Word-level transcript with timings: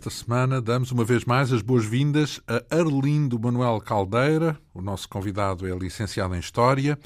esta 0.00 0.08
semana 0.08 0.62
damos 0.62 0.90
uma 0.92 1.04
vez 1.04 1.26
mais 1.26 1.52
as 1.52 1.60
boas-vindas 1.60 2.40
a 2.48 2.74
Arlindo 2.74 3.38
Manuel 3.38 3.78
Caldeira. 3.82 4.58
O 4.72 4.80
nosso 4.80 5.06
convidado 5.06 5.68
é 5.68 5.76
licenciado 5.76 6.34
em 6.34 6.38
História. 6.38 6.98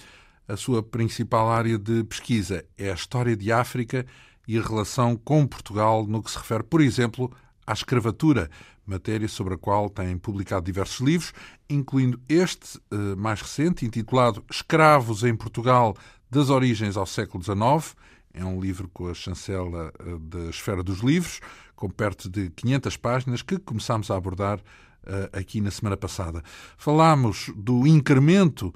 A 0.47 0.57
sua 0.57 0.81
principal 0.81 1.51
área 1.51 1.77
de 1.77 2.05
pesquisa 2.05 2.65
é 2.79 2.93
a 2.93 2.95
História 2.95 3.37
de 3.37 3.51
África 3.51 4.07
e 4.47 4.57
a 4.57 4.63
relação 4.63 5.17
com 5.17 5.45
Portugal 5.45 6.07
no 6.07 6.23
que 6.23 6.31
se 6.31 6.39
refere, 6.39 6.63
por 6.63 6.81
exemplo, 6.81 7.33
à 7.67 7.73
escravatura, 7.73 8.49
matéria 8.87 9.27
sobre 9.27 9.55
a 9.55 9.59
qual 9.59 9.91
tem 9.91 10.17
publicado 10.17 10.65
diversos 10.65 11.01
livros, 11.01 11.33
incluindo 11.69 12.21
este 12.29 12.79
eh, 12.93 13.17
mais 13.17 13.41
recente, 13.41 13.85
intitulado 13.85 14.45
Escravos 14.49 15.25
em 15.25 15.35
Portugal, 15.35 15.97
das 16.31 16.49
origens 16.49 16.97
ao 16.97 17.07
século 17.07 17.43
XIX. 17.43 17.97
É 18.35 18.45
um 18.45 18.61
livro 18.61 18.89
com 18.93 19.09
a 19.09 19.15
chancela 19.15 19.93
eh, 20.01 20.19
da 20.21 20.51
Esfera 20.51 20.83
dos 20.83 20.99
Livros 20.99 21.41
com 21.77 21.89
perto 21.89 22.29
de 22.29 22.51
500 22.51 22.97
páginas, 22.97 23.43
que 23.43 23.59
começámos 23.59 24.11
a 24.11 24.17
abordar 24.17 24.59
uh, 24.59 25.39
aqui 25.39 25.61
na 25.61 25.71
semana 25.71 25.97
passada. 25.97 26.43
Falámos 26.77 27.51
do 27.57 27.87
incremento 27.87 28.75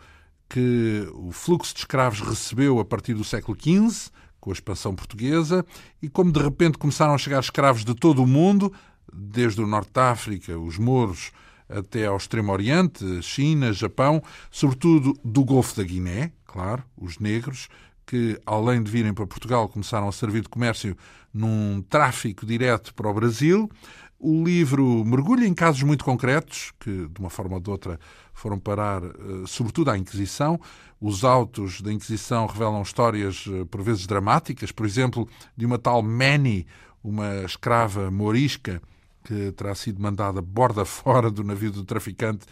que 0.48 1.06
o 1.14 1.30
fluxo 1.30 1.74
de 1.74 1.80
escravos 1.80 2.20
recebeu 2.20 2.78
a 2.78 2.84
partir 2.84 3.14
do 3.14 3.24
século 3.24 3.56
XV, 3.58 4.10
com 4.40 4.50
a 4.50 4.52
expansão 4.52 4.94
portuguesa, 4.94 5.64
e 6.00 6.08
como 6.08 6.32
de 6.32 6.40
repente 6.40 6.78
começaram 6.78 7.14
a 7.14 7.18
chegar 7.18 7.40
escravos 7.40 7.84
de 7.84 7.94
todo 7.94 8.22
o 8.22 8.26
mundo, 8.26 8.72
desde 9.12 9.60
o 9.60 9.66
Norte 9.66 9.90
de 9.92 10.00
África, 10.00 10.58
os 10.58 10.78
mouros, 10.78 11.32
até 11.68 12.06
ao 12.06 12.16
Extremo 12.16 12.50
Oriente, 12.50 13.22
China, 13.22 13.72
Japão, 13.72 14.22
sobretudo 14.50 15.18
do 15.22 15.44
Golfo 15.44 15.76
da 15.76 15.82
Guiné, 15.82 16.32
claro, 16.46 16.82
os 16.96 17.18
negros, 17.18 17.68
que 18.08 18.40
além 18.46 18.82
de 18.82 18.90
virem 18.90 19.12
para 19.12 19.26
Portugal 19.26 19.68
começaram 19.68 20.08
a 20.08 20.12
servir 20.12 20.40
de 20.40 20.48
comércio 20.48 20.96
num 21.32 21.84
tráfico 21.90 22.46
direto 22.46 22.94
para 22.94 23.06
o 23.06 23.12
Brasil. 23.12 23.70
O 24.18 24.42
livro 24.42 25.04
mergulha 25.04 25.46
em 25.46 25.52
casos 25.52 25.82
muito 25.82 26.06
concretos, 26.06 26.72
que 26.80 27.06
de 27.06 27.20
uma 27.20 27.28
forma 27.28 27.56
ou 27.56 27.60
de 27.60 27.68
outra 27.68 28.00
foram 28.32 28.58
parar, 28.58 29.04
eh, 29.04 29.10
sobretudo, 29.46 29.90
à 29.90 29.98
Inquisição. 29.98 30.58
Os 30.98 31.22
autos 31.22 31.82
da 31.82 31.92
Inquisição 31.92 32.46
revelam 32.46 32.80
histórias, 32.80 33.44
eh, 33.46 33.66
por 33.70 33.82
vezes, 33.82 34.06
dramáticas. 34.06 34.72
Por 34.72 34.86
exemplo, 34.86 35.28
de 35.54 35.66
uma 35.66 35.78
tal 35.78 36.02
Manny, 36.02 36.66
uma 37.04 37.44
escrava 37.44 38.10
morisca, 38.10 38.80
que 39.22 39.52
terá 39.52 39.74
sido 39.74 40.00
mandada 40.00 40.40
borda 40.40 40.82
fora 40.86 41.30
do 41.30 41.44
navio 41.44 41.70
do 41.70 41.84
traficante 41.84 42.46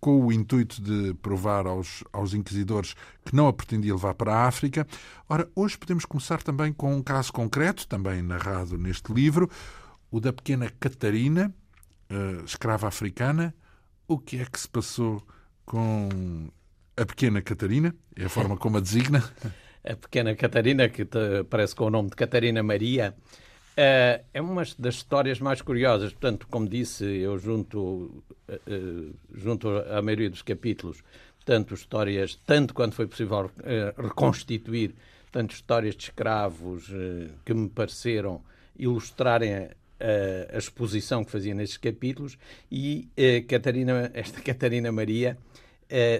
com 0.00 0.26
o 0.26 0.32
intuito 0.32 0.80
de 0.82 1.14
provar 1.14 1.66
aos, 1.66 2.02
aos 2.12 2.32
inquisidores 2.32 2.94
que 3.24 3.36
não 3.36 3.46
a 3.46 3.52
pretendia 3.52 3.92
levar 3.92 4.14
para 4.14 4.34
a 4.34 4.46
África. 4.46 4.86
Ora, 5.28 5.48
hoje 5.54 5.76
podemos 5.76 6.04
começar 6.04 6.42
também 6.42 6.72
com 6.72 6.94
um 6.94 7.02
caso 7.02 7.32
concreto, 7.32 7.86
também 7.86 8.22
narrado 8.22 8.78
neste 8.78 9.12
livro, 9.12 9.50
o 10.10 10.18
da 10.18 10.32
pequena 10.32 10.70
Catarina, 10.80 11.54
uh, 12.10 12.44
escrava 12.44 12.88
africana. 12.88 13.54
O 14.08 14.18
que 14.18 14.38
é 14.38 14.44
que 14.46 14.58
se 14.58 14.68
passou 14.68 15.22
com 15.64 16.48
a 16.96 17.04
pequena 17.04 17.42
Catarina? 17.42 17.94
É 18.16 18.24
a 18.24 18.28
forma 18.28 18.56
como 18.56 18.78
a 18.78 18.80
designa? 18.80 19.22
A 19.82 19.96
pequena 19.96 20.36
Catarina, 20.36 20.90
que 20.90 21.08
parece 21.48 21.74
com 21.74 21.86
o 21.86 21.90
nome 21.90 22.10
de 22.10 22.14
Catarina 22.14 22.62
Maria, 22.62 23.16
Uh, 23.70 24.22
é 24.34 24.40
uma 24.40 24.62
das 24.78 24.96
histórias 24.96 25.40
mais 25.40 25.62
curiosas. 25.62 26.12
Portanto, 26.12 26.46
como 26.50 26.68
disse, 26.68 27.04
eu 27.04 27.38
junto, 27.38 28.22
uh, 28.48 29.14
junto 29.32 29.68
à 29.68 30.02
maioria 30.02 30.28
dos 30.28 30.42
capítulos, 30.42 31.02
tanto 31.44 31.74
histórias, 31.74 32.38
tanto 32.46 32.74
quanto 32.74 32.94
foi 32.94 33.06
possível 33.06 33.46
uh, 33.46 34.02
reconstituir, 34.02 34.94
tanto 35.32 35.54
histórias 35.54 35.94
de 35.94 36.02
escravos 36.04 36.90
que 37.44 37.54
me 37.54 37.68
pareceram 37.68 38.42
ilustrarem 38.76 39.54
a, 39.54 39.68
a, 40.52 40.58
exposição 40.58 41.24
que 41.24 41.30
fazia 41.30 41.54
nestes 41.54 41.78
capítulos 41.78 42.36
e 42.72 43.08
Catarina, 43.46 44.10
esta 44.12 44.40
Catarina 44.42 44.90
Maria 44.90 45.38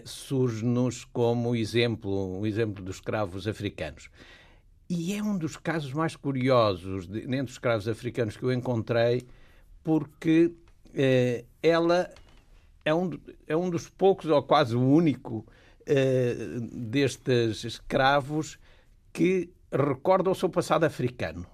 surge-nos 0.05 1.05
como 1.07 1.57
exemplo, 1.57 2.39
um 2.39 2.47
exemplo 2.47 2.85
dos 2.85 2.97
escravos 2.97 3.49
africanos. 3.49 4.09
E 4.93 5.15
é 5.15 5.23
um 5.23 5.39
dos 5.39 5.57
casos 5.57 5.93
mais 5.93 6.17
curiosos 6.17 7.07
de, 7.07 7.21
entre 7.21 7.43
os 7.43 7.53
escravos 7.53 7.87
africanos 7.87 8.37
que 8.37 8.43
eu 8.43 8.53
encontrei, 8.53 9.25
porque 9.85 10.53
eh, 10.93 11.45
ela 11.63 12.11
é 12.85 12.93
um, 12.93 13.09
é 13.47 13.57
um 13.57 13.71
dos 13.71 13.89
poucos, 13.89 14.27
ou 14.27 14.43
quase 14.43 14.75
o 14.75 14.83
único, 14.83 15.47
eh, 15.87 16.35
destes 16.73 17.63
escravos 17.63 18.59
que 19.13 19.51
recorda 19.71 20.29
o 20.29 20.35
seu 20.35 20.49
passado 20.49 20.83
africano. 20.83 21.47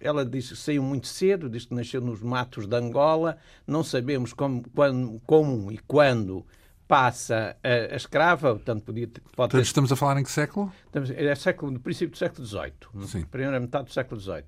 Ela 0.00 0.24
diz 0.24 0.48
que 0.48 0.56
saiu 0.56 0.82
muito 0.82 1.06
cedo, 1.06 1.48
diz 1.48 1.66
que 1.66 1.74
nasceu 1.74 2.00
nos 2.00 2.20
matos 2.20 2.66
de 2.66 2.74
Angola, 2.74 3.38
não 3.64 3.84
sabemos 3.84 4.32
como, 4.32 4.68
quando, 4.74 5.20
como 5.24 5.70
e 5.70 5.78
quando 5.78 6.44
passa 6.94 7.56
a, 7.60 7.92
a 7.92 7.96
escrava, 7.96 8.54
portanto, 8.54 8.84
podia, 8.84 9.10
pode 9.34 9.50
ter... 9.50 9.60
estamos 9.62 9.90
a 9.90 9.96
falar 9.96 10.20
em 10.20 10.22
que 10.22 10.30
século? 10.30 10.72
Estamos, 10.86 11.10
é 11.10 11.34
século, 11.34 11.72
no 11.72 11.80
princípio 11.80 12.10
do 12.10 12.16
século 12.16 12.46
XVIII, 12.46 13.06
Sim. 13.08 13.22
primeira 13.22 13.58
metade 13.58 13.86
do 13.86 13.92
século 13.92 14.20
XVIII. 14.20 14.44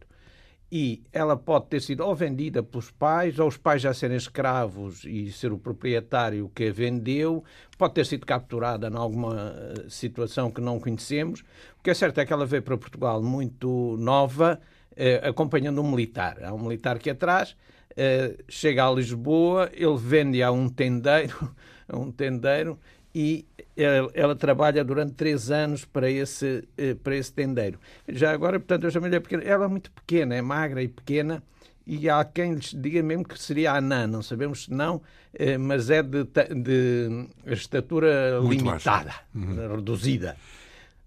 E 0.70 1.02
ela 1.12 1.36
pode 1.36 1.66
ter 1.66 1.80
sido 1.82 2.04
ou 2.04 2.14
vendida 2.14 2.62
pelos 2.62 2.88
pais, 2.88 3.40
ou 3.40 3.48
os 3.48 3.56
pais 3.56 3.82
já 3.82 3.92
serem 3.92 4.16
escravos 4.16 5.04
e 5.04 5.32
ser 5.32 5.52
o 5.52 5.58
proprietário 5.58 6.48
que 6.54 6.68
a 6.68 6.72
vendeu, 6.72 7.42
pode 7.76 7.94
ter 7.94 8.06
sido 8.06 8.24
capturada 8.24 8.86
em 8.86 8.96
alguma 8.96 9.52
eh, 9.52 9.84
situação 9.88 10.48
que 10.48 10.60
não 10.60 10.78
conhecemos. 10.78 11.40
O 11.80 11.82
que 11.82 11.90
é 11.90 11.94
certo 11.94 12.20
é 12.20 12.24
que 12.24 12.32
ela 12.32 12.46
veio 12.46 12.62
para 12.62 12.78
Portugal 12.78 13.20
muito 13.20 13.96
nova, 13.98 14.60
eh, 14.96 15.20
acompanhando 15.28 15.82
um 15.82 15.90
militar. 15.90 16.44
Há 16.44 16.54
um 16.54 16.60
militar 16.60 17.00
que 17.00 17.10
atrás, 17.10 17.56
eh, 17.96 18.36
chega 18.48 18.86
a 18.86 18.92
Lisboa, 18.92 19.68
ele 19.72 19.96
vende 19.96 20.40
a 20.44 20.52
um 20.52 20.68
tendeiro 20.68 21.52
um 21.92 22.10
tendeiro 22.10 22.78
e 23.14 23.46
ela, 23.76 24.10
ela, 24.12 24.36
trabalha 24.36 24.84
durante 24.84 25.14
três 25.14 25.50
anos 25.50 25.84
para 25.84 26.10
esse, 26.10 26.68
eh, 26.76 26.94
para 26.94 27.16
esse 27.16 27.32
tendeiro. 27.32 27.78
Já 28.06 28.30
agora, 28.30 28.60
portanto, 28.60 28.84
eu 28.84 28.90
chamei-lhe 28.90 29.18
pequena. 29.20 29.42
Ela 29.42 29.64
é 29.64 29.68
muito 29.68 29.90
pequena, 29.90 30.34
é 30.34 30.42
magra 30.42 30.82
e 30.82 30.88
pequena, 30.88 31.42
e 31.86 32.10
há 32.10 32.22
quem 32.24 32.54
lhes 32.54 32.74
diga 32.74 33.02
mesmo 33.02 33.24
que 33.24 33.40
seria 33.40 33.72
anã, 33.72 34.06
não 34.06 34.20
sabemos 34.20 34.64
se 34.64 34.70
não, 34.70 35.00
eh, 35.32 35.56
mas 35.56 35.88
é 35.88 36.02
de, 36.02 36.24
de 36.24 37.28
estatura 37.46 38.40
muito 38.42 38.64
limitada, 38.64 39.14
uhum. 39.34 39.76
reduzida. 39.76 40.36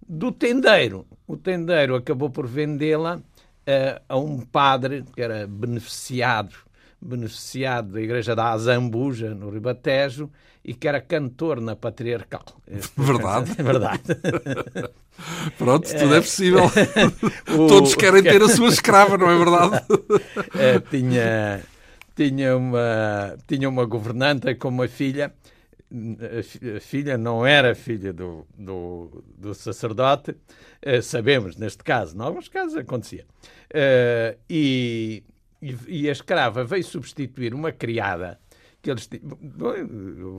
Do 0.07 0.31
tendeiro, 0.31 1.05
o 1.27 1.37
tendeiro 1.37 1.95
acabou 1.95 2.31
por 2.31 2.47
vendê-la 2.47 3.17
uh, 3.17 4.01
a 4.09 4.17
um 4.17 4.39
padre 4.39 5.03
que 5.13 5.21
era 5.21 5.45
beneficiado 5.45 6.55
beneficiado 7.01 7.93
da 7.93 8.01
igreja 8.01 8.35
da 8.35 8.51
Azambuja, 8.51 9.33
no 9.33 9.49
Ribatejo, 9.49 10.29
e 10.63 10.73
que 10.73 10.87
era 10.87 11.01
cantor 11.01 11.61
na 11.61 11.75
Patriarcal. 11.75 12.43
Verdade. 12.97 13.51
É 13.57 13.63
verdade. 13.63 14.03
Pronto, 15.57 15.89
tudo 15.89 16.15
é 16.15 16.21
possível. 16.21 16.63
o... 17.57 17.67
Todos 17.67 17.95
querem 17.95 18.23
ter 18.23 18.41
a 18.41 18.47
sua 18.47 18.69
escrava, 18.69 19.17
não 19.17 19.29
é 19.29 19.37
verdade? 19.37 19.85
é, 20.57 20.79
tinha, 20.79 21.61
tinha, 22.15 22.55
uma, 22.55 23.37
tinha 23.47 23.67
uma 23.67 23.85
governanta 23.85 24.55
com 24.55 24.69
uma 24.69 24.87
filha. 24.87 25.33
A 25.91 26.79
filha 26.79 27.17
não 27.17 27.45
era 27.45 27.73
filha 27.73 28.13
do, 28.13 28.45
do, 28.55 29.23
do 29.35 29.55
sacerdote, 29.55 30.31
uh, 30.31 31.01
sabemos 31.01 31.55
neste 31.55 31.83
caso, 31.83 32.15
em 32.15 32.21
alguns 32.21 32.47
casos 32.47 32.77
acontecia. 32.77 33.25
Uh, 33.73 34.37
e, 34.47 35.23
e, 35.59 35.75
e 35.87 36.07
a 36.07 36.11
escrava 36.11 36.63
veio 36.63 36.83
substituir 36.83 37.55
uma 37.55 37.71
criada 37.71 38.39
que 38.81 38.89
eles 38.89 39.09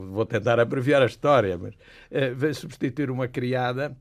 vou 0.09 0.25
tentar 0.25 0.59
abreviar 0.59 1.01
a 1.01 1.05
história, 1.05 1.57
mas 1.57 1.73
uh, 1.75 2.35
veio 2.35 2.55
substituir 2.55 3.11
uma 3.11 3.27
criada 3.27 3.95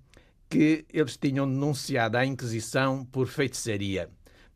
que 0.48 0.84
eles 0.92 1.16
tinham 1.16 1.46
denunciado 1.48 2.16
à 2.16 2.26
Inquisição 2.26 3.04
por 3.04 3.26
feitiçaria. 3.26 4.08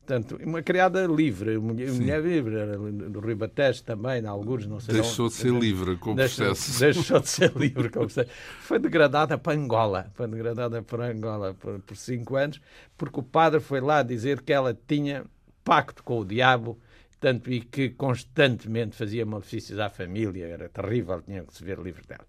Portanto, 0.07 0.39
uma 0.45 0.63
criada 0.63 1.07
livre, 1.07 1.57
mulher, 1.57 1.91
mulher 1.91 2.23
livre, 2.23 2.77
no 2.77 3.21
Ribatejo 3.21 3.83
também, 3.85 4.23
em 4.23 4.27
alguns, 4.27 4.67
não 4.67 4.79
sei 4.79 4.97
Deixou 4.97 5.29
de 5.29 5.35
ser 5.35 5.53
livre 5.53 5.97
com 5.97 6.13
o 6.13 6.15
processo. 6.15 6.77
Deixou 6.79 7.21
de 7.21 7.29
ser 7.29 7.53
livre 7.57 7.89
com 7.89 8.01
o 8.01 8.03
processo. 8.03 8.29
Foi 8.61 8.79
degradada 8.79 9.39
para 9.39 9.57
Angola, 9.57 10.11
foi 10.13 10.29
degradada 10.29 10.83
para 10.83 11.07
Angola 11.11 11.55
por, 11.55 11.81
por 11.81 11.97
cinco 11.97 12.37
anos, 12.37 12.61
porque 12.99 13.19
o 13.19 13.23
padre 13.23 13.61
foi 13.61 13.81
lá 13.81 14.03
dizer 14.03 14.43
que 14.43 14.53
ela 14.53 14.79
tinha 14.87 15.25
pacto 15.65 16.03
com 16.05 16.21
o 16.21 16.25
diabo, 16.25 16.79
tanto 17.25 17.51
e 17.51 17.63
que 17.63 17.89
constantemente 17.89 18.95
fazia 18.95 19.25
malefícios 19.25 19.79
à 19.79 19.89
família, 19.89 20.45
era 20.45 20.69
terrível, 20.69 21.23
tinha 21.23 21.43
que 21.43 21.55
se 21.55 21.65
ver 21.65 21.79
livre 21.79 22.03
dela. 22.07 22.27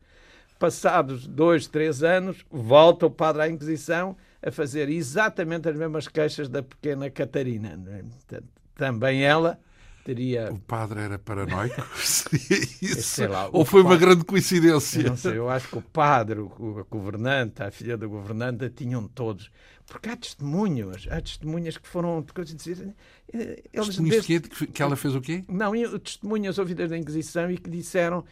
Passados 0.58 1.28
dois, 1.28 1.68
três 1.68 2.02
anos, 2.02 2.46
volta 2.50 3.06
o 3.06 3.12
padre 3.12 3.42
à 3.42 3.50
Inquisição 3.50 4.16
a 4.42 4.50
fazer 4.52 4.88
exatamente 4.88 5.68
as 5.68 5.76
mesmas 5.76 6.08
queixas 6.08 6.48
da 6.48 6.64
pequena 6.64 7.10
Catarina. 7.10 7.78
É? 7.90 8.04
Portanto, 8.04 8.48
também 8.74 9.22
ela 9.22 9.60
teria. 10.06 10.50
O 10.54 10.60
padre 10.60 11.02
era 11.02 11.20
paranoico? 11.20 11.82
Seria 11.98 12.68
isso? 12.82 13.28
Lá, 13.28 13.50
Ou 13.52 13.66
foi 13.66 13.84
padre... 13.84 13.98
uma 13.98 14.00
grande 14.00 14.24
coincidência? 14.24 15.02
Eu 15.02 15.10
não 15.10 15.18
sei, 15.18 15.38
eu 15.38 15.50
acho 15.50 15.68
que 15.68 15.78
o 15.78 15.82
padre, 15.82 16.40
a 16.40 16.84
governante, 16.90 17.64
a 17.64 17.72
filha 17.72 17.98
da 17.98 18.06
governanta 18.06 18.70
tinham 18.70 19.08
todos. 19.08 19.52
Porque 19.88 20.10
há 20.10 20.16
testemunhos, 20.16 21.08
há 21.10 21.20
testemunhas 21.20 21.78
que 21.78 21.88
foram. 21.88 22.26
Eh, 22.38 23.64
eles 23.74 23.88
testemunhas 23.88 24.26
desde... 24.26 24.50
que, 24.50 24.68
que 24.68 24.82
ela 24.82 24.96
fez 24.96 25.16
o 25.16 25.22
quê? 25.22 25.44
Não, 25.48 25.74
testemunhas 26.00 26.58
ouvidas 26.58 26.90
da 26.90 26.98
Inquisição 26.98 27.52
e 27.52 27.58
que 27.58 27.70
disseram 27.70 28.24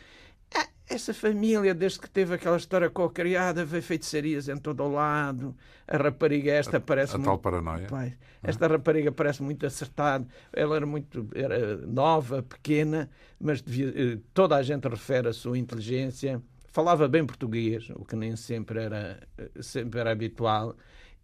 essa 0.93 1.13
família, 1.13 1.73
desde 1.73 1.99
que 1.99 2.09
teve 2.09 2.35
aquela 2.35 2.57
história 2.57 2.89
com 2.89 3.03
a 3.03 3.11
criada, 3.11 3.65
vê 3.65 3.81
feitiçarias 3.81 4.47
em 4.47 4.57
todo 4.57 4.83
o 4.83 4.91
lado. 4.91 5.55
A 5.87 5.97
rapariga 5.97 6.51
esta 6.51 6.77
a, 6.77 6.81
parece 6.81 7.15
a 7.15 7.17
muito... 7.17 7.27
tal 7.27 7.39
paranoia. 7.39 7.87
Pai, 7.87 8.17
esta 8.41 8.67
rapariga 8.67 9.11
parece 9.11 9.41
muito 9.41 9.65
acertada. 9.65 10.27
Ela 10.51 10.75
era 10.75 10.85
muito 10.85 11.27
era 11.33 11.77
nova, 11.77 12.43
pequena, 12.43 13.09
mas 13.39 13.61
devia, 13.61 13.93
eh, 13.95 14.19
toda 14.33 14.55
a 14.55 14.63
gente 14.63 14.87
refere 14.87 15.29
a 15.29 15.33
sua 15.33 15.57
inteligência. 15.57 16.41
Falava 16.67 17.07
bem 17.07 17.25
português, 17.25 17.89
o 17.95 18.03
que 18.03 18.15
nem 18.15 18.35
sempre 18.35 18.79
era, 18.79 19.19
eh, 19.37 19.49
sempre 19.61 19.99
era 19.99 20.11
habitual. 20.11 20.75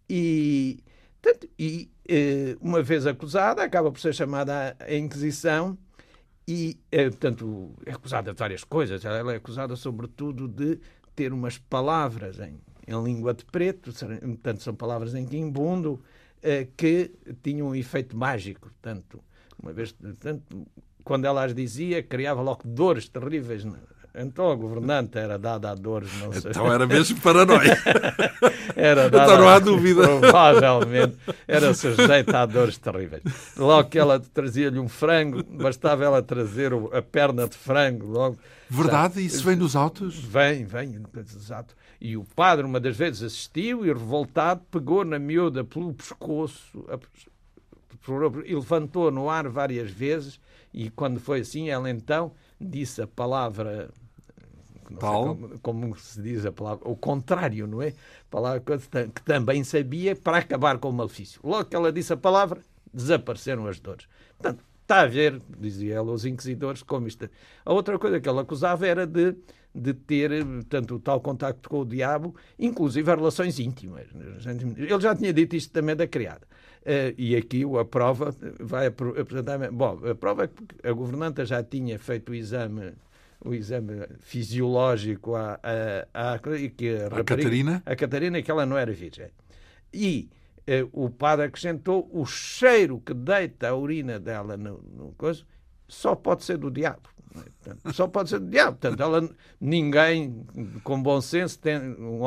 E, 0.08 0.82
tanto, 1.20 1.48
e 1.58 1.90
eh, 2.08 2.56
uma 2.60 2.82
vez 2.82 3.06
acusada, 3.06 3.62
acaba 3.62 3.90
por 3.92 4.00
ser 4.00 4.14
chamada 4.14 4.76
à 4.80 4.94
Inquisição 4.94 5.78
e, 6.50 6.80
é, 6.90 7.04
portanto, 7.04 7.70
é 7.86 7.92
acusada 7.92 8.32
de 8.32 8.38
várias 8.38 8.64
coisas. 8.64 9.04
Ela 9.04 9.32
é 9.32 9.36
acusada, 9.36 9.76
sobretudo, 9.76 10.48
de 10.48 10.80
ter 11.14 11.32
umas 11.32 11.58
palavras 11.58 12.40
em, 12.40 12.60
em 12.88 13.04
língua 13.04 13.32
de 13.32 13.44
preto, 13.44 13.92
portanto, 13.92 14.60
são 14.60 14.74
palavras 14.74 15.14
em 15.14 15.24
quimbundo, 15.24 16.02
eh, 16.42 16.66
que 16.76 17.12
tinham 17.40 17.68
um 17.68 17.74
efeito 17.74 18.16
mágico. 18.16 18.62
Portanto, 18.62 19.22
uma 19.62 19.72
vez, 19.72 19.92
portanto, 19.92 20.66
quando 21.04 21.24
ela 21.24 21.44
as 21.44 21.54
dizia, 21.54 22.02
criava 22.02 22.42
logo 22.42 22.62
dores 22.64 23.08
terríveis 23.08 23.64
então 24.14 24.50
a 24.50 24.54
governante 24.54 25.18
era 25.18 25.38
dada 25.38 25.70
a 25.70 25.74
dores, 25.74 26.10
não 26.20 26.32
sei. 26.32 26.50
Então 26.50 26.72
era 26.72 26.86
mesmo 26.86 27.20
paranoia. 27.20 27.78
era 28.74 29.08
dada, 29.08 29.24
então 29.24 29.38
não 29.38 29.48
há 29.48 29.58
dúvida. 29.58 30.02
Provavelmente 30.18 31.16
era 31.46 31.72
sujeita 31.74 32.40
a 32.40 32.46
dores 32.46 32.78
terríveis. 32.78 33.22
Logo 33.56 33.88
que 33.88 33.98
ela 33.98 34.18
trazia-lhe 34.18 34.78
um 34.78 34.88
frango, 34.88 35.42
bastava 35.44 36.04
ela 36.04 36.22
trazer 36.22 36.72
a 36.92 37.02
perna 37.02 37.48
de 37.48 37.56
frango. 37.56 38.06
Logo, 38.06 38.38
Verdade? 38.70 39.14
Sabe? 39.14 39.26
Isso 39.26 39.44
vem 39.44 39.56
dos 39.56 39.74
autos? 39.74 40.16
Vem, 40.16 40.64
vem, 40.64 41.02
exato. 41.16 41.74
E 42.00 42.16
o 42.16 42.24
padre, 42.24 42.64
uma 42.64 42.78
das 42.78 42.96
vezes, 42.96 43.22
assistiu 43.22 43.84
e, 43.84 43.88
revoltado, 43.88 44.62
pegou 44.70 45.04
na 45.04 45.18
miúda 45.18 45.64
pelo 45.64 45.92
pescoço 45.92 46.84
e 48.46 48.54
levantou 48.54 49.10
no 49.10 49.28
ar 49.28 49.48
várias 49.48 49.90
vezes. 49.90 50.40
E 50.72 50.88
quando 50.88 51.18
foi 51.18 51.40
assim, 51.40 51.68
ela 51.68 51.90
então 51.90 52.32
disse 52.60 53.02
a 53.02 53.06
palavra 53.06 53.90
Tal. 54.98 55.36
Como, 55.36 55.58
como, 55.60 55.96
se 55.96 56.20
diz 56.20 56.44
a 56.44 56.52
palavra, 56.52 56.88
o 56.88 56.96
contrário, 56.96 57.66
não 57.66 57.82
é? 57.82 57.94
Palavra 58.30 58.60
que 58.60 59.22
também 59.22 59.62
sabia 59.64 60.16
para 60.16 60.38
acabar 60.38 60.78
com 60.78 60.88
o 60.88 60.92
malefício. 60.92 61.40
Logo 61.44 61.64
que 61.64 61.76
ela 61.76 61.92
disse 61.92 62.12
a 62.12 62.16
palavra, 62.16 62.60
desapareceram 62.92 63.66
as 63.66 63.78
dores. 63.78 64.06
Portanto, 64.36 64.64
está 64.82 65.02
a 65.02 65.06
ver, 65.06 65.40
dizia 65.58 65.94
ela, 65.96 66.10
os 66.12 66.24
inquisidores, 66.24 66.82
como 66.82 67.06
isto. 67.06 67.24
É. 67.24 67.30
A 67.64 67.72
outra 67.72 67.98
coisa 67.98 68.20
que 68.20 68.28
ela 68.28 68.42
acusava 68.42 68.86
era 68.86 69.06
de, 69.06 69.36
de 69.72 69.94
ter, 69.94 70.30
tanto 70.68 70.96
o 70.96 70.98
tal 70.98 71.20
contacto 71.20 71.68
com 71.68 71.80
o 71.80 71.84
diabo, 71.86 72.34
inclusive 72.58 73.08
as 73.10 73.16
relações 73.16 73.58
íntimas. 73.60 74.06
Ele 74.76 75.00
já 75.00 75.14
tinha 75.14 75.32
dito 75.32 75.54
isto 75.54 75.72
também 75.72 75.94
da 75.94 76.08
criada. 76.08 76.46
Uh, 76.80 77.12
e 77.18 77.36
aqui 77.36 77.62
a 77.78 77.84
prova 77.84 78.34
vai 78.58 78.86
apresentar. 78.86 79.70
Bom, 79.70 80.00
a 80.10 80.14
prova 80.14 80.44
é 80.44 80.46
que 80.48 80.88
a 80.88 80.92
governanta 80.92 81.44
já 81.44 81.62
tinha 81.62 81.98
feito 81.98 82.32
o 82.32 82.34
exame 82.34 82.94
o 83.44 83.54
exame 83.54 84.06
fisiológico 84.20 85.34
à, 85.34 85.58
à, 86.12 86.34
à, 86.34 86.38
que 86.38 86.96
a, 86.96 87.06
a 87.06 87.24
Catarina? 87.24 87.82
A 87.86 87.96
Catarina, 87.96 88.42
que 88.42 88.50
ela 88.50 88.66
não 88.66 88.76
era 88.76 88.92
virgem. 88.92 89.30
E 89.92 90.28
eh, 90.66 90.86
o 90.92 91.08
padre 91.10 91.46
acrescentou 91.46 92.08
o 92.12 92.24
cheiro 92.26 93.00
que 93.00 93.14
deita 93.14 93.68
a 93.68 93.76
urina 93.76 94.18
dela 94.20 94.56
no, 94.56 94.82
no 94.82 95.12
coisa 95.12 95.44
só 95.90 96.14
pode 96.14 96.44
ser 96.44 96.56
do 96.56 96.70
diabo. 96.70 97.10
É? 97.34 97.40
Portanto, 97.40 97.92
só 97.92 98.06
pode 98.06 98.30
ser 98.30 98.38
do 98.38 98.48
diabo. 98.48 98.78
Portanto, 98.78 99.02
ela, 99.02 99.28
ninguém 99.60 100.46
com 100.84 101.02
bom 101.02 101.20
senso, 101.20 101.58
tem, 101.58 101.78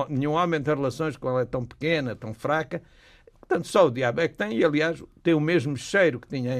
nenhum 0.10 0.34
homem 0.34 0.62
tem 0.62 0.76
relações 0.76 1.18
com 1.18 1.30
ela 1.30 1.42
é 1.42 1.46
tão 1.46 1.66
pequena, 1.66 2.16
tão 2.16 2.34
fraca, 2.34 2.84
Portanto, 3.54 3.68
só 3.68 3.88
o 3.88 3.92
diabo 3.92 4.20
é 4.20 4.28
que 4.28 4.36
tem, 4.36 4.58
e 4.58 4.66
aliás 4.66 5.04
tem 5.22 5.36
o 5.36 5.40
mesmo 5.40 5.78
cheiro 5.78 6.20
que 6.20 6.28
tinha 6.28 6.54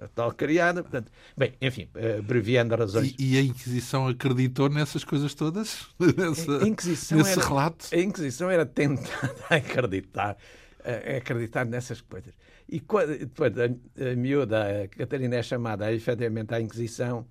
a 0.00 0.08
tal 0.08 0.32
criada. 0.32 0.82
Portanto, 0.82 1.12
bem, 1.36 1.52
enfim, 1.60 1.88
abreviando 2.18 2.74
razões. 2.74 3.14
E, 3.16 3.34
e, 3.34 3.38
a 3.38 3.42
Inquisição 3.42 4.08
acreditou 4.08 4.68
nessas 4.68 5.04
coisas 5.04 5.34
todas? 5.34 5.86
Nessa, 6.00 6.66
Inquisição 6.66 7.18
nesse 7.18 7.38
era, 7.38 7.48
relato? 7.48 7.86
A 7.92 7.96
Inquisição 7.96 8.50
era 8.50 8.66
tentada 8.66 9.36
a 9.48 9.54
acreditar, 9.54 10.36
a 10.84 11.16
acreditar 11.16 11.64
nessas 11.64 12.00
coisas. 12.00 12.34
E 12.68 12.80
quando, 12.80 13.16
depois 13.16 13.52
a, 13.56 13.66
a 13.66 14.16
miúda, 14.16 14.82
a 14.82 14.88
Catarina, 14.88 15.36
é 15.36 15.42
chamada 15.44 15.92
efetivamente 15.92 16.52
à 16.54 16.60
Inquisição, 16.60 17.24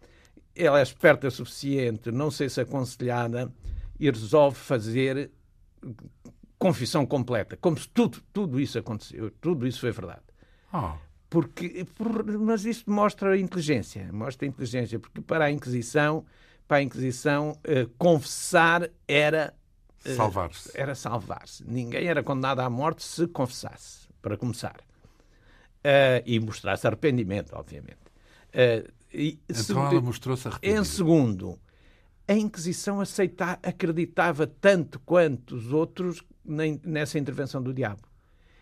ela 0.55 0.79
é 0.79 0.83
esperta 0.83 1.27
o 1.27 1.31
suficiente, 1.31 2.11
não 2.11 2.31
sei 2.31 2.47
se 2.47 2.61
aconselhada, 2.61 3.51
e 3.99 4.09
resolve 4.09 4.57
fazer 4.57 5.31
confissão 6.61 7.07
completa, 7.07 7.57
como 7.57 7.75
se 7.75 7.89
tudo, 7.89 8.21
tudo 8.31 8.59
isso 8.59 8.77
aconteceu, 8.77 9.31
tudo 9.41 9.65
isso 9.65 9.79
foi 9.79 9.91
verdade. 9.91 10.21
Oh. 10.71 10.91
Porque, 11.27 11.83
por, 11.97 12.23
mas 12.37 12.65
isso 12.65 12.83
mostra 12.87 13.31
a 13.31 13.37
inteligência, 13.37 14.07
mostra 14.13 14.45
a 14.45 14.47
inteligência, 14.47 14.99
porque 14.99 15.21
para 15.21 15.45
a 15.45 15.51
Inquisição, 15.51 16.23
para 16.67 16.77
a 16.77 16.83
Inquisição, 16.83 17.57
uh, 17.65 17.89
confessar 17.97 18.87
era 19.07 19.55
uh, 20.05 20.15
salvar-se. 20.15 20.71
Era 20.75 20.93
salvar-se. 20.93 21.63
Ninguém 21.67 22.05
era 22.05 22.21
condenado 22.21 22.59
à 22.59 22.69
morte 22.69 23.03
se 23.03 23.25
confessasse, 23.25 24.07
para 24.21 24.37
começar. 24.37 24.77
Uh, 25.79 26.21
e 26.27 26.39
mostrasse 26.39 26.85
arrependimento, 26.85 27.53
obviamente. 27.55 27.97
E, 29.11 29.39
então 29.49 29.63
se, 29.63 29.71
ela 29.71 29.99
mostrou-se 29.99 30.47
arrependida. 30.47 30.79
Em 30.79 30.83
segundo, 30.83 31.57
a 32.27 32.33
Inquisição 32.33 33.01
aceita, 33.01 33.57
acreditava 33.63 34.45
tanto 34.45 34.99
quanto 34.99 35.55
os 35.55 35.73
outros 35.73 36.21
nessa 36.43 37.19
intervenção 37.19 37.61
do 37.61 37.73
diabo. 37.73 38.01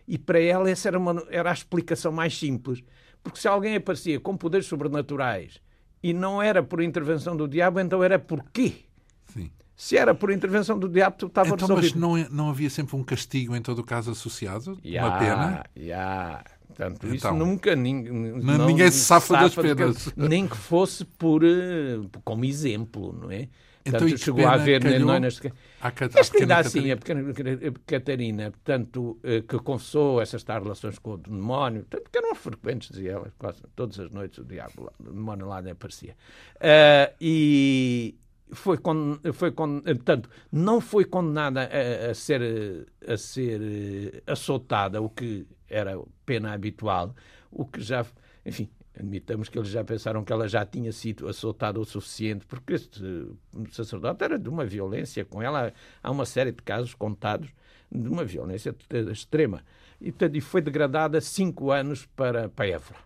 E 0.07 0.17
para 0.17 0.39
ela 0.39 0.69
essa 0.69 0.88
era, 0.88 0.98
uma, 0.98 1.24
era 1.29 1.50
a 1.50 1.53
explicação 1.53 2.12
mais 2.12 2.38
simples. 2.38 2.83
Porque 3.24 3.39
se 3.39 3.48
alguém 3.48 3.75
aparecia 3.75 4.19
com 4.19 4.36
poderes 4.36 4.65
sobrenaturais 4.65 5.62
e 6.01 6.13
não 6.13 6.41
era 6.41 6.63
por 6.63 6.81
intervenção 6.81 7.36
do 7.36 7.48
diabo, 7.48 7.79
então 7.79 8.03
era 8.03 8.17
por 8.17 8.43
quê? 8.51 8.74
Sim. 9.33 9.51
Se 9.75 9.98
era 9.98 10.15
por 10.15 10.31
intervenção 10.31 10.77
do 10.79 10.89
diabo, 10.89 11.17
tu 11.17 11.27
estava 11.27 11.50
então, 11.50 11.67
resolvido. 11.67 11.93
Mas 11.93 12.01
não, 12.01 12.17
é, 12.17 12.27
não 12.29 12.50
havia 12.50 12.69
sempre 12.69 12.95
um 12.95 13.03
castigo 13.03 13.55
em 13.55 13.62
todo 13.62 13.79
o 13.79 13.83
caso 13.83 14.12
associado? 14.12 14.77
Yeah, 14.83 15.09
uma 15.09 15.19
pena? 15.19 15.63
Yeah. 15.77 16.43
Portanto, 16.67 17.07
então, 17.07 17.15
isso 17.15 17.33
nunca 17.33 17.75
ninguém, 17.75 18.12
não, 18.41 18.65
ninguém 18.65 18.89
se 18.89 19.00
safa, 19.00 19.33
das 19.33 19.53
penas. 19.53 20.13
nem 20.15 20.48
que 20.48 20.55
fosse 20.55 21.03
por, 21.03 21.43
eh, 21.43 22.00
como 22.24 22.45
exemplo, 22.45 23.13
não 23.13 23.29
é? 23.29 23.50
Portanto, 23.83 24.07
então, 24.07 24.17
chegou 24.17 24.48
a 24.48 24.53
haver 24.53 25.00
noinas. 25.00 25.41
Esta 26.15 26.38
ainda 26.38 26.57
assim, 26.57 26.91
a 26.91 26.98
pequena 26.98 27.33
Catarina, 27.86 28.51
portanto, 28.51 29.19
eh, 29.24 29.41
que 29.41 29.57
confessou 29.59 30.21
essas 30.21 30.43
tais 30.43 30.62
relações 30.62 31.00
com 31.00 31.13
o 31.13 31.17
demónio, 31.17 31.86
portanto, 31.86 32.09
que 32.12 32.17
eram 32.17 32.36
frequentes, 32.36 32.89
dizia 32.89 33.13
ela, 33.13 33.33
quase 33.38 33.62
todas 33.75 34.00
as 34.00 34.12
noites 34.12 34.39
o 34.39 34.43
diabo, 34.43 34.91
o 35.00 35.03
demónio 35.03 35.48
lá 35.48 35.62
nem 35.62 35.71
aparecia. 35.71 36.15
Uh, 36.57 37.15
e 37.21 38.15
foi, 38.51 38.77
con, 38.77 39.19
foi 39.33 39.51
con, 39.51 39.81
portanto, 39.81 40.29
não 40.51 40.81
foi 40.81 41.05
condenada 41.05 41.62
a, 41.62 42.12
a, 42.12 42.13
ser, 42.13 42.86
a 43.07 43.17
ser 43.17 43.62
eh, 43.62 44.24
açotada, 44.27 45.01
o 45.01 45.09
que 45.09 45.48
era 45.69 46.00
pena 46.25 46.53
habitual, 46.53 47.15
o 47.51 47.65
que 47.65 47.81
já, 47.81 48.05
enfim, 48.45 48.69
Admitamos 49.00 49.48
que 49.48 49.58
eles 49.58 49.70
já 49.70 49.82
pensaram 49.82 50.25
que 50.25 50.34
ela 50.34 50.46
já 50.48 50.65
tinha 50.65 50.91
sido 50.91 51.29
assaltada 51.29 51.79
o 51.79 51.86
suficiente, 51.86 52.46
porque 52.46 52.74
este 52.74 53.01
sacerdote 53.72 54.25
era 54.25 54.38
de 54.38 54.50
uma 54.50 54.65
violência 54.65 55.24
com 55.24 55.41
ela. 55.41 55.74
Há 56.03 56.12
uma 56.12 56.25
série 56.25 56.51
de 56.51 56.62
casos 56.62 56.94
contados 56.94 57.50
de 57.89 58.10
uma 58.10 58.25
violência 58.25 58.75
extrema. 59.10 59.63
E, 60.01 60.13
e 60.34 60.41
foi 60.41 60.62
degradada 60.62 61.22
cinco 61.22 61.72
anos 61.72 62.06
para, 62.06 62.50
para 62.50 62.68
Évora. 62.68 63.00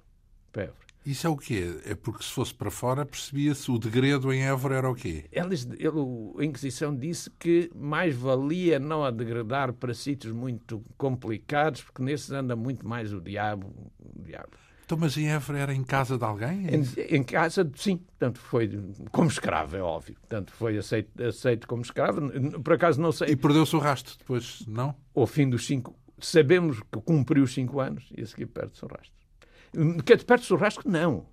Para 0.51 0.63
Évora. 0.63 0.83
Isso 1.05 1.27
é 1.27 1.29
o 1.29 1.35
quê? 1.35 1.81
É 1.85 1.95
porque 1.95 2.23
se 2.23 2.29
fosse 2.29 2.53
para 2.53 2.71
fora 2.71 3.05
percebia-se 3.05 3.69
o 3.69 3.77
degredo 3.77 4.31
em 4.31 4.43
Évora 4.45 4.77
era 4.77 4.89
o 4.89 4.95
quê? 4.95 5.25
Eles, 5.31 5.67
ele, 5.77 5.99
a 6.39 6.45
Inquisição 6.45 6.95
disse 6.95 7.29
que 7.31 7.69
mais 7.75 8.15
valia 8.15 8.79
não 8.79 9.03
a 9.03 9.11
degradar 9.11 9.73
para 9.73 9.93
sítios 9.93 10.33
muito 10.33 10.81
complicados, 10.97 11.83
porque 11.83 12.01
nesses 12.01 12.31
anda 12.31 12.55
muito 12.55 12.87
mais 12.87 13.13
o 13.13 13.19
diabo. 13.19 13.67
O 13.99 14.23
diabo. 14.23 14.62
Então, 14.93 14.97
mas 14.99 15.17
em 15.17 15.27
Évora 15.27 15.57
era 15.57 15.73
em 15.73 15.83
casa 15.83 16.17
de 16.19 16.23
alguém? 16.23 16.67
É 16.67 16.75
em, 16.75 17.17
em, 17.17 17.23
casa, 17.23 17.69
sim. 17.75 17.97
Portanto, 17.97 18.39
foi 18.39 18.69
como 19.11 19.27
escravo, 19.27 19.75
é 19.75 19.81
óbvio. 19.81 20.15
Portanto, 20.19 20.53
foi 20.53 20.77
aceito, 20.77 21.23
aceito 21.23 21.67
como 21.67 21.81
escravo. 21.81 22.21
Por 22.61 22.73
acaso 22.73 23.01
não 23.01 23.11
sei. 23.11 23.29
E 23.29 23.35
perdeu-se 23.35 23.75
o 23.75 23.79
rastro 23.79 24.15
depois, 24.19 24.63
não? 24.67 24.95
Ao 25.15 25.25
fim 25.25 25.49
dos 25.49 25.65
cinco. 25.65 25.95
Sabemos 26.19 26.79
que 26.79 27.01
cumpriu 27.01 27.43
os 27.43 27.53
cinco 27.53 27.79
anos 27.79 28.07
e 28.15 28.21
a 28.21 28.25
seguir 28.25 28.45
perde-se 28.45 28.85
o 28.85 28.87
rastro. 28.87 30.03
Que 30.05 30.17
perde-se 30.17 30.53
o 30.53 30.57
rastro, 30.57 30.89
não. 30.89 31.25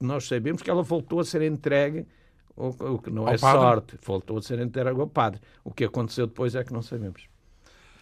nós 0.00 0.26
sabemos 0.26 0.62
que 0.62 0.70
ela 0.70 0.82
voltou 0.82 1.20
a 1.20 1.24
ser 1.24 1.42
entregue, 1.42 2.06
o, 2.56 2.68
o 2.68 2.98
que 2.98 3.10
não 3.10 3.26
ao 3.26 3.34
é 3.34 3.38
padre. 3.38 3.60
sorte, 3.60 3.98
voltou 4.02 4.38
a 4.38 4.42
ser 4.42 4.58
entregue 4.58 4.98
ao 4.98 5.06
padre. 5.06 5.38
O 5.62 5.70
que 5.70 5.84
aconteceu 5.84 6.26
depois 6.26 6.54
é 6.54 6.64
que 6.64 6.72
não 6.72 6.80
sabemos. 6.80 7.28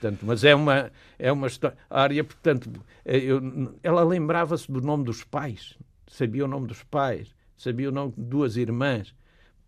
Portanto, 0.01 0.21
mas 0.23 0.45
é 0.45 0.55
uma, 0.55 0.91
é 1.19 1.31
uma 1.31 1.47
história. 1.47 1.77
A 1.91 2.03
área, 2.03 2.25
portanto, 2.25 2.71
eh, 3.05 3.19
eu, 3.19 3.41
ela 3.83 4.03
lembrava-se 4.03 4.71
do 4.73 4.81
nome 4.81 5.05
dos 5.05 5.23
pais, 5.23 5.77
sabia 6.09 6.47
o 6.47 6.49
nome 6.49 6.67
dos 6.67 6.83
pais, 6.83 7.29
sabia 7.57 7.91
o 7.91 7.93
nome 7.93 8.15
de 8.17 8.23
duas 8.23 8.57
irmãs. 8.57 9.15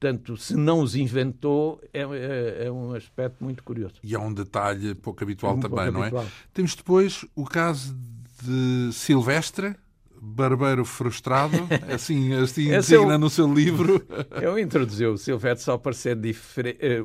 Portanto, 0.00 0.36
se 0.38 0.56
não 0.56 0.80
os 0.80 0.96
inventou, 0.96 1.80
é, 1.92 2.00
é, 2.00 2.66
é 2.66 2.72
um 2.72 2.94
aspecto 2.94 3.44
muito 3.44 3.62
curioso. 3.62 3.96
E 4.02 4.14
é 4.14 4.18
um 4.18 4.32
detalhe 4.32 4.94
pouco 4.94 5.22
habitual 5.22 5.58
também, 5.58 5.70
pouco 5.70 5.92
não 5.92 6.00
é? 6.00 6.06
habitual. 6.06 6.24
é? 6.24 6.28
Temos 6.52 6.74
depois 6.74 7.24
o 7.36 7.44
caso 7.44 7.94
de 8.42 8.90
Silvestre, 8.92 9.76
barbeiro 10.20 10.84
frustrado, 10.84 11.56
assim, 11.92 12.32
assim 12.32 12.70
é 12.70 12.78
designa 12.78 13.18
no 13.18 13.28
seu 13.28 13.52
livro. 13.52 14.04
Eu 14.40 14.58
introduzi 14.58 15.04
o 15.04 15.18
Silvestre 15.18 15.64
só 15.64 15.76
para 15.76 15.92
ser 15.92 16.18
eh, 16.80 17.04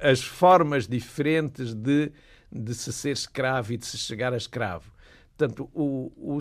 as 0.00 0.22
formas 0.22 0.88
diferentes 0.88 1.72
de, 1.72 2.10
de 2.50 2.74
se 2.74 2.92
ser 2.92 3.10
escravo 3.10 3.72
e 3.72 3.76
de 3.76 3.86
se 3.86 3.98
chegar 3.98 4.32
a 4.32 4.36
escravo. 4.36 4.90
Portanto, 5.36 5.70
o, 5.72 6.12
o, 6.16 6.38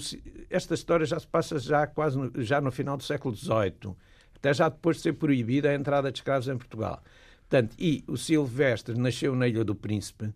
esta 0.50 0.74
história 0.74 1.06
já 1.06 1.20
se 1.20 1.28
passa 1.28 1.60
já 1.60 1.86
quase 1.86 2.18
no, 2.18 2.32
já 2.44 2.60
no 2.60 2.72
final 2.72 2.98
do 2.98 3.04
século 3.04 3.36
XVIII 3.36 3.96
até 4.38 4.54
já 4.54 4.70
depois 4.70 4.98
de 4.98 5.04
ser 5.04 5.14
proibida 5.14 5.70
a 5.70 5.76
entrada 5.76 6.12
de 6.12 6.20
escravos 6.20 6.48
em 6.48 6.58
Portugal. 6.58 7.02
Portanto, 7.50 7.76
e 7.78 8.04
o 8.08 8.18
Silvestre 8.18 8.98
nasceu 8.98 9.36
na 9.36 9.48
Ilha 9.48 9.64
do 9.64 9.76
Príncipe, 9.76 10.34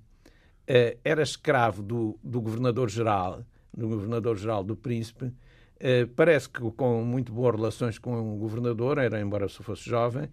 eh, 0.68 0.98
era 1.04 1.22
escravo 1.22 1.82
do, 1.82 2.18
do 2.24 2.42
governador-geral, 2.42 3.44
do 3.74 3.88
governador-geral 3.88 4.64
do 4.64 4.76
Príncipe, 4.76 5.32
eh, 5.80 6.06
parece 6.16 6.50
que 6.50 6.60
com 6.72 7.04
muito 7.04 7.32
boas 7.32 7.56
relações 7.56 7.98
com 7.98 8.36
o 8.36 8.38
governador, 8.38 8.98
era 8.98 9.20
embora 9.20 9.48
se 9.48 9.62
fosse 9.62 9.90
jovem, 9.90 10.30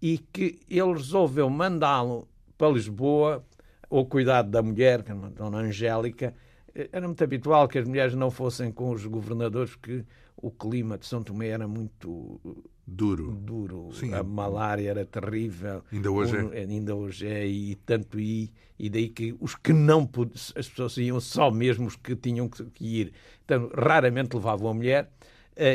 e 0.00 0.18
que 0.18 0.60
ele 0.68 0.92
resolveu 0.92 1.48
mandá-lo 1.50 2.28
para 2.56 2.70
Lisboa, 2.70 3.44
ao 3.90 4.04
cuidado 4.06 4.50
da 4.50 4.62
mulher, 4.62 5.02
que 5.02 5.12
é 5.12 5.14
Dona 5.14 5.58
Angélica. 5.58 6.34
Eh, 6.74 6.88
era 6.92 7.06
muito 7.06 7.22
habitual 7.22 7.68
que 7.68 7.78
as 7.78 7.86
mulheres 7.86 8.14
não 8.14 8.30
fossem 8.30 8.70
com 8.70 8.90
os 8.90 9.04
governadores, 9.06 9.74
porque 9.74 10.04
o 10.36 10.50
clima 10.50 10.98
de 10.98 11.06
São 11.06 11.22
Tomé 11.22 11.48
era 11.48 11.66
muito 11.66 12.40
duro. 12.86 13.32
duro. 13.32 13.90
Sim. 13.92 14.14
A 14.14 14.22
malária 14.22 14.90
era 14.90 15.04
terrível. 15.04 15.82
Ainda 15.92 16.10
hoje 16.10 16.36
é. 16.36 16.60
Ainda 16.60 16.94
hoje 16.94 17.26
é. 17.26 17.46
E 17.46 17.74
tanto 17.74 18.20
e, 18.20 18.52
e 18.78 18.88
daí 18.88 19.08
que 19.08 19.34
os 19.40 19.54
que 19.54 19.72
não 19.72 20.08
as 20.56 20.68
pessoas 20.68 20.96
iam 20.96 21.20
só 21.20 21.50
mesmo 21.50 21.86
os 21.86 21.96
que 21.96 22.14
tinham 22.14 22.48
que, 22.48 22.64
ir. 22.80 23.12
Então, 23.44 23.70
raramente 23.74 24.34
levavam 24.34 24.70
a 24.70 24.74
mulher. 24.74 25.10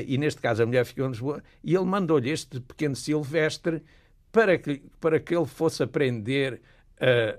E 0.07 0.17
neste 0.17 0.39
caso 0.39 0.63
a 0.63 0.65
mulher 0.65 0.85
ficou 0.85 1.05
em 1.05 1.09
Lisboa. 1.09 1.43
E 1.61 1.75
ele 1.75 1.85
mandou-lhe 1.85 2.29
este 2.29 2.61
pequeno 2.61 2.95
Silvestre 2.95 3.83
para 4.31 4.57
que, 4.57 4.81
para 5.01 5.19
que 5.19 5.35
ele 5.35 5.45
fosse 5.45 5.83
aprender 5.83 6.61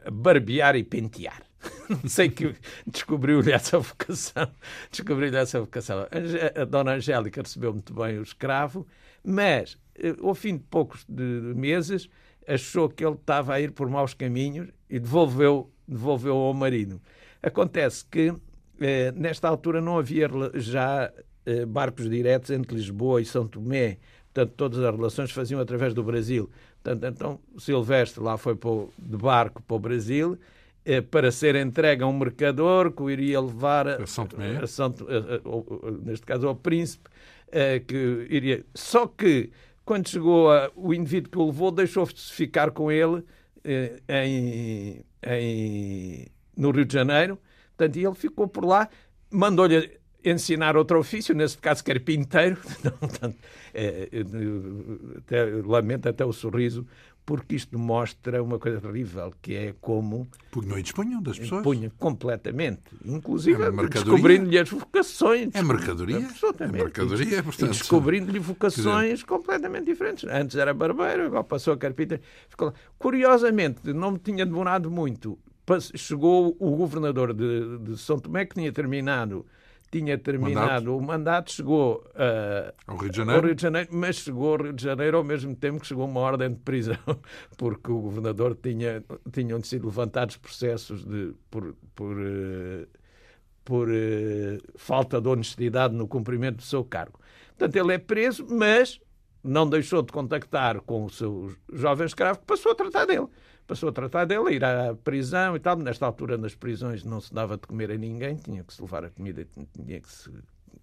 a 0.07 0.11
barbear 0.11 0.77
e 0.77 0.85
pentear. 0.85 1.43
não 1.89 2.09
sei 2.09 2.29
que 2.29 2.55
descobriu-lhe 2.87 3.53
essa 3.53 3.79
vocação. 3.79 4.49
Descobriu-lhe 4.91 5.37
essa 5.37 5.61
vocação. 5.61 6.07
A 6.55 6.65
dona 6.65 6.93
Angélica 6.93 7.43
recebeu 7.43 7.73
muito 7.73 7.95
bem 7.95 8.19
o 8.19 8.23
escravo, 8.23 8.87
mas 9.23 9.79
eh, 9.97 10.15
ao 10.23 10.35
fim 10.35 10.57
de 10.57 10.65
poucos 10.65 11.05
de 11.09 11.23
meses 11.55 12.09
achou 12.47 12.89
que 12.89 13.05
ele 13.05 13.15
estava 13.15 13.55
a 13.55 13.61
ir 13.61 13.73
por 13.73 13.89
maus 13.89 14.15
caminhos 14.15 14.69
e 14.89 14.99
devolveu, 14.99 15.71
devolveu 15.87 16.37
ao 16.37 16.55
marido. 16.55 17.01
Acontece 17.43 18.05
que 18.05 18.35
eh, 18.81 19.13
nesta 19.13 19.49
altura 19.49 19.81
não 19.81 19.99
havia 19.99 20.29
já 20.55 21.13
eh, 21.47 21.65
barcos 21.65 22.09
diretos 22.09 22.51
entre 22.51 22.77
Lisboa 22.77 23.21
e 23.21 23.25
São 23.25 23.47
Tomé, 23.47 23.99
portanto 24.33 24.55
todas 24.57 24.79
as 24.79 24.95
relações 24.95 25.31
faziam 25.31 25.61
através 25.61 25.95
do 25.95 26.03
Brasil. 26.03 26.51
Portanto, 26.85 27.07
então 27.07 27.41
Silvestre 27.57 28.23
lá 28.23 28.37
foi 28.37 28.53
o, 28.63 28.89
de 28.99 29.17
barco 29.17 29.63
para 29.63 29.75
o 29.75 29.79
Brasil 29.79 30.39
eh, 30.85 31.01
para 31.01 31.33
ser 31.33 31.57
entregue 31.57 32.03
a 32.03 32.07
um 32.07 32.13
mercador 32.13 32.93
que 32.93 33.03
o 33.03 33.11
iria 33.11 33.41
levar 33.41 33.89
a, 33.89 34.03
a 34.03 34.07
São 34.07 34.27
Tomé, 34.27 34.59
a 34.59 34.67
São, 34.67 34.95
a, 34.95 35.91
neste 36.05 36.27
caso 36.27 36.47
ao 36.47 36.55
príncipe, 36.55 37.09
eh, 37.51 37.81
que 37.81 38.27
iria. 38.29 38.67
Só 38.75 39.07
que 39.07 39.51
quando 39.83 40.09
chegou 40.09 40.51
o 40.77 40.93
indivíduo 40.93 41.31
que 41.31 41.39
o 41.39 41.47
levou 41.47 41.71
deixou-se 41.71 42.31
ficar 42.31 42.71
com 42.71 42.93
ele 42.93 43.25
eh, 43.65 44.03
em, 44.07 45.05
em, 45.27 46.27
no 46.55 46.71
Rio 46.71 46.85
de 46.85 46.93
Janeiro, 46.93 47.39
portanto, 47.75 47.97
ele 47.97 48.15
ficou 48.15 48.47
por 48.47 48.67
lá, 48.67 48.91
mandou-lhe 49.31 49.91
ensinar 50.25 50.77
outro 50.77 50.99
ofício, 50.99 51.35
nesse 51.35 51.59
caso 51.59 51.85
carpinteiro, 51.85 52.57
portanto, 52.99 53.37
é, 53.73 54.09
até, 55.19 55.45
lamento 55.65 56.09
até 56.09 56.25
o 56.25 56.33
sorriso, 56.33 56.87
porque 57.27 57.57
isto 57.57 57.79
mostra 57.79 58.43
uma 58.43 58.59
coisa 58.59 58.81
terrível, 58.81 59.33
que 59.41 59.55
é 59.55 59.75
como... 59.81 60.29
Punham 60.51 60.79
e 60.79 60.83
dispunham 60.83 61.23
das 61.23 61.39
pessoas. 61.39 61.63
Punham 61.63 61.91
completamente. 61.99 62.83
Inclusive 63.05 63.63
é 63.63 63.71
descobrindo-lhe 63.89 64.59
as 64.59 64.69
vocações. 64.69 65.55
É 65.55 65.63
mercadoria. 65.63 66.19
Absolutamente. 66.19 66.81
É 66.81 66.85
mercadoria, 66.85 67.43
portanto... 67.43 67.75
E 67.75 67.79
descobrindo-lhe 67.79 68.39
vocações 68.39 69.21
dizer... 69.21 69.27
completamente 69.27 69.87
diferentes. 69.87 70.25
Antes 70.25 70.57
era 70.57 70.75
barbeiro, 70.75 71.27
agora 71.27 71.45
passou 71.45 71.73
a 71.73 71.79
carpinteiro. 71.79 72.23
Curiosamente, 72.99 73.93
não 73.93 74.13
me 74.13 74.19
tinha 74.19 74.45
demorado 74.45 74.91
muito. 74.91 75.39
Chegou 75.95 76.55
o 76.59 76.77
governador 76.77 77.33
de, 77.33 77.79
de 77.79 77.97
São 77.97 78.19
Tomé, 78.19 78.45
que 78.45 78.55
tinha 78.55 78.71
terminado 78.71 79.47
tinha 79.95 80.19
terminado 80.19 80.91
mandato. 80.91 80.97
o 80.97 81.01
mandato, 81.01 81.53
chegou 81.53 82.05
uh, 82.17 82.75
ao, 82.85 82.97
Rio 82.97 83.31
ao, 83.31 83.41
Rio 83.41 83.55
de 83.55 83.63
Janeiro, 83.63 83.89
mas 83.93 84.17
chegou 84.17 84.53
ao 84.53 84.63
Rio 84.63 84.73
de 84.73 84.83
Janeiro 84.83 85.17
ao 85.19 85.23
mesmo 85.23 85.55
tempo 85.55 85.79
que 85.79 85.87
chegou 85.87 86.05
uma 86.05 86.19
ordem 86.19 86.51
de 86.51 86.57
prisão, 86.57 86.99
porque 87.57 87.93
o 87.93 88.01
governador 88.01 88.59
tinha 88.61 89.05
tinham 89.31 89.63
sido 89.63 89.87
levantados 89.87 90.37
processos 90.37 91.05
de, 91.05 91.33
por, 91.49 91.77
por, 91.95 92.17
uh, 92.17 92.89
por 93.65 93.89
uh, 93.89 94.59
falta 94.75 95.21
de 95.21 95.29
honestidade 95.29 95.95
no 95.95 96.09
cumprimento 96.09 96.57
do 96.57 96.63
seu 96.63 96.85
cargo. 96.85 97.21
Portanto, 97.57 97.77
ele 97.77 97.95
é 97.95 97.99
preso, 97.99 98.45
mas 98.51 99.01
não 99.45 99.69
deixou 99.69 100.03
de 100.03 100.11
contactar 100.11 100.81
com 100.81 101.05
o 101.05 101.11
seu 101.11 101.55
jovem 101.73 102.07
escravo 102.07 102.41
que 102.41 102.47
passou 102.47 102.73
a 102.73 102.75
tratar 102.75 103.07
dele 103.07 103.29
passou 103.67 103.89
a 103.89 103.93
tratar 103.93 104.25
dele, 104.25 104.55
ir 104.55 104.65
à 104.65 104.95
prisão 104.95 105.57
e 105.57 105.61
tal. 105.61 105.77
Nesta 105.77 106.07
altura, 106.07 106.37
nas 106.37 106.55
prisões, 106.55 107.05
não 107.05 107.21
se 107.21 107.33
dava 107.33 107.57
de 107.57 107.67
comer 107.67 107.91
a 107.91 107.97
ninguém, 107.97 108.37
tinha 108.37 108.63
que 108.63 108.73
se 108.73 108.83
levar 108.83 109.05
a 109.05 109.11
comida, 109.11 109.47
tinha 109.75 110.01
que 110.01 110.09
se 110.11 110.31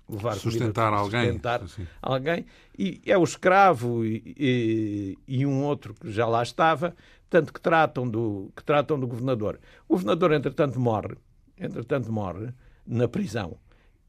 levar 0.09 0.35
sustentar 0.35 0.89
comida, 0.89 1.01
alguém. 1.01 1.25
Sustentar 1.25 1.63
assim. 1.63 1.88
alguém. 2.01 2.45
E 2.77 3.01
é 3.05 3.17
o 3.17 3.23
escravo 3.23 4.05
e, 4.05 4.35
e, 4.38 5.17
e, 5.27 5.45
um 5.45 5.63
outro 5.63 5.93
que 5.93 6.11
já 6.11 6.27
lá 6.27 6.43
estava, 6.43 6.95
tanto 7.29 7.53
que 7.53 7.61
tratam 7.61 8.09
do, 8.09 8.51
que 8.55 8.63
tratam 8.63 9.00
do 9.00 9.07
governador. 9.07 9.59
O 9.88 9.93
governador, 9.93 10.33
entretanto, 10.33 10.79
morre, 10.79 11.15
entretanto, 11.57 12.11
morre 12.11 12.50
na 12.85 13.07
prisão. 13.07 13.57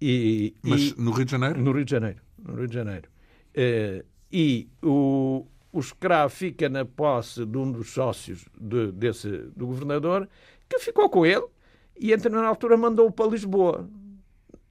E, 0.00 0.56
Mas 0.62 0.80
e, 0.80 0.94
no 1.00 1.12
Rio 1.12 1.24
de 1.24 1.30
Janeiro? 1.30 1.60
No 1.60 1.72
Rio 1.72 1.84
de 1.84 1.90
Janeiro. 1.90 2.20
No 2.38 2.54
Rio 2.56 2.66
de 2.66 2.74
Janeiro. 2.74 3.08
Uh, 3.54 4.04
e 4.32 4.68
o, 4.82 5.46
o 5.72 5.80
escravo 5.80 6.32
fica 6.32 6.68
na 6.68 6.84
posse 6.84 7.46
de 7.46 7.56
um 7.56 7.72
dos 7.72 7.90
sócios 7.90 8.44
de, 8.60 8.92
desse, 8.92 9.28
do 9.56 9.66
governador, 9.66 10.28
que 10.68 10.78
ficou 10.78 11.08
com 11.08 11.24
ele 11.24 11.46
e, 11.98 12.12
entre 12.12 12.28
na 12.28 12.46
altura, 12.46 12.76
mandou-o 12.76 13.10
para 13.10 13.30
Lisboa. 13.30 13.88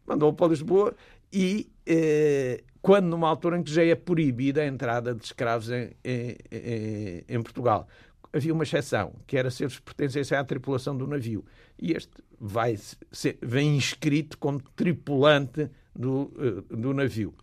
Mandou-o 0.06 0.34
para 0.34 0.48
Lisboa 0.48 0.96
e, 1.34 1.72
eh, 1.86 2.64
quando 2.82 3.08
numa 3.08 3.28
altura 3.28 3.58
em 3.58 3.64
que 3.64 3.72
já 3.72 3.84
é 3.84 3.96
proibida 3.96 4.62
a 4.62 4.68
entrada 4.68 5.16
de 5.16 5.24
escravos 5.24 5.70
em, 5.72 5.92
em, 6.04 6.36
em, 6.52 7.24
em 7.28 7.42
Portugal. 7.42 7.88
Havia 8.34 8.54
uma 8.54 8.64
exceção, 8.64 9.14
que 9.28 9.38
era 9.38 9.50
se 9.50 9.64
eles 9.64 9.80
pertencessem 9.80 10.38
à 10.38 10.44
tripulação 10.44 10.96
do 10.96 11.06
navio. 11.08 11.44
E 11.80 11.92
este 11.92 12.12
vai 12.40 12.78
ser, 13.12 13.38
vem 13.42 13.76
inscrito 13.76 14.38
como 14.38 14.62
tripulante 14.76 15.70
do, 15.96 16.32
eh, 16.38 16.76
do 16.76 16.94
navio. 16.94 17.34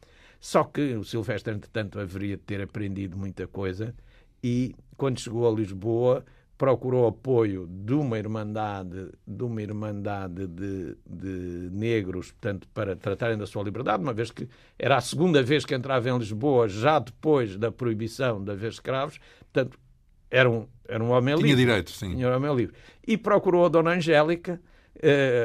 Só 0.40 0.64
que 0.64 0.94
o 0.94 1.04
Silvestre, 1.04 1.54
entretanto, 1.54 1.98
haveria 1.98 2.36
de 2.36 2.42
ter 2.42 2.60
aprendido 2.60 3.16
muita 3.16 3.46
coisa 3.46 3.94
e, 4.42 4.74
quando 4.96 5.20
chegou 5.20 5.48
a 5.48 5.52
Lisboa, 5.52 6.24
procurou 6.58 7.06
apoio 7.06 7.68
de 7.68 7.94
uma 7.94 8.18
irmandade, 8.18 9.10
de 9.24 9.44
uma 9.44 9.62
irmandade 9.62 10.48
de, 10.48 10.96
de, 11.08 11.70
negros, 11.70 12.32
portanto, 12.32 12.68
para 12.74 12.96
tratarem 12.96 13.38
da 13.38 13.46
sua 13.46 13.62
liberdade, 13.62 14.02
uma 14.02 14.12
vez 14.12 14.32
que 14.32 14.48
era 14.76 14.96
a 14.96 15.00
segunda 15.00 15.40
vez 15.40 15.64
que 15.64 15.74
entrava 15.74 16.10
em 16.10 16.18
Lisboa, 16.18 16.68
já 16.68 16.98
depois 16.98 17.56
da 17.56 17.70
proibição 17.70 18.42
de 18.42 18.50
haver 18.50 18.70
escravos, 18.70 19.20
portanto, 19.52 19.78
era 20.28 20.50
um, 20.50 20.66
era 20.88 21.02
um 21.02 21.10
homem 21.10 21.36
Tinha 21.36 21.46
livre. 21.46 21.62
Tinha 21.62 21.66
direito, 21.66 21.90
sim. 21.92 22.10
Tinha 22.16 22.28
um 22.28 22.36
homem 22.36 22.54
livre. 22.54 22.74
E 23.06 23.16
procurou 23.16 23.64
a 23.64 23.68
Dona 23.68 23.92
Angélica, 23.92 24.60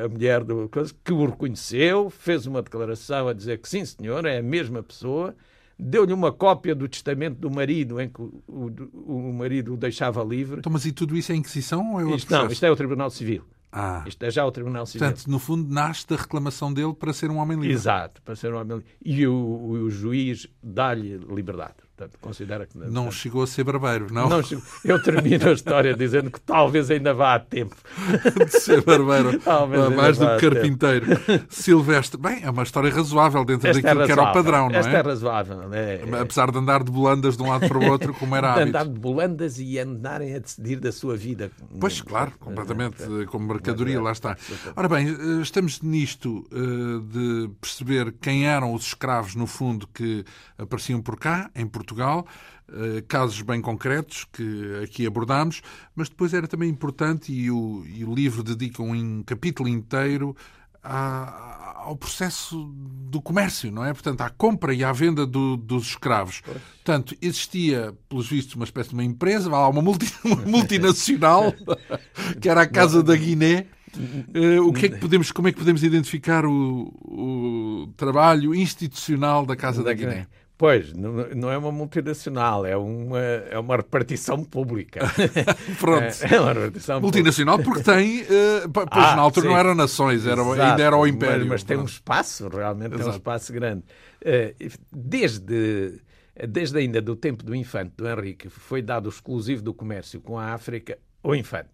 a 0.06 0.10
mulher 0.10 0.44
do 0.44 0.70
que 1.04 1.14
o 1.14 1.26
reconheceu, 1.26 2.10
fez 2.10 2.46
uma 2.46 2.62
declaração 2.62 3.28
a 3.28 3.34
dizer 3.34 3.60
que 3.60 3.70
sim, 3.70 3.86
senhor, 3.86 4.26
é 4.26 4.40
a 4.40 4.44
mesma 4.44 4.82
pessoa, 4.82 5.36
deu-lhe 5.78 6.14
uma 6.14 6.32
cópia 6.32 6.74
do 6.74 6.88
testamento 6.88 7.38
do 7.38 7.52
marido, 7.52 8.00
em 8.00 8.10
que 8.10 8.22
o, 8.22 8.44
o, 8.48 9.30
o 9.30 9.34
marido 9.34 9.74
o 9.74 9.78
deixava 9.78 10.24
livre. 10.24 10.60
Então, 10.60 10.72
mas 10.72 10.86
e 10.86 10.92
tudo 10.92 11.16
isso 11.16 11.32
é 11.32 11.36
Inquisição 11.36 11.94
ou 11.94 12.00
é 12.00 12.04
outro 12.04 12.18
isto, 12.18 12.32
Não, 12.32 12.48
isto 12.48 12.66
é 12.66 12.72
o 12.72 12.76
Tribunal 12.76 13.10
Civil. 13.10 13.44
Ah. 13.72 14.04
Isto 14.06 14.24
é 14.24 14.30
já 14.30 14.46
o 14.46 14.52
Tribunal 14.52 14.86
Civil. 14.86 15.08
Portanto, 15.08 15.28
no 15.28 15.40
fundo, 15.40 15.74
nasce 15.74 16.08
da 16.08 16.16
reclamação 16.16 16.72
dele 16.72 16.94
para 16.94 17.12
ser 17.12 17.32
um 17.32 17.38
homem 17.38 17.58
livre. 17.58 17.74
Exato, 17.74 18.22
para 18.22 18.36
ser 18.36 18.54
um 18.54 18.60
homem 18.60 18.78
livre. 18.78 18.92
E 19.04 19.26
o, 19.26 19.34
o 19.34 19.90
juiz 19.90 20.48
dá-lhe 20.62 21.18
liberdade. 21.18 21.78
Portanto, 22.04 22.20
considera 22.20 22.66
que... 22.66 22.78
Não 22.78 22.86
portanto, 22.86 23.12
chegou 23.14 23.44
a 23.44 23.48
ser 23.48 23.64
barbeiro, 23.64 24.08
não? 24.12 24.30
não. 24.30 24.42
Eu 24.84 25.02
termino 25.02 25.50
a 25.50 25.54
história 25.54 25.96
dizendo 25.96 26.30
que 26.30 26.40
talvez 26.40 26.92
ainda 26.92 27.14
vá 27.14 27.36
a 27.36 27.40
tempo. 27.40 27.76
de 28.46 28.60
ser 28.60 28.84
barbeiro. 28.84 29.40
mais 29.96 30.18
do 30.18 30.28
que 30.38 30.50
carpinteiro. 30.50 31.06
Silvestre. 31.50 32.20
Bem, 32.20 32.44
é 32.44 32.50
uma 32.50 32.64
história 32.64 32.92
razoável 32.92 33.46
dentro 33.46 33.68
Esta 33.68 33.82
daquilo 33.82 34.04
é 34.04 34.06
que 34.06 34.12
era 34.12 34.24
o 34.24 34.34
padrão, 34.34 34.70
não 34.70 34.76
é? 34.76 34.80
Esta 34.80 34.92
é 34.92 35.02
razoável. 35.02 35.74
É, 35.74 36.02
Apesar 36.20 36.52
de 36.52 36.58
andar 36.58 36.84
de 36.84 36.92
bolandas 36.92 37.38
de 37.38 37.44
um 37.44 37.50
lado 37.50 37.68
para 37.68 37.78
o 37.78 37.86
outro, 37.90 38.14
como 38.14 38.36
era 38.36 38.54
hábito. 38.54 38.70
Andar 38.70 38.86
de 38.86 39.00
bolandas 39.00 39.60
e 39.60 39.80
andarem 39.80 40.36
a 40.36 40.40
decidir 40.40 40.80
da 40.80 40.92
sua 40.92 41.16
vida. 41.16 41.52
Pois, 41.80 42.02
claro, 42.02 42.32
completamente. 42.40 43.04
Como 43.28 43.48
mercadoria, 43.48 44.02
lá 44.02 44.12
está. 44.12 44.38
Ora 44.76 44.90
bem, 44.90 45.08
eh, 45.08 45.42
estamos 45.42 45.82
nisto 45.82 46.46
eh, 46.52 47.02
de 47.12 47.50
perceber 47.62 48.14
quem 48.20 48.48
eram 48.48 48.74
os 48.74 48.88
escravos, 48.88 49.36
no 49.36 49.48
fundo, 49.48 49.88
que 49.94 50.26
apareciam 50.58 51.02
por 51.02 51.18
cá, 51.18 51.50
em 51.56 51.66
Portugal 51.66 51.93
Portugal, 51.94 52.26
eh, 52.72 53.04
casos 53.08 53.42
bem 53.42 53.62
concretos 53.62 54.26
que 54.32 54.82
aqui 54.84 55.06
abordamos, 55.06 55.62
mas 55.96 56.10
depois 56.10 56.34
era 56.34 56.48
também 56.48 56.70
importante, 56.70 57.32
e 57.32 57.50
o, 57.52 57.86
e 57.86 58.04
o 58.04 58.14
livro 58.14 58.44
dedica 58.44 58.82
um 58.82 59.24
capítulo 59.24 59.70
inteiro 59.70 60.36
à, 60.84 61.84
ao 61.86 61.96
processo 61.96 62.74
do 63.10 63.22
comércio, 63.22 63.72
não 63.72 63.86
é? 63.86 63.94
Portanto, 63.94 64.22
à 64.22 64.30
compra 64.30 64.74
e 64.74 64.84
à 64.84 64.92
venda 64.92 65.26
do, 65.26 65.56
dos 65.56 65.90
escravos. 65.90 66.42
Pois. 66.44 66.58
Portanto, 66.58 67.16
existia, 67.22 67.94
pelos 68.10 68.28
vistos, 68.28 68.56
uma 68.56 68.66
espécie 68.66 68.90
de 68.90 68.96
uma 68.96 69.04
empresa, 69.04 69.50
uma, 69.50 69.82
multi, 69.82 70.12
uma 70.26 70.36
multinacional, 70.38 71.54
que 72.42 72.50
era 72.50 72.62
a 72.62 72.68
Casa 72.68 73.04
da 73.04 73.16
Guiné. 73.16 73.68
Uh, 73.96 74.68
o 74.68 74.74
que 74.74 74.88
é 74.88 74.90
que 74.90 74.98
podemos, 74.98 75.32
como 75.32 75.48
é 75.48 75.52
que 75.52 75.60
podemos 75.60 75.84
identificar 75.84 76.48
o, 76.48 76.92
o 77.06 77.94
trabalho 77.96 78.56
institucional 78.56 79.46
da 79.46 79.56
Casa 79.56 79.84
da, 79.84 79.92
da 79.92 79.94
Guiné? 79.94 80.28
Pois, 80.58 80.94
não, 80.94 81.52
é 81.52 81.58
uma 81.58 81.72
multinacional, 81.72 82.66
é 82.66 82.78
uma, 82.78 83.20
é 83.20 83.58
uma 83.58 83.78
repartição 83.78 84.44
pública. 84.44 85.02
Pronto. 85.80 86.04
É, 86.04 86.36
é 86.36 86.40
uma 86.40 86.54
repartição 86.54 87.02
multinacional 87.02 87.58
pública. 87.58 87.84
porque 87.84 87.92
tem. 87.92 88.22
Uh, 88.22 88.70
pois 88.72 88.88
ah, 88.92 89.16
na 89.16 89.22
altura 89.24 89.48
sim. 89.48 89.52
não 89.52 89.60
eram 89.60 89.76
nações, 89.76 90.26
era, 90.26 90.42
Exato, 90.42 90.62
ainda 90.62 90.84
era 90.84 90.96
o 90.96 91.08
Império. 91.08 91.40
Mas, 91.40 91.50
mas 91.50 91.64
tem 91.64 91.78
um 91.78 91.86
espaço, 91.86 92.48
realmente 92.48 92.94
Exato. 92.94 93.04
tem 93.04 93.12
um 93.12 93.16
espaço 93.16 93.52
grande. 93.52 93.84
Uh, 94.22 94.72
desde, 94.92 96.00
desde 96.48 96.78
ainda 96.78 97.02
do 97.02 97.16
tempo 97.16 97.44
do 97.44 97.56
infante, 97.56 97.94
do 97.98 98.08
Henrique, 98.08 98.48
foi 98.48 98.82
dado 98.82 99.08
o 99.08 99.10
exclusivo 99.10 99.62
do 99.62 99.74
comércio 99.74 100.22
com 100.22 100.38
a 100.38 100.54
África 100.54 100.98
o 101.24 101.34
infante 101.34 101.70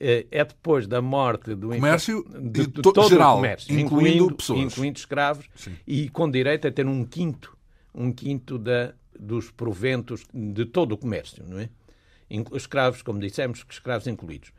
eh, 0.00 0.26
é 0.30 0.44
depois 0.44 0.86
da 0.86 1.02
morte 1.02 1.54
do 1.54 1.68
comércio 1.68 2.24
de, 2.30 2.66
de, 2.66 2.82
todo 2.82 3.06
geral, 3.08 3.34
o 3.34 3.36
comércio, 3.36 3.78
incluindo, 3.78 4.08
incluindo, 4.08 4.34
pessoas. 4.36 4.60
incluindo 4.60 4.98
escravos 4.98 5.46
Sim. 5.54 5.76
e 5.86 6.08
com 6.08 6.30
direito 6.30 6.66
a 6.66 6.72
ter 6.72 6.86
um 6.86 7.04
quinto 7.04 7.54
um 7.94 8.12
quinto 8.12 8.58
da, 8.58 8.94
dos 9.18 9.50
proventos 9.50 10.26
de 10.32 10.64
todo 10.64 10.92
o 10.92 10.98
comércio, 10.98 11.44
não 11.46 11.58
é? 11.58 11.68
Escravos, 12.54 13.02
como 13.02 13.18
dissemos, 13.18 13.64
escravos 13.68 14.06
incluídos. 14.06 14.52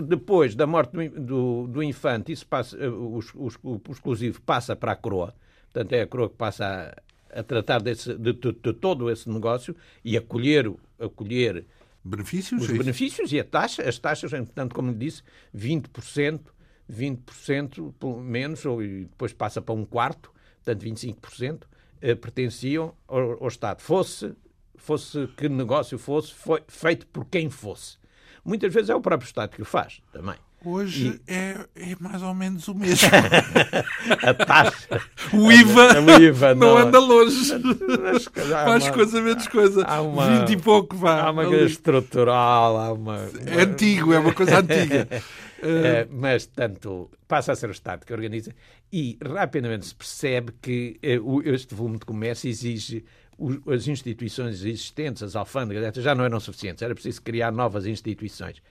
Depois 0.00 0.54
da 0.54 0.66
morte 0.66 0.92
do, 0.92 1.20
do, 1.20 1.66
do 1.66 1.82
infante, 1.82 2.30
isso 2.30 2.46
passa, 2.46 2.76
eh, 2.76 2.88
o, 2.88 3.18
o, 3.34 3.48
o, 3.62 3.80
exclusivo 3.90 4.40
passa 4.42 4.76
para 4.76 4.92
a 4.92 4.96
coroa, 4.96 5.34
portanto 5.72 5.92
é 5.92 6.02
a 6.02 6.06
coroa 6.06 6.28
que 6.28 6.36
passa 6.36 6.94
a, 7.32 7.40
a 7.40 7.42
tratar 7.42 7.80
desse, 7.80 8.14
de, 8.14 8.32
de, 8.34 8.52
de, 8.52 8.72
todo 8.74 9.10
esse 9.10 9.28
negócio 9.28 9.74
e 10.04 10.16
acolher, 10.16 10.70
acolher 11.00 11.64
benefícios, 12.04 12.62
os 12.62 12.70
é 12.70 12.74
benefícios 12.74 13.32
e 13.32 13.40
a 13.40 13.44
taxa, 13.44 13.82
as 13.88 13.98
taxas, 13.98 14.30
portanto, 14.30 14.74
como 14.74 14.94
disse, 14.94 15.22
20%, 15.56 16.40
20% 16.92 17.94
pelo 17.98 18.20
menos, 18.20 18.64
ou, 18.66 18.82
e 18.82 19.04
depois 19.04 19.32
passa 19.32 19.60
para 19.62 19.74
um 19.74 19.84
quarto, 19.84 20.30
portanto 20.62 20.84
25%, 20.84 21.62
eh, 21.62 21.66
pertenciam 22.14 22.94
ao, 23.08 23.42
ao, 23.42 23.48
Estado. 23.48 23.80
Fosse, 23.80 24.34
fosse 24.76 25.28
que 25.36 25.48
negócio 25.48 25.98
fosse, 25.98 26.32
foi 26.32 26.62
feito 26.68 27.06
por 27.06 27.24
quem 27.26 27.50
fosse. 27.50 27.98
Muitas 28.44 28.72
vezes 28.72 28.90
é 28.90 28.94
o 28.94 29.00
próprio 29.00 29.26
Estado 29.26 29.50
que 29.50 29.62
o 29.62 29.64
faz 29.64 30.00
também. 30.12 30.36
Hoje 30.64 31.20
e... 31.28 31.32
é, 31.32 31.66
é, 31.76 31.96
mais 32.00 32.22
ou 32.22 32.34
menos 32.34 32.66
o 32.66 32.74
mesmo. 32.76 33.08
a 34.22 34.34
taxa. 34.34 35.00
O 35.32 35.52
IVA, 35.52 36.00
o 36.00 36.22
IVA 36.22 36.54
não, 36.56 36.74
não, 36.74 36.78
anda 36.78 36.98
longe. 36.98 37.52
Mais 38.66 38.84
uma, 38.84 38.92
coisa, 38.92 39.22
menos 39.22 39.46
coisa. 39.46 39.84
Há 39.84 40.00
uma, 40.00 40.40
20 40.40 40.50
e 40.50 40.56
pouco 40.56 40.96
vá. 40.96 41.22
Há 41.22 41.30
uma 41.30 41.44
coisa 41.44 41.66
estrutural. 41.66 42.78
Há 42.78 42.92
uma, 42.92 43.28
É 43.46 43.62
antigo, 43.62 44.12
é 44.12 44.18
uma 44.18 44.32
coisa 44.32 44.58
antiga. 44.58 45.06
Uh... 45.58 46.10
mas, 46.18 46.46
tanto, 46.46 47.10
passa 47.28 47.52
a 47.52 47.56
ser 47.56 47.68
o 47.68 47.72
Estado 47.72 48.04
que 48.04 48.12
organiza 48.12 48.52
e 48.92 49.18
rapidamente 49.22 49.86
se 49.86 49.94
percebe 49.94 50.52
que 50.60 50.98
uh, 51.20 51.42
este 51.42 51.74
volume 51.74 51.98
de 51.98 52.06
comércio 52.06 52.48
exige 52.48 53.04
as 53.66 53.86
instituições 53.86 54.64
existentes, 54.64 55.22
as 55.22 55.36
alfândegas, 55.36 55.94
já 55.96 56.14
não 56.14 56.24
eram 56.24 56.40
suficientes, 56.40 56.82
era 56.82 56.94
preciso 56.94 57.20
criar 57.22 57.52
novas 57.52 57.86
instituições. 57.86 58.62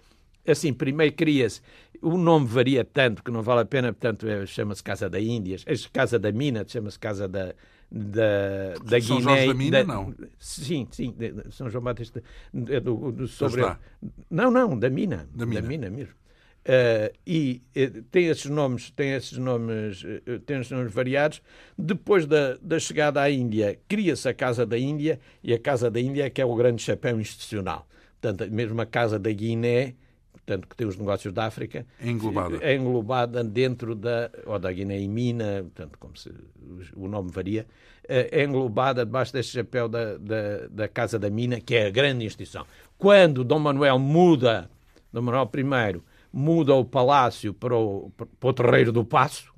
Assim, 0.47 0.73
primeiro 0.73 1.15
cria-se, 1.15 1.61
o 2.01 2.17
nome 2.17 2.45
varia 2.45 2.83
tanto 2.83 3.23
que 3.23 3.31
não 3.31 3.41
vale 3.41 3.61
a 3.61 3.65
pena, 3.65 3.91
portanto, 3.91 4.27
é, 4.27 4.45
chama-se 4.45 4.83
Casa 4.83 5.09
da 5.09 5.19
Índias, 5.19 5.65
Casa 5.91 6.19
da 6.19 6.31
Mina, 6.31 6.63
chama-se 6.67 6.99
Casa 6.99 7.27
da, 7.27 7.53
da, 7.91 8.73
da 8.83 9.01
São 9.01 9.17
Guiné. 9.17 9.31
Jorge 9.31 9.47
da 9.47 9.53
Mina, 9.53 9.83
da, 9.83 9.93
não? 9.93 10.15
Sim, 10.37 10.87
sim, 10.91 11.15
São 11.51 11.69
João 11.69 11.83
Batista, 11.83 12.23
é 12.67 12.79
do, 12.79 13.11
do, 13.11 13.27
sobre... 13.27 13.61
Não, 14.29 14.51
não, 14.51 14.77
da 14.77 14.89
Mina. 14.89 15.27
Da 15.33 15.45
Mina, 15.45 15.61
da 15.61 15.67
mina 15.67 15.89
mesmo. 15.89 16.13
Uh, 16.65 17.13
e 17.27 17.61
uh, 17.77 18.01
tem 18.09 18.25
esses 18.25 18.49
nomes, 18.49 18.89
tem 18.89 19.11
esses 19.11 19.37
nomes, 19.37 20.03
uh, 20.03 20.39
tem 20.39 20.59
esses 20.59 20.71
nomes 20.71 20.91
variados. 20.91 21.39
Depois 21.77 22.25
da, 22.25 22.57
da 22.59 22.79
chegada 22.79 23.21
à 23.21 23.29
Índia, 23.29 23.77
cria-se 23.87 24.27
a 24.27 24.33
Casa 24.33 24.65
da 24.65 24.75
Índia 24.75 25.19
e 25.43 25.53
a 25.53 25.59
Casa 25.59 25.91
da 25.91 26.01
Índia 26.01 26.25
é 26.25 26.29
que 26.31 26.41
é 26.41 26.45
o 26.45 26.55
grande 26.55 26.81
chapéu 26.81 27.21
institucional. 27.21 27.87
Portanto, 28.19 28.51
mesmo 28.51 28.81
a 28.81 28.85
Casa 28.87 29.19
da 29.19 29.31
Guiné, 29.31 29.93
portanto, 30.31 30.67
que 30.67 30.75
tem 30.75 30.87
os 30.87 30.97
negócios 30.97 31.31
da 31.31 31.45
África, 31.45 31.85
é 32.01 32.09
englobada, 32.09 32.57
é 32.59 32.75
englobada 32.75 33.43
dentro 33.43 33.93
da, 33.93 34.31
ou 34.47 34.57
da 34.57 34.71
Guiné 34.71 34.99
e 34.99 35.07
Mina, 35.07 35.61
portanto, 35.65 35.99
como 35.99 36.17
se 36.17 36.33
o 36.95 37.07
nome 37.07 37.29
varia, 37.31 37.67
é 38.07 38.43
englobada 38.43 39.05
debaixo 39.05 39.31
deste 39.31 39.53
chapéu 39.53 39.87
da, 39.87 40.17
da, 40.17 40.67
da 40.71 40.87
Casa 40.87 41.19
da 41.19 41.29
Mina, 41.29 41.59
que 41.59 41.75
é 41.75 41.85
a 41.85 41.91
grande 41.91 42.25
instituição. 42.25 42.65
Quando 42.97 43.43
Dom 43.43 43.59
Manuel 43.59 43.99
muda, 43.99 44.67
Dom 45.13 45.21
Manuel 45.21 45.51
I 45.53 46.01
muda 46.35 46.75
o 46.75 46.83
palácio 46.83 47.53
para 47.53 47.73
o, 47.73 48.11
para 48.11 48.49
o 48.49 48.53
Terreiro 48.53 48.91
do 48.91 49.05
Passo, 49.05 49.53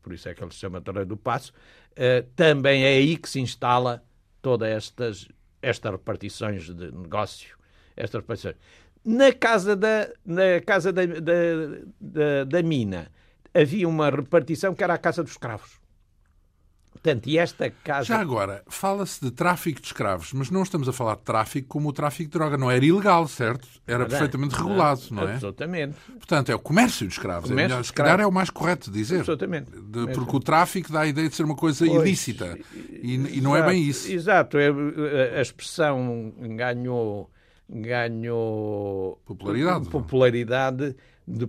por 0.00 0.14
isso 0.14 0.30
é 0.30 0.34
que 0.34 0.42
ele 0.42 0.50
se 0.50 0.60
chama 0.60 0.80
Terreiro 0.80 1.10
do 1.10 1.16
Passo, 1.16 1.52
uh, 1.90 2.26
também 2.34 2.84
é 2.84 2.88
aí 2.88 3.18
que 3.18 3.28
se 3.28 3.38
instala 3.38 4.02
todas 4.40 4.70
estas, 4.70 5.28
estas 5.60 5.92
repartições 5.92 6.74
de 6.74 6.90
negócio, 6.90 7.54
estas 7.94 8.22
repartições. 8.22 8.56
Na 9.04 9.30
casa 9.30 9.76
da, 9.76 10.08
na 10.24 10.58
casa 10.64 10.90
da, 10.90 11.04
da, 11.04 11.42
da, 12.00 12.44
da 12.44 12.62
mina 12.62 13.12
havia 13.52 13.86
uma 13.86 14.08
repartição 14.08 14.74
que 14.74 14.82
era 14.82 14.94
a 14.94 14.98
casa 14.98 15.22
dos 15.22 15.32
escravos. 15.32 15.81
Portanto, 16.92 17.26
e 17.26 17.36
esta 17.36 17.68
casa. 17.68 18.04
Já 18.04 18.20
agora, 18.20 18.62
fala-se 18.68 19.20
de 19.20 19.30
tráfico 19.30 19.80
de 19.80 19.86
escravos, 19.86 20.32
mas 20.32 20.50
não 20.50 20.62
estamos 20.62 20.88
a 20.88 20.92
falar 20.92 21.16
de 21.16 21.22
tráfico 21.22 21.66
como 21.66 21.88
o 21.88 21.92
tráfico 21.92 22.30
de 22.30 22.38
droga. 22.38 22.56
Não 22.56 22.70
era 22.70 22.84
ilegal, 22.84 23.26
certo? 23.26 23.66
Era 23.86 24.06
perfeitamente 24.06 24.54
regulado, 24.54 25.00
não 25.10 25.28
é? 25.28 25.32
Absolutamente. 25.32 25.96
Portanto, 26.06 26.50
é 26.50 26.54
o 26.54 26.58
comércio 26.60 27.06
de 27.06 27.12
escravos. 27.12 27.50
É 27.50 27.52
comércio 27.52 27.72
é 27.72 27.76
melhor, 27.76 27.84
se 27.84 27.92
calhar 27.92 28.20
é 28.20 28.26
o 28.26 28.30
mais 28.30 28.50
correto 28.50 28.90
dizer. 28.90 29.20
Absolutamente. 29.20 29.70
De, 29.72 30.12
porque 30.14 30.36
o 30.36 30.40
tráfico 30.40 30.92
dá 30.92 31.00
a 31.00 31.06
ideia 31.06 31.28
de 31.28 31.34
ser 31.34 31.44
uma 31.44 31.56
coisa 31.56 31.84
pois, 31.84 32.02
ilícita. 32.02 32.56
E, 32.74 33.14
e 33.14 33.40
não 33.40 33.56
é 33.56 33.62
bem 33.66 33.82
isso. 33.82 34.10
Exato. 34.10 34.56
É, 34.58 34.68
a 35.38 35.42
expressão 35.42 36.32
ganhou 36.38 37.28
ganhou 37.68 39.18
popularidade, 39.24 39.88
popularidade 39.88 40.96
de, 41.26 41.48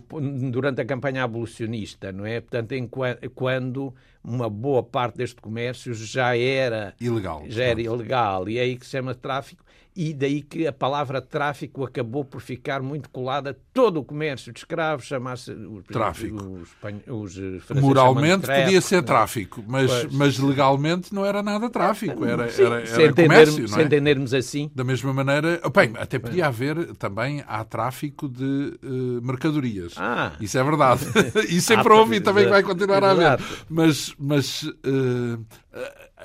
durante 0.52 0.82
a 0.82 0.86
campanha 0.86 1.24
abolicionista, 1.24 2.12
não 2.12 2.26
é? 2.26 2.40
Portanto, 2.40 2.72
em, 2.72 2.90
quando 3.34 3.94
uma 4.24 4.50
boa 4.50 4.82
parte 4.82 5.18
deste 5.18 5.42
comércio 5.42 5.94
já 5.94 6.38
era 6.38 6.94
ilegal, 7.00 7.44
já 7.48 7.64
era 7.64 7.82
ilegal. 7.82 8.48
E 8.48 8.58
é 8.58 8.62
aí 8.62 8.78
que 8.78 8.86
se 8.86 8.92
chama 8.92 9.14
tráfico 9.14 9.64
e 9.96 10.14
daí 10.14 10.42
que 10.42 10.66
a 10.66 10.74
palavra 10.74 11.22
tráfico 11.22 11.84
acabou 11.84 12.26
por 12.26 12.42
ficar 12.42 12.82
muito 12.82 13.10
colada 13.10 13.52
a 13.52 13.56
todo 13.74 14.00
o 14.00 14.04
comércio 14.04 14.52
de 14.52 14.60
escravos, 14.60 15.06
chamasse 15.06 15.56
tráfico. 15.92 16.62
Os, 17.08 17.38
os 17.38 17.82
Moralmente 17.82 18.48
podia 18.48 18.82
ser 18.82 18.98
não. 18.98 19.04
tráfico, 19.04 19.64
mas, 19.68 20.06
mas 20.12 20.40
legalmente 20.40 21.14
não 21.14 21.26
era 21.26 21.44
nada 21.44 21.70
tráfico, 21.70 22.26
era, 22.26 22.50
Sim, 22.50 22.64
era, 22.64 22.82
era 22.82 23.14
comércio, 23.14 23.68
não 23.68 23.78
é? 23.78 23.80
Se 23.80 23.84
entendermos 23.84 24.34
assim. 24.34 24.72
Da 24.74 24.84
mesma 24.84 25.14
maneira, 25.14 25.62
bem, 25.74 25.94
até 25.98 26.18
podia 26.18 26.48
haver 26.48 26.96
também, 26.96 27.44
há 27.48 27.64
tráfico 27.64 28.28
de 28.28 28.78
uh, 28.84 29.22
mercadorias. 29.22 29.94
Ah. 29.98 30.34
Isso 30.40 30.58
é 30.58 30.64
verdade. 30.64 31.06
e 31.50 31.62
sempre 31.62 31.92
houve 31.94 32.16
e 32.16 32.22
também 32.22 32.48
vai 32.48 32.64
continuar 32.64 33.04
a 33.04 33.12
haver. 33.12 33.40
Mas, 33.70 34.14
mas 34.18 34.64
uh, 34.64 35.44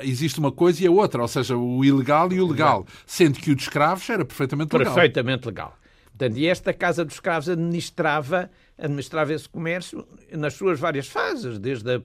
existe 0.00 0.38
uma 0.38 0.52
coisa 0.52 0.82
e 0.82 0.86
a 0.86 0.90
outra, 0.90 1.22
ou 1.22 1.28
seja, 1.28 1.56
o 1.56 1.84
ilegal 1.84 2.32
e 2.32 2.40
o 2.40 2.46
legal, 2.46 2.86
sendo 3.06 3.38
que 3.38 3.50
o 3.50 3.54
de 3.56 3.62
escravos 3.62 4.08
era 4.08 4.24
perfeitamente 4.24 4.76
legal. 4.76 4.94
Perfeitamente 4.94 5.46
legal. 5.46 5.78
Portanto, 6.18 6.36
e 6.36 6.48
esta 6.48 6.74
Casa 6.74 7.04
dos 7.04 7.14
Escravos 7.14 7.48
administrava, 7.48 8.50
administrava 8.76 9.32
esse 9.32 9.48
comércio 9.48 10.04
nas 10.32 10.54
suas 10.54 10.80
várias 10.80 11.06
fases, 11.06 11.60
desde 11.60 11.94
a, 11.94 12.00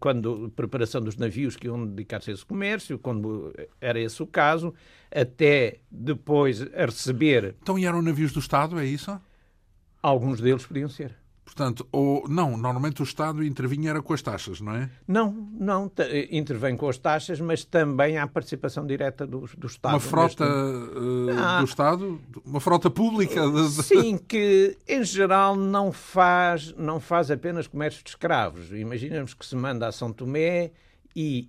quando, 0.00 0.46
a 0.46 0.56
preparação 0.56 1.02
dos 1.02 1.18
navios 1.18 1.54
que 1.54 1.66
iam 1.66 1.84
dedicar-se 1.84 2.30
a 2.30 2.34
esse 2.34 2.46
comércio, 2.46 2.98
quando 2.98 3.52
era 3.78 4.00
esse 4.00 4.22
o 4.22 4.26
caso, 4.26 4.72
até 5.14 5.80
depois 5.90 6.62
a 6.62 6.86
receber. 6.86 7.56
Então, 7.60 7.78
e 7.78 7.84
eram 7.84 8.00
navios 8.00 8.32
do 8.32 8.40
Estado, 8.40 8.80
é 8.80 8.86
isso? 8.86 9.20
Alguns 10.02 10.40
deles 10.40 10.64
podiam 10.64 10.88
ser. 10.88 11.14
Portanto, 11.48 11.88
ou 11.90 12.28
não, 12.28 12.58
normalmente 12.58 13.00
o 13.00 13.04
Estado 13.04 13.42
intervinha 13.42 13.88
era 13.88 14.02
com 14.02 14.12
as 14.12 14.20
taxas, 14.20 14.60
não 14.60 14.74
é? 14.74 14.90
Não, 15.08 15.32
não, 15.58 15.90
intervém 16.30 16.76
com 16.76 16.86
as 16.86 16.98
taxas, 16.98 17.40
mas 17.40 17.64
também 17.64 18.18
há 18.18 18.26
participação 18.26 18.86
direta 18.86 19.26
do, 19.26 19.48
do 19.56 19.66
Estado. 19.66 19.94
Uma 19.94 20.00
frota 20.00 20.44
uh, 20.44 21.30
ah, 21.38 21.58
do 21.60 21.64
Estado, 21.64 22.20
uma 22.44 22.60
frota 22.60 22.90
pública. 22.90 23.40
Sim, 23.82 24.18
que 24.18 24.76
em 24.86 25.02
geral 25.02 25.56
não 25.56 25.90
faz, 25.90 26.74
não 26.74 27.00
faz 27.00 27.30
apenas 27.30 27.66
comércio 27.66 28.04
de 28.04 28.10
escravos. 28.10 28.70
Imaginemos 28.70 29.32
que 29.32 29.46
se 29.46 29.56
manda 29.56 29.88
a 29.88 29.92
São 29.92 30.12
Tomé 30.12 30.70
e 31.16 31.48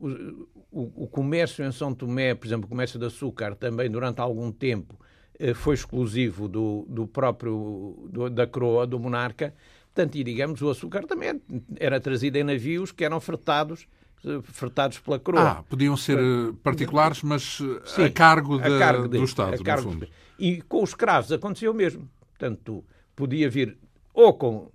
uh, 0.00 0.46
o, 0.68 1.04
o 1.04 1.06
comércio 1.06 1.64
em 1.64 1.70
São 1.70 1.94
Tomé, 1.94 2.34
por 2.34 2.44
exemplo, 2.44 2.66
o 2.66 2.68
comércio 2.68 2.98
de 2.98 3.06
açúcar, 3.06 3.54
também 3.54 3.88
durante 3.88 4.20
algum 4.20 4.50
tempo 4.50 4.98
eh, 4.98 5.05
foi 5.54 5.74
exclusivo 5.74 6.48
do, 6.48 6.86
do 6.88 7.06
próprio 7.06 8.08
do, 8.10 8.30
da 8.30 8.46
coroa, 8.46 8.86
do 8.86 8.98
monarca. 8.98 9.54
Portanto, 9.94 10.16
e 10.16 10.24
digamos, 10.24 10.60
o 10.62 10.70
açúcar 10.70 11.06
também 11.06 11.40
era 11.78 12.00
trazido 12.00 12.36
em 12.36 12.44
navios 12.44 12.92
que 12.92 13.04
eram 13.04 13.20
fretados 13.20 13.86
eh, 14.24 14.40
fretados 14.42 14.98
pela 14.98 15.18
coroa. 15.18 15.50
Ah, 15.50 15.62
podiam 15.62 15.96
ser 15.96 16.18
eh, 16.18 16.52
particulares, 16.62 17.22
mas 17.22 17.58
Sim, 17.84 18.04
a 18.04 18.10
cargo, 18.10 18.58
de, 18.58 18.64
a 18.64 18.78
cargo 18.78 19.08
de, 19.08 19.18
do 19.18 19.24
Estado, 19.24 19.56
fundo. 19.82 20.06
De, 20.06 20.12
e 20.38 20.62
com 20.62 20.82
os 20.82 20.90
escravos 20.90 21.30
aconteceu 21.32 21.72
o 21.72 21.74
mesmo. 21.74 22.08
Portanto, 22.36 22.84
podia 23.14 23.48
vir 23.48 23.78
ou 24.12 24.34
com 24.34 24.70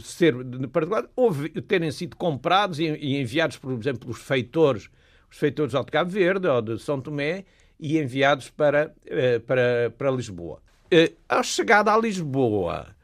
ser 0.00 0.34
particular, 0.72 1.04
ou 1.14 1.30
terem 1.68 1.90
sido 1.90 2.16
comprados 2.16 2.78
e, 2.78 2.86
enviados, 2.86 3.58
por 3.58 3.72
exemplo, 3.72 4.10
os 4.10 4.18
feitores, 4.18 4.88
os 5.30 5.36
feitores 5.36 5.72
de 5.72 5.84
Cabo 5.84 6.10
Verde 6.10 6.46
ou 6.46 6.62
de 6.62 6.78
São 6.78 7.00
Tomé, 7.00 7.44
e 7.78 7.98
enviados 7.98 8.50
para, 8.50 8.94
eh, 9.04 9.38
para, 9.40 9.92
para 9.96 10.10
Lisboa. 10.10 10.62
Eh, 10.90 11.12
ao 11.28 11.42
chegada 11.42 11.92
a 11.92 11.98
Lisboa, 11.98 12.94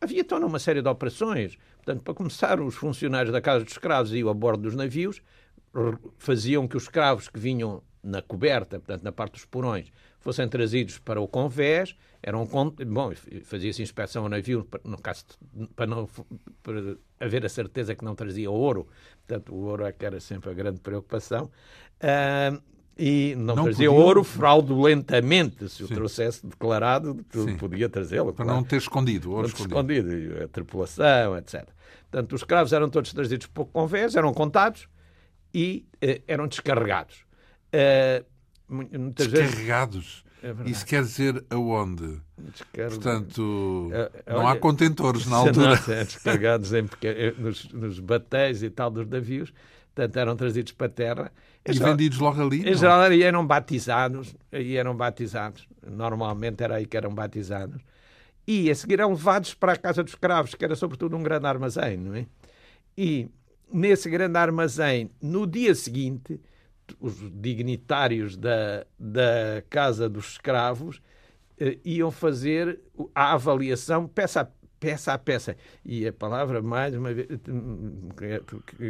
havia 0.00 0.24
toda 0.24 0.46
uma 0.46 0.58
série 0.58 0.82
de 0.82 0.88
operações. 0.88 1.56
Portanto, 1.76 2.02
para 2.02 2.14
começar, 2.14 2.60
os 2.60 2.74
funcionários 2.74 3.32
da 3.32 3.40
Casa 3.40 3.64
dos 3.64 3.72
Escravos 3.72 4.12
iam 4.12 4.28
a 4.28 4.34
bordo 4.34 4.64
dos 4.64 4.74
navios, 4.74 5.22
faziam 6.18 6.66
que 6.66 6.76
os 6.76 6.84
escravos 6.84 7.28
que 7.28 7.38
vinham 7.38 7.82
na 8.02 8.22
coberta, 8.22 8.78
portanto, 8.78 9.02
na 9.02 9.12
parte 9.12 9.32
dos 9.34 9.44
porões, 9.44 9.90
fossem 10.20 10.48
trazidos 10.48 10.98
para 10.98 11.20
o 11.20 11.28
convés, 11.28 11.96
eram 12.22 12.44
bom, 12.44 13.12
fazia-se 13.44 13.82
inspeção 13.82 14.24
ao 14.24 14.28
navio 14.28 14.66
no 14.84 14.98
caso 14.98 15.24
para 15.76 15.86
não 15.86 16.08
para 16.62 16.96
haver 17.20 17.44
a 17.44 17.48
certeza 17.48 17.94
que 17.94 18.04
não 18.04 18.14
trazia 18.14 18.50
ouro, 18.50 18.88
portanto, 19.26 19.54
o 19.54 19.64
ouro 19.64 19.84
é 19.84 19.92
que 19.92 20.04
era 20.04 20.20
sempre 20.20 20.50
a 20.50 20.54
grande 20.54 20.80
preocupação. 20.80 21.50
Uh, 22.02 22.60
e 22.98 23.34
não, 23.36 23.54
não 23.54 23.64
trazia 23.64 23.88
podia... 23.88 24.04
ouro 24.04 24.24
fraudulentamente. 24.24 25.68
Se 25.68 25.84
o 25.84 25.88
trouxesse 25.88 26.44
declarado, 26.44 27.24
podia 27.58 27.88
trazê-lo. 27.88 28.32
Para 28.32 28.44
claro. 28.44 28.60
não 28.60 28.66
ter 28.66 28.76
escondido 28.76 29.30
ouro 29.30 29.46
escondido. 29.46 30.10
escondido. 30.10 30.44
A 30.44 30.48
tripulação, 30.48 31.38
etc. 31.38 31.68
Portanto, 32.10 32.32
os 32.34 32.40
escravos 32.40 32.72
eram 32.72 32.90
todos 32.90 33.12
trazidos 33.12 33.46
por 33.46 33.66
convés, 33.66 34.16
eram 34.16 34.32
contados 34.34 34.88
e 35.54 35.86
eh, 36.00 36.22
eram 36.26 36.48
descarregados. 36.48 37.24
Uh, 37.72 38.24
descarregados? 39.14 40.24
É 40.42 40.54
Isso 40.70 40.86
quer 40.86 41.02
dizer 41.02 41.44
aonde? 41.50 42.20
Descarga... 42.38 42.90
Portanto, 42.90 43.90
é, 43.92 44.32
não 44.32 44.40
olha, 44.40 44.50
há 44.50 44.56
contentores 44.56 45.26
na 45.26 45.36
altura. 45.36 45.80
Não, 45.86 45.94
é 45.94 46.04
descarregados 46.04 46.72
em, 46.72 46.88
nos, 47.38 47.72
nos 47.72 48.00
batéis 48.00 48.62
e 48.62 48.70
tal 48.70 48.90
dos 48.90 49.06
navios 49.08 49.52
portanto 49.98 50.16
eram 50.16 50.36
trazidos 50.36 50.72
para 50.72 50.86
a 50.86 50.90
terra. 50.90 51.32
E 51.70 51.74
geral, 51.74 51.90
vendidos 51.90 52.18
logo 52.18 52.40
ali? 52.40 52.68
Em 52.68 52.74
geral 52.74 53.02
eram 53.02 53.46
batizados, 53.46 54.34
e 54.52 54.76
eram 54.76 54.96
batizados, 54.96 55.68
normalmente 55.86 56.62
era 56.62 56.76
aí 56.76 56.86
que 56.86 56.96
eram 56.96 57.14
batizados, 57.14 57.80
e 58.46 58.70
a 58.70 58.74
seguir 58.74 58.94
eram 58.94 59.10
levados 59.10 59.54
para 59.54 59.72
a 59.72 59.76
casa 59.76 60.02
dos 60.02 60.12
escravos, 60.12 60.54
que 60.54 60.64
era 60.64 60.74
sobretudo 60.74 61.16
um 61.16 61.22
grande 61.22 61.46
armazém, 61.46 61.96
não 61.96 62.14
é? 62.14 62.26
E 62.96 63.28
nesse 63.72 64.08
grande 64.08 64.38
armazém, 64.38 65.10
no 65.20 65.46
dia 65.46 65.74
seguinte, 65.74 66.40
os 66.98 67.16
dignitários 67.32 68.36
da, 68.36 68.86
da 68.98 69.62
casa 69.68 70.08
dos 70.08 70.32
escravos 70.32 71.00
eh, 71.58 71.78
iam 71.84 72.10
fazer 72.10 72.80
a 73.14 73.32
avaliação 73.34 74.06
peça 74.06 74.40
a 74.40 74.48
peça 74.78 75.12
a 75.12 75.18
peça. 75.18 75.56
E 75.84 76.06
a 76.06 76.12
palavra, 76.12 76.62
mais 76.62 76.94
uma 76.94 77.12
vez, 77.12 77.26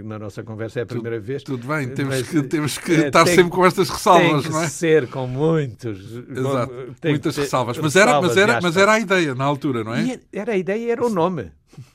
na 0.04 0.18
nossa 0.18 0.42
conversa 0.42 0.80
é 0.80 0.82
a 0.82 0.86
primeira 0.86 1.16
tudo, 1.16 1.26
vez. 1.26 1.42
Tudo 1.42 1.66
bem, 1.66 1.88
temos 1.88 2.22
que, 2.22 2.42
temos 2.42 2.78
que 2.78 2.92
é, 2.92 3.06
estar 3.06 3.24
tem, 3.24 3.34
sempre 3.34 3.50
com 3.50 3.64
estas 3.64 3.88
ressalvas, 3.88 4.48
não 4.48 4.62
é? 4.62 4.68
ser 4.68 5.08
com 5.08 5.26
muitos. 5.26 5.98
Exato, 6.28 6.96
com, 7.00 7.08
muitas 7.08 7.36
ressalvas. 7.36 7.78
Mas 7.78 7.96
era, 7.96 8.20
mas, 8.20 8.36
era, 8.36 8.60
mas 8.60 8.76
era 8.76 8.92
a 8.92 9.00
ideia 9.00 9.34
na 9.34 9.44
altura, 9.44 9.84
não 9.84 9.94
é? 9.94 10.02
E 10.04 10.20
era 10.32 10.52
a 10.52 10.56
ideia, 10.56 10.92
era 10.92 11.04
o 11.04 11.10
nome. 11.10 11.50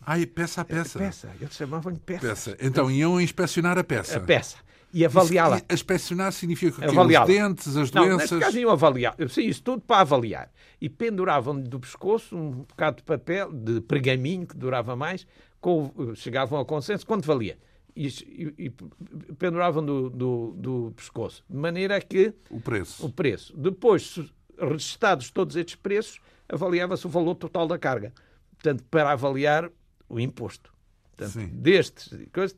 Ai, 0.06 0.26
peça 0.26 0.62
a 0.62 0.66
peça. 0.66 1.00
Peça, 1.00 1.30
eles 1.40 1.56
chamavam-lhe 1.56 2.00
peça. 2.00 2.28
peça. 2.28 2.58
Então 2.62 2.90
iam 2.90 3.20
inspecionar 3.20 3.78
a 3.78 3.84
peça. 3.84 4.18
A 4.18 4.22
peça 4.22 4.58
e 4.94 5.04
avaliá-la. 5.04 5.62
A 5.68 5.74
inspecionar 5.74 6.32
significa 6.32 6.80
que 6.80 6.86
os 6.88 7.26
dentes, 7.26 7.76
as 7.76 7.92
não, 7.92 8.06
doenças... 8.06 8.32
Não, 8.32 8.40
caso 8.40 8.60
iam 8.60 8.70
avaliar. 8.70 9.16
Sim, 9.28 9.48
isso 9.48 9.64
tudo 9.64 9.82
para 9.82 10.02
avaliar. 10.02 10.52
E 10.80 10.88
penduravam-lhe 10.88 11.64
do 11.64 11.80
pescoço 11.80 12.38
um 12.38 12.52
bocado 12.52 12.98
de 12.98 13.04
papel, 13.04 13.52
de 13.52 13.82
pergaminho, 13.82 14.46
que 14.46 14.56
durava 14.56 14.96
mais, 14.96 15.26
com, 15.60 15.92
chegavam 16.14 16.60
ao 16.60 16.66
consenso, 16.66 17.08
quanto 17.08 17.26
valia. 17.26 17.58
E, 17.96 18.08
e, 18.08 18.66
e 18.66 19.34
penduravam 19.36 19.84
do, 19.84 20.10
do, 20.12 20.54
do, 20.58 20.94
pescoço. 20.96 21.44
De 21.50 21.58
maneira 21.58 22.00
que... 22.00 22.34
O 22.50 22.62
preço. 22.62 23.06
O 23.06 23.12
preço. 23.12 23.58
Depois, 23.58 24.20
registados 24.60 25.32
todos 25.32 25.56
estes 25.56 25.76
preços, 25.76 26.20
avaliava-se 26.48 27.08
o 27.08 27.10
valor 27.10 27.36
total 27.36 27.68
da 27.68 27.80
carga. 27.80 28.14
Portanto, 28.52 28.84
para 28.92 29.12
avaliar 29.12 29.72
o 30.08 30.20
imposto. 30.20 30.72
Portanto, 31.16 31.34
Sim. 31.34 31.48
destes 31.48 32.10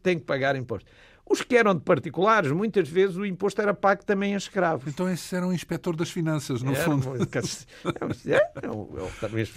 tem 0.01 0.19
que 0.19 0.25
pagar 0.25 0.55
imposto. 0.55 0.89
Os 1.27 1.41
que 1.41 1.57
eram 1.57 1.73
de 1.73 1.81
particulares, 1.81 2.51
muitas 2.51 2.87
vezes 2.87 3.15
o 3.15 3.25
imposto 3.25 3.59
era 3.59 3.73
pago 3.73 4.05
também 4.05 4.35
a 4.35 4.37
escravos. 4.37 4.87
Então 4.87 5.09
esse 5.09 5.35
era 5.35 5.47
o 5.47 5.51
inspetor 5.51 5.95
das 5.95 6.11
finanças, 6.11 6.61
no 6.61 6.73
era, 6.73 6.83
fundo. 6.83 7.11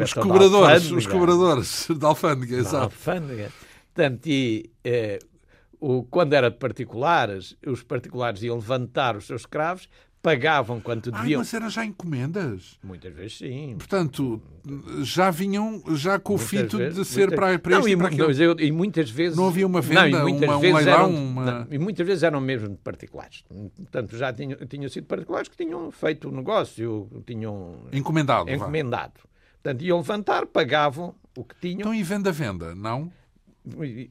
Os 0.03 0.15
cobradores, 0.15 0.91
os 0.91 1.07
cobradores 1.07 1.89
da 1.99 2.09
alfândega, 2.09 2.57
exato. 2.57 2.85
alfândega. 2.85 3.53
Portanto, 3.95 4.27
e, 4.27 4.71
eh, 4.83 5.19
o, 5.81 6.05
quando 6.05 6.33
era 6.33 6.51
de 6.51 6.57
particulares, 6.57 7.57
os 7.67 7.83
particulares 7.83 8.43
iam 8.43 8.57
levantar 8.57 9.17
os 9.17 9.27
seus 9.27 9.43
escravos, 9.43 9.89
pagavam 10.23 10.81
quanto 10.81 11.11
deviam. 11.11 11.41
Ah, 11.41 11.43
mas 11.43 11.55
eram 11.55 11.71
já 11.71 11.85
encomendas? 11.85 12.79
Muitas 12.83 13.15
vezes 13.15 13.39
sim. 13.39 13.75
Portanto, 13.79 14.43
já 15.03 15.31
vinham 15.31 15.83
já 15.95 16.19
com 16.19 16.33
muitas 16.33 16.47
o 16.47 16.49
fito 16.49 16.79
vezes, 16.79 16.99
de 16.99 17.05
ser 17.05 17.29
muitas... 17.29 17.39
para, 17.39 17.59
para 17.59 17.79
não, 17.79 17.89
e, 17.89 17.97
para 17.97 18.15
eu, 18.15 18.59
e 18.59 18.73
muitas 18.73 19.11
vezes... 19.11 19.37
Não 19.37 19.49
havia 19.49 19.67
uma 19.67 19.81
venda, 19.81 20.09
não, 20.09 20.27
uma, 20.27 20.57
um 20.57 20.61
leilão? 20.61 20.81
Eram, 20.81 21.15
uma... 21.15 21.45
não, 21.45 21.67
e 21.71 21.79
muitas 21.79 22.07
vezes 22.07 22.23
eram 22.23 22.41
mesmo 22.41 22.77
particulares. 22.79 23.45
Portanto, 23.77 24.17
já 24.17 24.33
tinham, 24.33 24.59
tinham 24.67 24.89
sido 24.89 25.07
particulares 25.07 25.49
que 25.49 25.57
tinham 25.57 25.91
feito 25.91 26.29
o 26.29 26.33
negócio, 26.33 27.09
tinham... 27.27 27.77
Encomendado. 27.93 28.51
Encomendado. 28.51 29.15
Vá. 29.23 29.29
Portanto, 29.63 29.83
iam 29.83 29.99
levantar, 29.99 30.47
pagavam 30.47 31.15
o 31.37 31.45
que 31.45 31.55
tinham. 31.61 31.81
Então, 31.81 31.95
e 31.95 32.03
venda-venda, 32.03 32.75
não? 32.75 33.13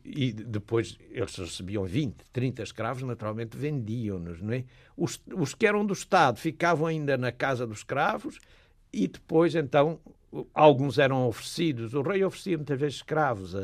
E, 0.04 0.32
depois 0.34 0.98
eles 1.10 1.36
recebiam 1.36 1.86
20, 1.86 2.16
30 2.32 2.64
escravos, 2.64 3.04
naturalmente 3.04 3.58
vendiam-nos, 3.58 4.42
não 4.42 4.54
é? 4.54 4.64
Os, 4.96 5.22
os 5.36 5.54
que 5.54 5.66
eram 5.66 5.86
do 5.86 5.94
Estado 5.94 6.40
ficavam 6.40 6.88
ainda 6.88 7.18
na 7.18 7.32
casa 7.32 7.66
dos 7.66 7.80
escravos 7.80 8.40
e 8.92 9.08
depois, 9.08 9.56
então, 9.56 10.00
alguns 10.54 10.98
eram 10.98 11.28
oferecidos. 11.28 11.94
O 11.94 12.02
rei 12.02 12.24
oferecia 12.24 12.58
muitas 12.58 12.80
vezes 12.80 12.96
escravos 12.96 13.56
a, 13.56 13.60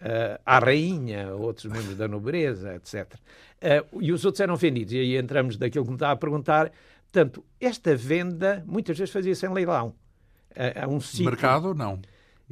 a, 0.00 0.56
à 0.56 0.58
rainha, 0.58 1.34
outros 1.34 1.66
membros 1.66 1.96
da 1.96 2.08
nobreza, 2.08 2.74
etc. 2.74 3.14
Uh, 3.14 4.02
e 4.02 4.12
os 4.12 4.24
outros 4.24 4.40
eram 4.40 4.56
vendidos. 4.56 4.92
E 4.92 4.98
aí 4.98 5.16
entramos 5.16 5.56
daquilo 5.56 5.84
que 5.84 5.90
me 5.90 5.96
estava 5.96 6.12
a 6.12 6.16
perguntar. 6.16 6.72
Portanto, 7.02 7.44
esta 7.60 7.94
venda 7.94 8.64
muitas 8.66 8.96
vezes 8.98 9.12
fazia-se 9.12 9.46
em 9.46 9.52
leilão. 9.52 9.94
Uh, 10.52 10.84
a 10.84 10.88
um 10.88 11.00
sítio. 11.00 11.26
Mercado, 11.26 11.74
não. 11.74 12.00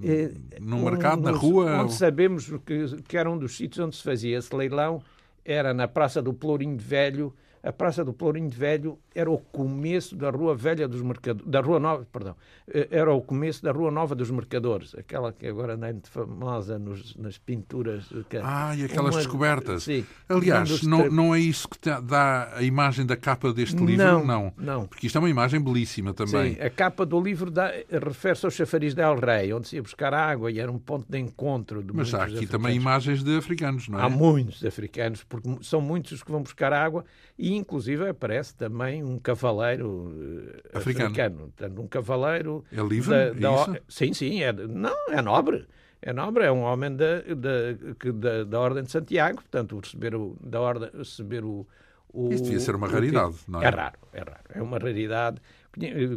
Eh, 0.02 0.32
no 0.60 0.78
mercado, 0.78 1.20
um, 1.20 1.24
na 1.24 1.30
rua? 1.32 1.82
Onde 1.82 1.94
sabemos 1.94 2.50
que, 2.64 3.02
que 3.02 3.16
era 3.16 3.30
um 3.30 3.38
dos 3.38 3.56
sítios 3.56 3.84
onde 3.84 3.96
se 3.96 4.02
fazia 4.02 4.38
esse 4.38 4.54
leilão, 4.54 5.02
era 5.44 5.74
na 5.74 5.88
Praça 5.88 6.22
do 6.22 6.32
Pelourinho 6.32 6.76
Velho, 6.78 7.34
a 7.62 7.72
Praça 7.72 8.04
do 8.04 8.12
Pelourinho 8.12 8.50
Velho 8.50 8.98
era 9.18 9.30
o 9.30 9.38
começo 9.38 10.14
da 10.14 10.30
Rua 10.30 10.54
Velha 10.54 10.86
dos 10.86 11.02
Mercadores, 11.02 11.50
da 11.50 11.60
Rua 11.60 11.80
Nova, 11.80 12.06
perdão, 12.12 12.36
eh, 12.72 12.86
era 12.90 13.12
o 13.12 13.20
começo 13.20 13.62
da 13.64 13.72
Rua 13.72 13.90
Nova 13.90 14.14
dos 14.14 14.30
Mercadores, 14.30 14.94
aquela 14.94 15.32
que 15.32 15.44
agora 15.46 15.74
anda 15.74 15.92
muito 15.92 16.08
famosa 16.08 16.78
nos, 16.78 17.16
nas 17.16 17.36
pinturas. 17.36 18.06
Que, 18.28 18.36
ah, 18.36 18.76
e 18.76 18.84
aquelas 18.84 19.16
uma, 19.16 19.20
descobertas. 19.20 19.82
Sim. 19.82 20.06
Aliás, 20.28 20.82
não, 20.82 21.10
não 21.10 21.34
é 21.34 21.40
isso 21.40 21.68
que 21.68 21.78
dá 22.02 22.52
a 22.54 22.62
imagem 22.62 23.04
da 23.04 23.16
capa 23.16 23.52
deste 23.52 23.76
livro? 23.84 24.04
Não, 24.04 24.24
não. 24.24 24.52
não. 24.56 24.86
Porque 24.86 25.08
isto 25.08 25.16
é 25.16 25.18
uma 25.18 25.30
imagem 25.30 25.60
belíssima 25.60 26.14
também. 26.14 26.54
Sim, 26.54 26.60
a 26.60 26.70
capa 26.70 27.04
do 27.04 27.20
livro 27.20 27.52
refere-se 27.90 28.46
ao 28.46 28.50
chafariz 28.52 28.94
del 28.94 29.16
Rei, 29.16 29.52
onde 29.52 29.66
se 29.66 29.76
ia 29.76 29.82
buscar 29.82 30.14
água 30.14 30.50
e 30.50 30.60
era 30.60 30.70
um 30.70 30.78
ponto 30.78 31.06
de 31.08 31.18
encontro 31.18 31.82
de 31.82 31.92
Mas 31.92 32.14
há 32.14 32.18
aqui 32.18 32.36
africanos. 32.36 32.50
também 32.50 32.76
imagens 32.76 33.24
de 33.24 33.36
africanos, 33.36 33.88
não 33.88 33.98
é? 33.98 34.02
Há 34.02 34.08
muitos 34.08 34.64
africanos, 34.64 35.24
porque 35.24 35.48
são 35.62 35.80
muitos 35.80 36.12
os 36.12 36.22
que 36.22 36.30
vão 36.30 36.42
buscar 36.42 36.72
água 36.72 37.04
e, 37.36 37.56
inclusive, 37.56 38.08
aparece 38.08 38.54
também 38.54 39.02
um 39.08 39.18
cavaleiro 39.18 39.88
uh, 39.88 40.78
africano. 40.78 41.06
africano. 41.06 41.38
Portanto, 41.56 41.82
um 41.82 41.86
cavaleiro. 41.86 42.64
É 42.72 42.80
livre? 42.80 43.10
Da, 43.10 43.30
da, 43.32 43.76
é 43.76 43.82
sim, 43.88 44.12
sim. 44.12 44.42
É, 44.42 44.52
não, 44.52 45.10
é 45.10 45.22
nobre. 45.22 45.66
É 46.00 46.12
nobre, 46.12 46.44
é 46.44 46.52
um 46.52 46.60
homem 46.60 46.94
da, 46.94 47.22
da, 47.22 48.12
da, 48.12 48.44
da 48.44 48.60
Ordem 48.60 48.84
de 48.84 48.90
Santiago, 48.90 49.38
portanto, 49.38 49.80
receber 49.80 50.14
o, 50.14 50.36
da 50.40 50.60
ordem, 50.60 50.90
receber 50.96 51.44
o, 51.44 51.66
o, 52.12 52.32
Isso 52.32 52.44
devia 52.44 52.60
ser 52.60 52.76
uma 52.76 52.86
raridade, 52.86 53.36
não 53.48 53.60
é? 53.60 53.66
É 53.66 53.68
raro, 53.68 53.98
é 54.12 54.18
raro. 54.20 54.44
É 54.54 54.62
uma 54.62 54.78
raridade. 54.78 55.40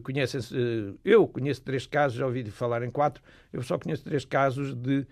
Conhecem-se, 0.03 0.55
eh, 0.55 0.93
eu 1.03 1.27
conheço 1.27 1.61
três 1.61 1.85
casos, 1.85 2.17
já 2.17 2.25
ouvi 2.25 2.43
falar 2.49 2.83
em 2.83 2.89
quatro, 2.89 3.21
eu 3.51 3.61
só 3.61 3.77
conheço 3.77 4.03
três 4.03 4.23
casos 4.23 4.73
de 4.73 5.05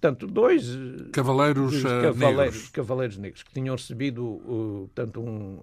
tanto 0.00 0.26
dois 0.26 0.74
eh, 0.74 1.10
cavaleiros, 1.12 1.80
uh, 1.80 2.02
cavaleiros, 2.02 2.54
negros. 2.54 2.68
cavaleiros 2.70 3.18
negros 3.18 3.42
que 3.42 3.52
tinham 3.52 3.74
recebido 3.74 4.24
uh, 4.24 4.90
tanto 4.94 5.20
um, 5.20 5.60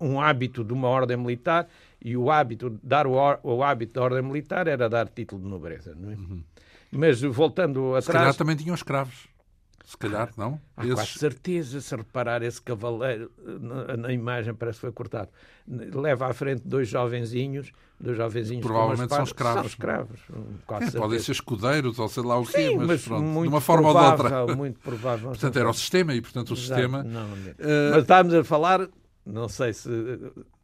um 0.00 0.20
hábito 0.20 0.64
de 0.64 0.72
uma 0.72 0.88
ordem 0.88 1.16
militar 1.16 1.68
e 2.02 2.16
o 2.16 2.30
hábito 2.30 2.78
dar 2.82 3.06
o, 3.06 3.14
o 3.42 3.62
hábito 3.62 3.94
da 3.94 4.02
ordem 4.02 4.22
militar 4.22 4.66
era 4.66 4.88
dar 4.88 5.08
título 5.08 5.42
de 5.42 5.48
nobreza, 5.48 5.94
não 5.94 6.10
é? 6.10 6.14
Uhum. 6.14 6.42
Mas 6.90 7.20
voltando 7.20 7.90
atrás, 7.90 8.04
se 8.06 8.12
calhar 8.12 8.34
também 8.34 8.56
tinham 8.56 8.74
escravos. 8.74 9.28
Se 9.90 9.96
calhar, 9.96 10.30
não? 10.36 10.60
Há 10.76 10.84
Esses... 10.84 10.94
quase 10.94 11.10
certeza, 11.18 11.80
se 11.80 11.96
reparar 11.96 12.44
esse 12.44 12.62
cavaleiro, 12.62 13.28
na, 13.44 13.96
na, 13.96 14.12
imagem 14.12 14.54
parece 14.54 14.76
que 14.76 14.82
foi 14.82 14.92
cortado, 14.92 15.30
leva 15.66 16.28
à 16.28 16.32
frente 16.32 16.62
dois 16.64 16.88
jovenzinhos, 16.88 17.72
dois 17.98 18.16
jovenzinhos 18.16 18.64
Provavelmente 18.64 19.12
são 19.12 19.24
escravos. 19.24 19.62
São 19.62 19.66
escravos. 19.66 20.20
É, 20.94 20.96
podem 20.96 21.18
ser 21.18 21.32
escudeiros 21.32 21.98
ou 21.98 22.08
sei 22.08 22.22
lá 22.22 22.38
o 22.38 22.46
quê, 22.46 22.68
Sim, 22.68 22.76
mas, 22.76 22.86
mas 22.86 23.02
pronto, 23.02 23.42
de 23.42 23.48
uma 23.48 23.60
forma 23.60 23.90
provável, 23.90 24.24
ou 24.24 24.30
de 24.30 24.34
outra. 24.36 24.56
Muito 24.56 24.78
provável. 24.78 25.28
portanto, 25.30 25.58
era 25.58 25.68
o 25.68 25.74
sistema 25.74 26.14
e, 26.14 26.20
portanto, 26.20 26.50
o 26.50 26.54
Exato. 26.54 26.68
sistema... 26.68 27.02
Não, 27.02 27.26
não 27.26 27.36
uh... 27.36 27.90
Mas 27.90 28.02
estávamos 28.02 28.34
a 28.34 28.44
falar, 28.44 28.88
não 29.26 29.48
sei 29.48 29.72
se 29.72 29.90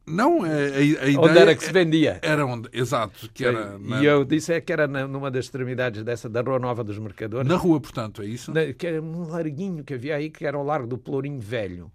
não, 0.07 0.45
a, 0.45 0.49
a, 0.49 0.81
ideia... 0.81 1.21
Onde 1.21 1.39
era 1.39 1.55
que 1.57 1.65
se 1.65 1.73
vendia. 1.73 2.21
Era 2.23 2.47
onde, 2.47 2.69
exato. 2.73 3.29
Que 3.35 3.45
era 3.45 3.77
na... 3.77 4.01
E 4.01 4.07
eu 4.07 4.25
disse 4.25 4.53
é 4.53 4.61
que 4.61 4.73
era 4.73 4.87
numa 4.87 5.33
das 5.33 5.47
extremidades 5.47 6.05
dessa, 6.05 6.29
da 6.29 6.43
Rua 6.43 6.61
Nova 6.61 6.85
dos 6.85 6.97
Mercadores. 6.97 7.49
Na 7.49 7.57
rua, 7.57 7.81
portanto, 7.81 8.23
é 8.23 8.27
isso? 8.27 8.53
Na, 8.53 8.73
que 8.73 8.87
era 8.87 9.03
um 9.03 9.29
larguinho 9.29 9.83
que 9.83 9.95
havia 9.95 10.15
aí, 10.15 10.31
que 10.31 10.47
era 10.47 10.57
o 10.57 10.63
Largo 10.63 10.87
do 10.87 10.97
Pelourinho 10.97 11.41
Velho. 11.41 11.91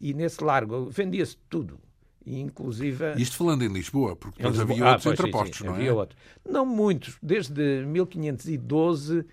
E 0.00 0.14
nesse 0.14 0.44
largo 0.44 0.88
vendia-se 0.90 1.36
tudo. 1.50 1.80
E, 2.24 2.38
inclusive... 2.40 3.14
Isto 3.16 3.36
falando 3.36 3.62
em 3.62 3.68
Lisboa, 3.68 4.14
porque 4.14 4.42
depois 4.42 4.60
havia 4.60 4.84
ah, 4.84 4.92
outros 4.92 5.12
entrepostos, 5.12 5.60
não 5.62 5.74
havia 5.74 5.90
é? 5.90 5.92
Outros. 5.92 6.18
Não 6.48 6.64
muitos. 6.64 7.18
Desde 7.20 7.84
1512, 7.84 9.24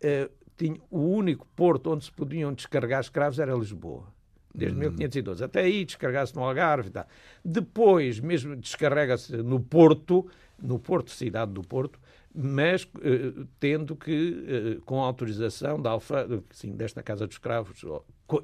eh, 0.00 0.30
tinha, 0.56 0.80
o 0.90 1.00
único 1.00 1.46
porto 1.54 1.90
onde 1.90 2.04
se 2.04 2.12
podiam 2.12 2.54
descarregar 2.54 3.00
escravos 3.00 3.38
era 3.38 3.54
Lisboa 3.54 4.11
desde 4.54 4.76
1512. 4.78 5.42
Hum. 5.42 5.46
Até 5.46 5.60
aí 5.60 5.84
descarregar-se 5.84 6.34
no 6.34 6.42
Algarve 6.42 6.88
e 6.88 6.92
tal. 6.92 7.06
Depois, 7.44 8.20
mesmo 8.20 8.56
descarrega-se 8.56 9.36
no 9.36 9.60
Porto, 9.60 10.28
no 10.60 10.78
Porto, 10.78 11.10
cidade 11.10 11.52
do 11.52 11.62
Porto, 11.62 11.98
mas 12.34 12.84
uh, 12.84 13.46
tendo 13.60 13.94
que, 13.94 14.78
uh, 14.78 14.82
com 14.82 15.00
autorização 15.00 15.80
da 15.80 15.90
alfa, 15.90 16.26
sim, 16.50 16.72
desta 16.72 17.02
Casa 17.02 17.26
dos 17.26 17.36
Escravos, 17.36 17.84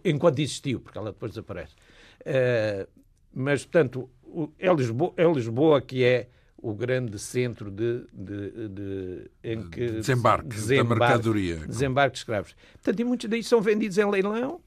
enquanto 0.05 0.38
existiu, 0.40 0.81
porque 0.81 0.99
ela 0.99 1.12
depois 1.12 1.33
desaparece. 1.33 1.75
Uh, 2.21 2.88
mas, 3.33 3.64
portanto, 3.64 4.11
é 4.59 4.73
Lisboa, 4.73 5.12
é 5.16 5.25
Lisboa 5.25 5.81
que 5.81 6.05
é 6.05 6.29
o 6.61 6.75
grande 6.75 7.18
centro 7.18 7.71
de, 7.71 8.05
de, 8.12 8.68
de 8.68 9.31
em 9.44 9.71
que 9.71 9.92
desembarque, 9.92 10.49
desembarque 10.49 10.88
da 10.88 11.07
mercadoria. 11.07 11.57
Desembarque 11.66 12.14
de 12.14 12.18
escravos. 12.18 12.57
Portanto, 12.73 13.01
e 13.01 13.05
muitos 13.05 13.31
daí 13.31 13.42
são 13.44 13.61
vendidos 13.61 13.97
em 13.97 14.11
leilão 14.11 14.61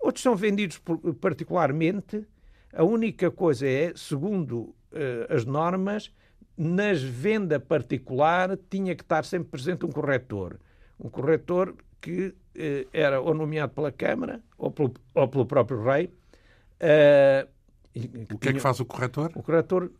Outros 0.00 0.22
são 0.22 0.36
vendidos 0.36 0.80
particularmente. 1.20 2.26
A 2.72 2.84
única 2.84 3.30
coisa 3.30 3.66
é, 3.66 3.92
segundo 3.96 4.60
uh, 4.60 4.74
as 5.30 5.44
normas, 5.44 6.12
nas 6.56 7.02
venda 7.02 7.58
particular 7.58 8.58
tinha 8.70 8.94
que 8.94 9.02
estar 9.02 9.24
sempre 9.24 9.48
presente 9.50 9.86
um 9.86 9.90
corretor. 9.90 10.58
Um 10.98 11.08
corretor 11.08 11.74
que 12.00 12.28
uh, 12.28 12.34
era 12.92 13.20
ou 13.20 13.32
nomeado 13.32 13.72
pela 13.72 13.90
Câmara 13.90 14.40
ou 14.58 14.70
pelo, 14.70 14.92
ou 15.14 15.28
pelo 15.28 15.46
próprio 15.46 15.82
rei. 15.82 16.12
Uh, 16.80 17.48
o 18.34 18.38
que 18.38 18.48
é 18.48 18.52
que 18.52 18.60
faz 18.60 18.80
o 18.80 18.84
corretor? 18.84 19.30
O 19.34 19.42
corretor 19.42 19.90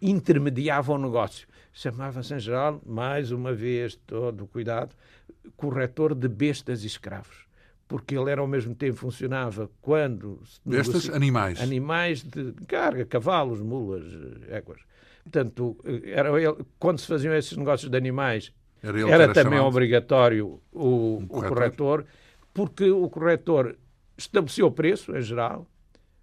intermediava 0.00 0.92
o 0.92 0.98
negócio. 0.98 1.46
Chamava-se, 1.72 2.34
em 2.34 2.38
geral, 2.38 2.80
mais 2.86 3.30
uma 3.30 3.52
vez, 3.52 3.96
todo 4.06 4.46
cuidado, 4.46 4.94
corretor 5.56 6.14
de 6.14 6.28
bestas 6.28 6.84
e 6.84 6.86
escravos 6.86 7.46
porque 7.92 8.16
ele 8.16 8.30
era 8.30 8.40
ao 8.40 8.46
mesmo 8.46 8.74
tempo 8.74 8.96
funcionava 8.96 9.70
quando 9.82 10.40
estes 10.70 11.10
animais. 11.10 11.60
animais 11.60 12.22
de 12.22 12.54
carga 12.66 13.04
cavalos 13.04 13.60
mulas 13.60 14.02
éguas. 14.48 14.80
Portanto 15.22 15.76
era 16.02 16.30
ele, 16.40 16.56
quando 16.78 17.00
se 17.00 17.06
faziam 17.06 17.34
esses 17.34 17.54
negócios 17.54 17.90
de 17.90 17.96
animais 17.98 18.50
era, 18.82 18.98
era, 18.98 19.10
era 19.10 19.34
também 19.34 19.58
chamado... 19.58 19.68
obrigatório 19.68 20.58
o, 20.72 21.18
um 21.20 21.26
corretor. 21.26 21.52
o 21.52 21.54
corretor 21.54 22.06
porque 22.54 22.90
o 22.90 23.10
corretor 23.10 23.76
estabeleceu 24.16 24.68
o 24.68 24.72
preço 24.72 25.14
em 25.14 25.20
geral 25.20 25.66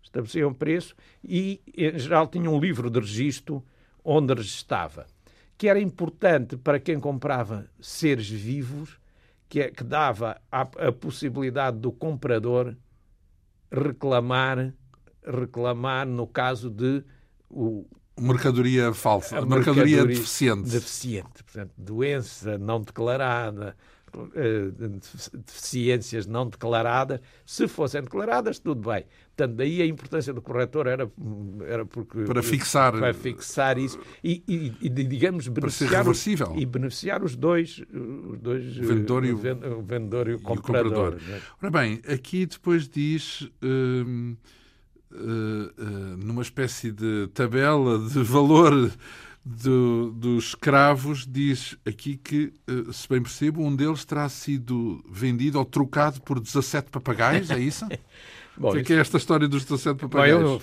estabeleceu 0.01 0.49
um 0.49 0.53
preço 0.55 0.95
e 1.23 1.61
em 1.77 1.99
geral 1.99 2.25
tinha 2.25 2.49
um 2.49 2.59
livro 2.59 2.89
de 2.89 2.99
registro 2.99 3.63
onde 4.03 4.33
registava 4.33 5.05
que 5.55 5.67
era 5.69 5.79
importante 5.79 6.57
para 6.57 6.79
quem 6.79 6.99
comprava 6.99 7.67
seres 7.79 8.27
vivos 8.27 8.98
que, 9.49 9.59
é, 9.59 9.71
que 9.71 9.83
dava 9.83 10.39
a, 10.51 10.61
a, 10.61 10.91
possibilidade 10.91 11.77
do 11.79 11.91
comprador 11.91 12.77
reclamar, 13.71 14.73
reclamar 15.25 16.07
no 16.07 16.27
caso 16.27 16.69
de 16.69 17.03
o, 17.49 17.85
mercadoria 18.19 18.93
falsa, 18.93 19.35
mercadoria, 19.41 19.97
mercadoria 19.97 20.05
deficiente. 20.05 20.69
Deficiente, 20.69 21.43
portanto, 21.43 21.71
doença 21.75 22.57
não 22.59 22.79
declarada, 22.79 23.75
deficiências 25.33 26.25
não 26.25 26.47
declaradas, 26.47 27.19
se 27.45 27.67
fossem 27.67 28.01
declaradas, 28.01 28.59
tudo 28.59 28.89
bem. 28.89 29.05
Portanto, 29.35 29.55
daí 29.55 29.81
a 29.81 29.85
importância 29.85 30.33
do 30.33 30.41
corretor 30.41 30.87
era, 30.87 31.09
era 31.65 31.85
porque, 31.85 32.23
para 32.23 32.43
fixar, 32.43 32.91
para 32.91 33.13
fixar 33.13 33.77
isso 33.77 33.97
e, 34.23 34.43
e, 34.47 34.73
e 34.81 34.89
digamos, 34.89 35.47
beneficiar 35.47 36.07
os, 36.07 36.27
e 36.27 36.65
beneficiar 36.65 37.23
os 37.23 37.35
dois, 37.35 37.81
os 37.91 38.39
dois 38.39 38.77
o 38.77 38.83
vendedor, 38.83 39.25
e 39.25 39.31
o, 39.31 39.37
o 39.37 39.81
vendedor 39.81 40.27
e 40.27 40.33
o 40.33 40.39
comprador. 40.41 41.13
E 41.13 41.15
o 41.15 41.19
comprador. 41.19 41.29
Né? 41.29 41.41
Ora 41.61 41.71
bem, 41.71 42.01
aqui 42.07 42.45
depois 42.45 42.87
diz. 42.89 43.49
Hum, 43.63 44.35
hum, 45.11 45.69
hum, 45.77 46.17
numa 46.17 46.41
espécie 46.41 46.91
de 46.91 47.27
tabela 47.33 47.97
de 47.97 48.21
valor 48.23 48.91
do, 49.49 50.11
dos 50.11 50.49
escravos, 50.49 51.25
diz 51.25 51.75
aqui 51.85 52.17
que, 52.17 52.53
eh, 52.67 52.91
se 52.93 53.09
bem 53.09 53.21
percebo, 53.21 53.63
um 53.63 53.75
deles 53.75 54.05
terá 54.05 54.29
sido 54.29 55.03
vendido 55.09 55.57
ou 55.57 55.65
trocado 55.65 56.21
por 56.21 56.39
17 56.39 56.91
papagaios, 56.91 57.49
é 57.49 57.57
isso? 57.57 57.87
Bom, 58.55 58.69
o 58.69 58.73
que 58.73 58.79
é, 58.79 58.83
que 58.83 58.93
é 58.93 58.97
esta 58.97 59.17
história 59.17 59.47
dos 59.47 59.63
17 59.63 60.01
papagaios? 60.01 60.61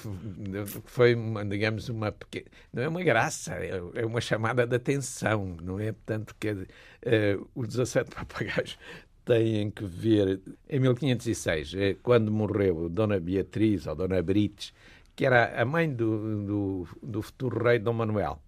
Foi, 0.85 1.15
uma, 1.15 1.45
digamos, 1.45 1.89
uma 1.89 2.13
pequena... 2.13 2.45
Não 2.73 2.83
é 2.83 2.89
uma 2.89 3.03
graça, 3.03 3.55
é, 3.55 3.81
é 3.95 4.07
uma 4.07 4.21
chamada 4.21 4.67
de 4.67 4.77
atenção, 4.77 5.57
não 5.63 5.81
é? 5.81 5.93
Portanto, 5.93 6.37
que 6.39 6.51
uh, 6.51 7.49
os 7.55 7.69
17 7.69 8.11
papagaios 8.15 8.79
têm 9.25 9.71
que 9.71 9.85
ver... 9.85 10.41
Em 10.69 10.79
1506, 10.79 11.75
eh, 11.75 11.97
quando 12.03 12.31
morreu 12.31 12.89
Dona 12.91 13.19
Beatriz, 13.19 13.87
ou 13.87 13.97
Dona 13.97 14.23
Brites, 14.23 14.75
que 15.17 15.25
era 15.25 15.61
a 15.61 15.65
mãe 15.65 15.91
do, 15.91 16.45
do, 16.45 16.89
do 17.03 17.23
futuro 17.23 17.65
rei 17.65 17.79
Dom 17.79 17.95
Manuel, 17.95 18.39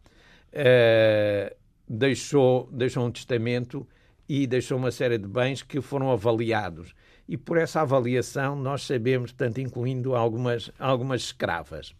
uh, 0.52 1.56
deixou, 1.88 2.68
deixou 2.72 3.06
um 3.06 3.10
testamento 3.10 3.86
e 4.28 4.46
deixou 4.46 4.76
uma 4.76 4.90
série 4.90 5.18
de 5.18 5.26
bens 5.26 5.62
que 5.62 5.80
foram 5.80 6.10
avaliados. 6.10 6.94
E 7.28 7.36
por 7.36 7.56
essa 7.56 7.80
avaliação 7.80 8.56
nós 8.56 8.82
sabemos, 8.82 9.32
portanto, 9.32 9.58
incluindo 9.58 10.14
algumas, 10.14 10.70
algumas 10.78 11.22
escravas. 11.22 11.94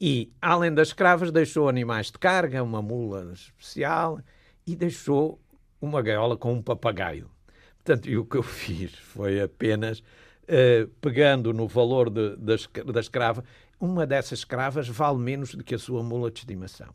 E, 0.00 0.30
além 0.42 0.72
das 0.72 0.88
escravas, 0.88 1.32
deixou 1.32 1.68
animais 1.68 2.10
de 2.10 2.18
carga, 2.18 2.62
uma 2.62 2.82
mula 2.82 3.32
especial 3.32 4.20
e 4.66 4.76
deixou 4.76 5.40
uma 5.80 6.02
gaiola 6.02 6.36
com 6.36 6.52
um 6.52 6.62
papagaio. 6.62 7.30
Portanto, 7.76 8.08
e 8.08 8.18
o 8.18 8.24
que 8.24 8.36
eu 8.36 8.42
fiz 8.44 8.94
foi 8.94 9.40
apenas 9.40 10.00
uh, 10.00 10.88
pegando 11.00 11.52
no 11.52 11.66
valor 11.66 12.10
de, 12.10 12.36
da, 12.36 12.56
da 12.92 13.00
escrava, 13.00 13.44
uma 13.80 14.06
dessas 14.06 14.40
escravas 14.40 14.88
vale 14.88 15.18
menos 15.18 15.54
do 15.54 15.64
que 15.64 15.74
a 15.74 15.78
sua 15.78 16.02
mula 16.02 16.30
de 16.30 16.40
estimação. 16.40 16.88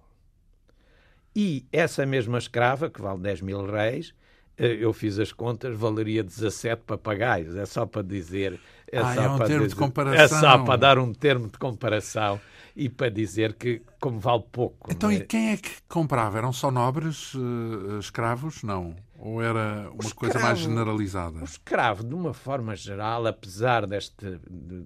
E 1.35 1.65
essa 1.71 2.05
mesma 2.05 2.37
escrava, 2.37 2.89
que 2.89 3.01
vale 3.01 3.19
10 3.19 3.41
mil 3.41 3.65
reis, 3.65 4.13
eh, 4.57 4.77
eu 4.79 4.91
fiz 4.91 5.17
as 5.17 5.31
contas, 5.31 5.75
valeria 5.77 6.23
17 6.23 6.83
papagaios. 6.83 7.55
É 7.55 7.65
só 7.65 7.85
para 7.85 8.01
dizer. 8.01 8.59
É, 8.91 8.99
ah, 8.99 9.15
só 9.15 9.21
é 9.21 9.29
um 9.29 9.37
para 9.37 9.47
termo 9.47 9.63
dizer, 9.63 9.69
de 9.69 9.75
comparação. 9.75 10.37
É 10.37 10.41
só 10.41 10.63
para 10.63 10.75
dar 10.75 10.99
um 10.99 11.13
termo 11.13 11.47
de 11.47 11.57
comparação 11.57 12.39
e 12.75 12.89
para 12.89 13.09
dizer 13.09 13.53
que, 13.53 13.81
como 13.99 14.19
vale 14.19 14.43
pouco. 14.51 14.91
Então, 14.91 15.09
é? 15.09 15.15
e 15.15 15.19
quem 15.21 15.51
é 15.51 15.57
que 15.57 15.71
comprava? 15.87 16.37
Eram 16.37 16.51
só 16.51 16.69
nobres 16.69 17.33
uh, 17.33 17.99
escravos? 17.99 18.63
Não. 18.63 18.95
Ou 19.17 19.41
era 19.41 19.89
uma 19.89 20.09
o 20.09 20.15
coisa 20.15 20.35
escravo, 20.35 20.45
mais 20.45 20.59
generalizada? 20.59 21.39
O 21.39 21.43
escravo, 21.43 22.03
de 22.03 22.13
uma 22.13 22.33
forma 22.33 22.75
geral, 22.75 23.25
apesar 23.27 23.87
deste. 23.87 24.39
De, 24.49 24.85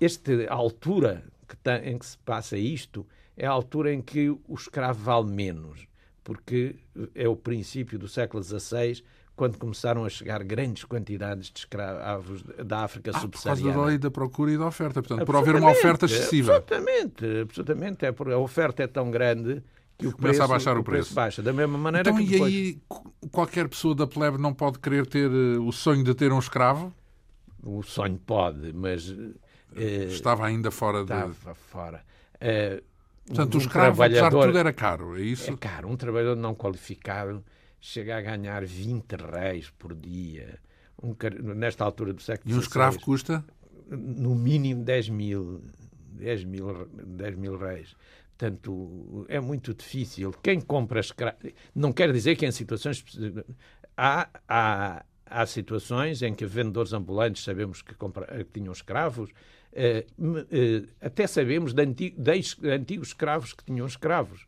esta 0.00 0.32
altura 0.48 1.24
que 1.48 1.56
tá, 1.56 1.78
em 1.78 1.98
que 1.98 2.06
se 2.06 2.18
passa 2.18 2.56
isto, 2.56 3.06
é 3.36 3.46
a 3.46 3.50
altura 3.50 3.92
em 3.92 4.00
que 4.00 4.30
o 4.30 4.54
escravo 4.54 5.02
vale 5.02 5.30
menos, 5.30 5.86
porque 6.24 6.76
é 7.14 7.28
o 7.28 7.36
princípio 7.36 7.98
do 7.98 8.08
século 8.08 8.42
XVI, 8.42 9.02
quando 9.36 9.58
começaram 9.58 10.04
a 10.04 10.08
chegar 10.08 10.42
grandes 10.42 10.84
quantidades 10.84 11.50
de 11.50 11.58
escravos 11.58 12.42
da 12.64 12.84
África 12.84 13.10
ah, 13.14 13.20
subsaariana. 13.20 13.68
Por 13.68 13.74
causa 13.74 13.84
da 13.84 13.86
lei 13.86 13.98
da 13.98 14.10
procura 14.10 14.50
e 14.50 14.56
da 14.56 14.66
oferta, 14.66 15.02
portanto, 15.02 15.26
por 15.26 15.36
haver 15.36 15.56
uma 15.56 15.70
oferta 15.70 16.06
excessiva. 16.06 16.56
Absolutamente, 16.56 17.40
absolutamente. 17.42 18.06
É 18.06 18.12
por, 18.12 18.32
a 18.32 18.38
oferta 18.38 18.82
é 18.82 18.86
tão 18.86 19.10
grande 19.10 19.62
que 19.98 20.06
o 20.06 20.12
Começa 20.12 20.38
preço, 20.38 20.42
a 20.42 20.46
baixar 20.46 20.76
o, 20.76 20.80
o 20.80 20.84
preço. 20.84 21.02
preço. 21.02 21.14
baixa. 21.14 21.42
Da 21.42 21.52
mesma 21.52 21.76
maneira 21.76 22.08
então, 22.08 22.22
que 22.22 22.30
depois... 22.30 22.52
e 22.52 22.56
aí 22.56 22.80
qualquer 23.30 23.68
pessoa 23.68 23.94
da 23.94 24.06
plebe 24.06 24.38
não 24.38 24.54
pode 24.54 24.78
querer 24.78 25.06
ter 25.06 25.30
eh, 25.30 25.58
o 25.58 25.70
sonho 25.70 26.02
de 26.02 26.14
ter 26.14 26.32
um 26.32 26.38
escravo? 26.38 26.92
O 27.62 27.82
sonho 27.82 28.18
pode, 28.26 28.72
mas... 28.72 29.14
Uh, 29.76 30.08
Estava 30.08 30.46
ainda 30.46 30.70
fora 30.70 31.04
de... 31.04 31.12
Estava 31.12 31.54
fora. 31.54 32.04
Uh, 32.36 32.82
Portanto, 33.26 33.54
um 33.54 33.58
o 33.58 33.60
escravo, 33.60 34.02
apesar 34.02 34.30
de 34.30 34.40
tudo, 34.40 34.58
era 34.58 34.72
caro, 34.72 35.18
é 35.18 35.22
isso? 35.22 35.50
É 35.50 35.56
caro. 35.56 35.88
Um 35.88 35.96
trabalhador 35.96 36.36
não 36.36 36.54
qualificado 36.54 37.44
chega 37.80 38.16
a 38.16 38.20
ganhar 38.20 38.64
20 38.64 39.12
reis 39.14 39.70
por 39.70 39.94
dia. 39.94 40.58
Um, 41.02 41.14
nesta 41.54 41.84
altura 41.84 42.12
do 42.12 42.22
século 42.22 42.48
XVI. 42.48 42.54
E 42.54 42.56
um 42.56 42.60
escravo 42.60 43.00
custa? 43.00 43.44
No 43.88 44.34
mínimo 44.34 44.84
10 44.84 45.08
mil, 45.08 45.60
10 46.12 46.44
mil, 46.44 46.86
10 46.86 47.36
mil 47.36 47.58
reis. 47.58 47.96
Portanto, 48.38 49.26
é 49.28 49.40
muito 49.40 49.74
difícil. 49.74 50.32
Quem 50.42 50.60
compra 50.60 51.00
escravos... 51.00 51.40
Não 51.74 51.92
quer 51.92 52.12
dizer 52.12 52.36
que 52.36 52.46
em 52.46 52.52
situações... 52.52 53.04
Há, 53.96 54.28
há, 54.46 55.04
há 55.26 55.44
situações 55.46 56.22
em 56.22 56.34
que 56.34 56.46
vendedores 56.46 56.92
ambulantes 56.92 57.44
sabemos 57.44 57.82
que, 57.82 57.94
compra, 57.94 58.26
que 58.26 58.60
tinham 58.60 58.72
escravos, 58.72 59.30
eh, 59.72 60.06
eh, 60.50 60.82
até 61.00 61.26
sabemos 61.26 61.74
de, 61.74 61.84
de 61.84 62.70
antigos 62.70 63.08
escravos 63.08 63.52
que 63.52 63.64
tinham 63.64 63.86
escravos 63.86 64.46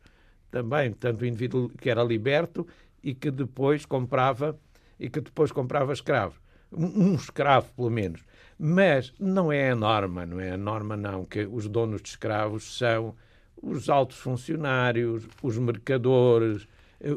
também, 0.49 0.91
tanto 0.93 1.21
o 1.21 1.25
indivíduo 1.25 1.69
que 1.69 1.89
era 1.89 2.03
liberto 2.03 2.65
e 3.03 3.13
que 3.13 3.29
depois 3.29 3.85
comprava 3.85 4.59
e 4.99 5.09
que 5.09 5.21
depois 5.21 5.51
comprava 5.51 5.93
escravos. 5.93 6.37
Um, 6.71 7.15
escravo, 7.15 7.67
pelo 7.75 7.89
menos. 7.89 8.21
Mas 8.57 9.13
não 9.19 9.51
é 9.51 9.71
a 9.71 9.75
norma, 9.75 10.25
não 10.25 10.39
é 10.39 10.51
a 10.51 10.57
norma, 10.57 10.97
não, 10.97 11.25
que 11.25 11.45
os 11.45 11.67
donos 11.67 12.01
de 12.01 12.09
escravos 12.09 12.77
são 12.77 13.15
os 13.61 13.89
altos 13.89 14.17
funcionários, 14.17 15.27
os 15.41 15.57
mercadores, 15.57 16.63
eh, 16.63 16.67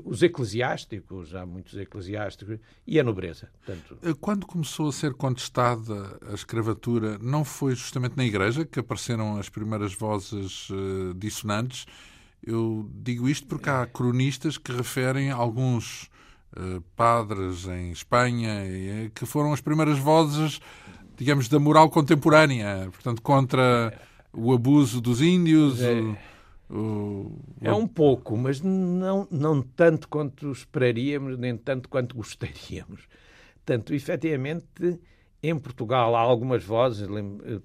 os 0.04 0.22
eclesiásticos, 0.22 1.34
há 1.34 1.44
muitos 1.44 1.76
eclesiásticos, 1.76 2.58
e 2.86 3.00
a 3.00 3.02
nobreza. 3.02 3.50
Portanto... 3.64 3.98
Eh, 4.02 4.14
quando 4.20 4.46
começou 4.46 4.88
a 4.88 4.92
ser 4.92 5.12
contestada 5.14 6.18
a 6.30 6.34
escravatura, 6.34 7.18
não 7.18 7.44
foi 7.44 7.74
justamente 7.74 8.16
na 8.16 8.24
Igreja 8.24 8.64
que 8.64 8.78
apareceram 8.78 9.38
as 9.38 9.48
primeiras 9.48 9.94
vozes 9.94 10.70
uh, 10.70 11.12
dissonantes? 11.14 11.86
Eu 12.44 12.88
digo 12.94 13.28
isto 13.28 13.46
porque 13.46 13.68
há 13.68 13.86
cronistas 13.86 14.56
que 14.56 14.72
referem 14.72 15.30
alguns 15.30 16.04
uh, 16.56 16.80
padres 16.94 17.66
em 17.66 17.90
Espanha 17.90 19.10
que 19.14 19.26
foram 19.26 19.52
as 19.52 19.60
primeiras 19.60 19.98
vozes, 19.98 20.60
digamos, 21.16 21.48
da 21.48 21.58
moral 21.58 21.90
contemporânea, 21.90 22.88
portanto, 22.92 23.20
contra 23.20 23.92
o 24.32 24.52
abuso 24.52 25.00
dos 25.00 25.20
índios. 25.20 25.80
É. 25.80 25.92
O 26.00 26.31
é 27.60 27.72
um 27.72 27.86
pouco, 27.86 28.36
mas 28.36 28.60
não, 28.62 29.28
não 29.30 29.60
tanto 29.60 30.08
quanto 30.08 30.50
esperaríamos, 30.50 31.38
nem 31.38 31.56
tanto 31.56 31.88
quanto 31.88 32.16
gostaríamos. 32.16 33.06
Tanto, 33.64 33.94
efetivamente, 33.94 34.98
em 35.42 35.58
Portugal 35.58 36.16
há 36.16 36.20
algumas 36.20 36.64
vozes, 36.64 37.06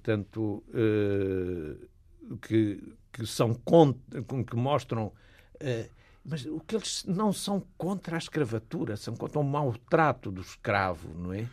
tanto 0.04 0.64
uh, 0.70 2.38
que, 2.42 2.84
que 3.14 3.26
são 3.26 3.54
que 3.54 4.56
mostram. 4.56 5.14
Uh, 5.56 5.90
mas 6.26 6.46
o 6.46 6.60
que 6.60 6.76
eles 6.76 7.06
não 7.08 7.32
são 7.32 7.64
contra 7.78 8.16
a 8.16 8.18
escravatura, 8.18 8.98
são 8.98 9.16
contra 9.16 9.40
o 9.40 9.44
maltrato 9.44 10.30
do 10.30 10.42
escravo, 10.42 11.10
não 11.18 11.32
é? 11.32 11.44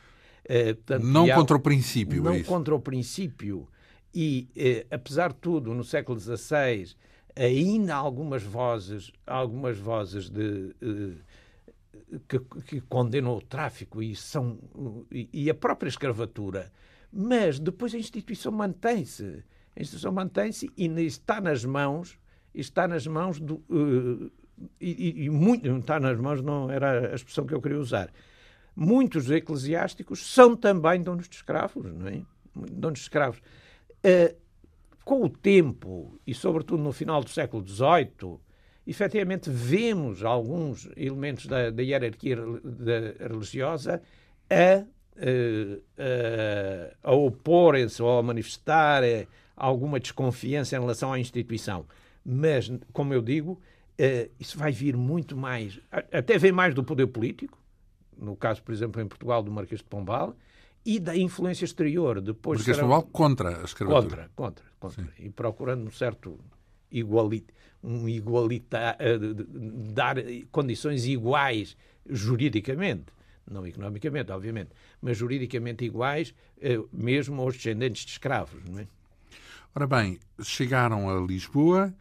Uh, 0.45 0.75
tanto, 0.85 1.07
não 1.07 1.31
há, 1.31 1.35
contra 1.37 1.57
o 1.57 1.61
princípio. 1.61 2.23
Não 2.23 2.33
é 2.33 2.43
contra 2.43 2.75
o 2.75 2.81
princípio. 2.81 3.69
E, 4.13 4.49
apesar 4.93 5.33
de 5.33 5.39
tudo, 5.41 5.75
no 5.75 5.83
século 5.83 6.21
XVI 6.21 6.95
ainda 7.37 7.95
algumas 7.95 8.43
vozes, 8.43 9.11
algumas 9.27 9.79
vozes 9.79 10.29
de, 10.29 10.75
uh, 10.83 12.19
que, 12.29 12.39
que, 12.39 12.81
condenam 12.83 13.37
o 13.37 13.43
tráfico 13.43 14.03
e, 14.03 14.15
são, 14.15 14.59
e 15.11 15.51
a 15.51 15.55
própria 15.55 15.89
escravatura, 15.89 16.71
mas 17.13 17.59
depois 17.59 17.95
a 17.95 17.99
instituição 17.99 18.53
mantém-se. 18.53 19.45
A 19.77 19.81
instituição 19.81 20.13
mantém-se 20.13 20.71
e 20.77 20.87
está 21.05 21.41
nas 21.41 21.65
mãos, 21.65 22.19
está 22.55 22.87
nas 22.87 23.07
mãos 23.07 23.41
do. 23.41 23.57
Uh, 23.69 24.31
e, 24.81 25.25
e, 25.25 25.31
muito 25.31 25.69
está 25.79 25.99
nas 25.99 26.19
mãos 26.19 26.41
não 26.41 26.71
era 26.71 27.13
a 27.13 27.15
expressão 27.15 27.45
que 27.45 27.55
eu 27.55 27.61
queria 27.61 27.79
usar. 27.79 28.11
Muitos 28.77 29.31
eclesiásticos 29.31 30.33
são 30.33 30.57
também 30.57 31.03
donos 31.03 31.29
de 31.29 31.37
escravos, 31.37 31.93
não 31.93 32.07
é? 32.07 32.23
Donos 32.55 33.01
de 33.01 33.05
escravos. 33.05 33.41
Uh, 34.05 34.44
com 35.15 35.23
o 35.23 35.29
tempo, 35.29 36.19
e 36.27 36.35
sobretudo 36.35 36.83
no 36.83 36.93
final 36.93 37.23
do 37.23 37.31
século 37.31 37.65
XVIII, 37.65 38.37
efetivamente 38.85 39.49
vemos 39.49 40.25
alguns 40.25 40.89
elementos 40.97 41.47
da, 41.47 41.71
da 41.71 41.81
hierarquia 41.81 42.37
religiosa 43.21 44.03
a, 44.51 44.85
a, 45.95 47.11
a 47.11 47.13
oporem-se 47.13 48.03
ou 48.03 48.19
a 48.19 48.23
manifestar 48.25 49.05
alguma 49.57 50.01
desconfiança 50.01 50.75
em 50.75 50.81
relação 50.81 51.13
à 51.13 51.21
instituição. 51.21 51.87
Mas, 52.25 52.69
como 52.93 53.15
eu 53.15 53.23
digo, 53.23 53.63
isso 54.41 54.59
vai 54.59 54.73
vir 54.73 54.97
muito 54.97 55.37
mais, 55.37 55.79
até 55.93 56.37
vem 56.39 56.51
mais 56.51 56.75
do 56.75 56.83
poder 56.83 57.07
político, 57.07 57.57
no 58.19 58.35
caso, 58.35 58.65
por 58.65 58.73
exemplo, 58.73 59.01
em 59.01 59.07
Portugal, 59.07 59.45
do 59.45 59.53
Marquês 59.53 59.81
de 59.81 59.87
Pombal, 59.87 60.35
e 60.85 61.01
da 61.01 61.17
influência 61.17 61.65
exterior. 61.65 62.21
Depois 62.21 62.65
de 62.65 62.75
Pombal 62.75 63.03
contra 63.05 63.61
a 63.61 63.65
escravatura. 63.65 64.31
Contra, 64.35 64.65
contra 64.65 64.75
contra. 64.85 65.09
E 65.19 65.31
procurando 65.31 65.87
um 65.87 65.91
certo 65.91 66.39
igualit, 66.91 67.47
um 67.83 68.09
igualitar, 68.09 68.97
eh, 68.99 69.19
dar 69.93 70.17
condições 70.51 71.07
iguais 71.07 71.77
juridicamente, 72.09 73.07
não 73.51 73.67
economicamente, 73.67 74.31
obviamente, 74.31 74.71
mas 75.01 75.17
juridicamente 75.17 75.85
iguais, 75.85 76.35
eh, 76.61 76.79
mesmo 76.93 77.41
aos 77.43 77.55
descendentes 77.57 78.05
de 78.05 78.13
escravos. 78.13 78.63
Não 78.69 78.79
é? 78.79 78.87
Ora 79.75 79.87
bem, 79.87 80.19
chegaram 80.43 81.11
a 81.11 81.21
Lisboa 81.27 81.93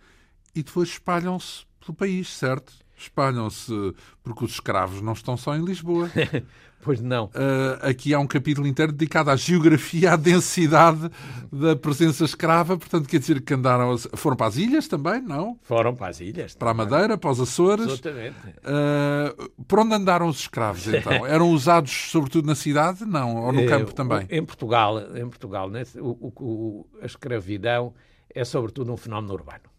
e 0.53 0.61
depois 0.61 0.89
espalham-se 0.89 1.65
pelo 1.79 1.95
país, 1.95 2.29
certo? 2.29 2.71
Espalham-se 2.95 3.73
porque 4.21 4.45
os 4.45 4.51
escravos 4.51 5.01
não 5.01 5.13
estão 5.13 5.35
só 5.35 5.55
em 5.55 5.65
Lisboa. 5.65 6.09
Pois 6.83 7.01
não. 7.01 7.25
Uh, 7.27 7.79
aqui 7.81 8.13
há 8.13 8.19
um 8.19 8.27
capítulo 8.27 8.67
inteiro 8.67 8.91
dedicado 8.91 9.29
à 9.29 9.35
geografia, 9.35 10.13
à 10.13 10.15
densidade 10.15 11.09
da 11.51 11.75
presença 11.75 12.25
escrava. 12.25 12.77
Portanto, 12.77 13.07
quer 13.07 13.19
dizer 13.19 13.41
que 13.41 13.53
andaram. 13.53 13.97
Foram 14.13 14.35
para 14.35 14.47
as 14.47 14.57
ilhas 14.57 14.87
também, 14.87 15.21
não? 15.21 15.57
Foram 15.63 15.95
para 15.95 16.07
as 16.07 16.19
ilhas. 16.19 16.55
Para 16.55 16.71
a 16.71 16.73
Madeira, 16.73 17.17
para 17.17 17.31
os 17.31 17.39
Açores. 17.39 17.85
Absolutamente. 17.85 18.35
Uh, 18.59 19.63
por 19.63 19.79
onde 19.79 19.95
andaram 19.95 20.27
os 20.27 20.39
escravos, 20.39 20.87
então? 20.87 21.13
Eram 21.25 21.49
usados 21.49 21.91
sobretudo 22.11 22.45
na 22.45 22.55
cidade? 22.55 23.05
Não? 23.05 23.37
Ou 23.37 23.53
no 23.53 23.61
eh, 23.61 23.65
campo 23.65 23.93
também? 23.93 24.27
Em 24.29 24.43
Portugal, 24.43 24.99
em 25.15 25.27
Portugal 25.29 25.69
né? 25.69 25.83
o, 25.97 26.33
o, 26.39 26.87
a 27.01 27.05
escravidão 27.05 27.93
é 28.33 28.43
sobretudo 28.43 28.91
um 28.91 28.97
fenómeno 28.97 29.33
urbano. 29.33 29.73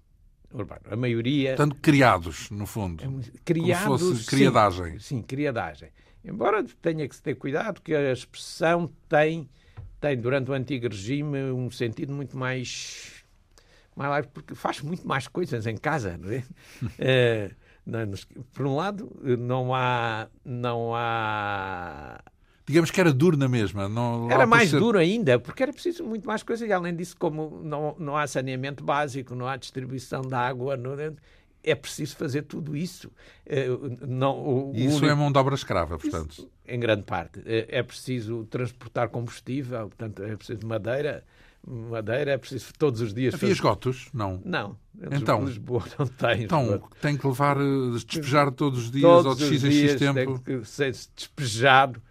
Urbano. 0.52 0.82
A 0.88 0.96
maioria. 0.96 1.56
Portanto, 1.56 1.76
criados, 1.82 2.48
no 2.50 2.64
fundo. 2.64 3.02
É, 3.02 3.38
criados. 3.44 3.84
Como 3.84 3.98
se 3.98 4.04
fosse 4.04 4.26
criadagem. 4.26 4.92
Sim, 4.92 4.98
sim 5.00 5.22
criadagem. 5.22 5.90
Embora 6.24 6.64
tenha 6.80 7.06
que 7.08 7.14
se 7.14 7.22
ter 7.22 7.34
cuidado, 7.34 7.80
que 7.82 7.94
a 7.94 8.12
expressão 8.12 8.90
tem, 9.08 9.48
tem 10.00 10.16
durante 10.16 10.50
o 10.50 10.54
antigo 10.54 10.88
regime 10.88 11.52
um 11.52 11.70
sentido 11.70 12.12
muito 12.12 12.36
mais, 12.36 13.24
mais 13.94 14.26
porque 14.26 14.54
faz 14.54 14.80
muito 14.80 15.06
mais 15.06 15.28
coisas 15.28 15.66
em 15.66 15.76
casa, 15.76 16.16
não 16.16 16.30
é? 16.30 16.42
é 16.98 17.50
por 18.54 18.66
um 18.66 18.76
lado, 18.76 19.10
não 19.38 19.74
há, 19.74 20.26
não 20.42 20.94
há 20.94 22.18
digamos 22.66 22.90
que 22.90 23.00
era 23.00 23.12
duro 23.12 23.36
na 23.36 23.48
mesma. 23.48 23.88
Não, 23.88 24.30
era 24.30 24.46
mais 24.46 24.70
ser... 24.70 24.78
duro 24.78 24.98
ainda, 24.98 25.38
porque 25.38 25.62
era 25.62 25.72
preciso 25.72 26.04
muito 26.04 26.26
mais 26.26 26.42
coisa. 26.42 26.66
E 26.66 26.72
além 26.72 26.96
disso, 26.96 27.16
como 27.16 27.60
não, 27.62 27.94
não 27.98 28.16
há 28.16 28.26
saneamento 28.26 28.82
básico, 28.82 29.34
não 29.34 29.46
há 29.46 29.56
distribuição 29.56 30.22
de 30.22 30.34
água, 30.34 30.76
não, 30.76 30.96
é 31.64 31.74
preciso 31.74 32.16
fazer 32.16 32.42
tudo 32.42 32.76
isso. 32.76 33.10
Eh, 33.46 33.66
não, 34.06 34.70
isso 34.74 34.98
único... 34.98 35.06
é 35.06 35.14
mão 35.14 35.32
de 35.32 35.38
obra 35.38 35.54
escrava, 35.54 35.98
portanto. 35.98 36.32
Isso, 36.32 36.50
em 36.66 36.78
grande 36.78 37.02
parte. 37.04 37.40
É, 37.46 37.78
é 37.78 37.82
preciso 37.82 38.44
transportar 38.44 39.08
combustível, 39.08 39.88
portanto, 39.88 40.22
é 40.22 40.36
preciso 40.36 40.66
madeira. 40.66 41.24
Madeira 41.66 42.32
é 42.32 42.36
preciso 42.36 42.66
todos 42.78 43.00
os 43.00 43.14
dias. 43.14 43.32
Havia 43.32 43.40
fazer... 43.40 43.52
esgotos? 43.52 44.08
Não. 44.12 44.40
Não. 44.44 44.76
Então, 45.10 45.44
Lisboa 45.46 45.84
não 45.98 46.06
tem. 46.06 46.42
Então, 46.42 46.82
tem 47.00 47.16
que 47.16 47.26
levar, 47.26 47.56
eh, 47.56 47.90
despejar 48.06 48.52
todos 48.52 48.84
os 48.84 48.90
dias 48.90 49.02
todos 49.02 49.26
ou 49.26 49.34
de 49.34 49.44
X 49.46 49.64
a 49.64 49.70
X 49.70 49.94
tempo. 49.96 50.38
Tem 50.40 50.60
que 50.60 50.68
ser 50.68 50.92
despejado. 51.16 52.02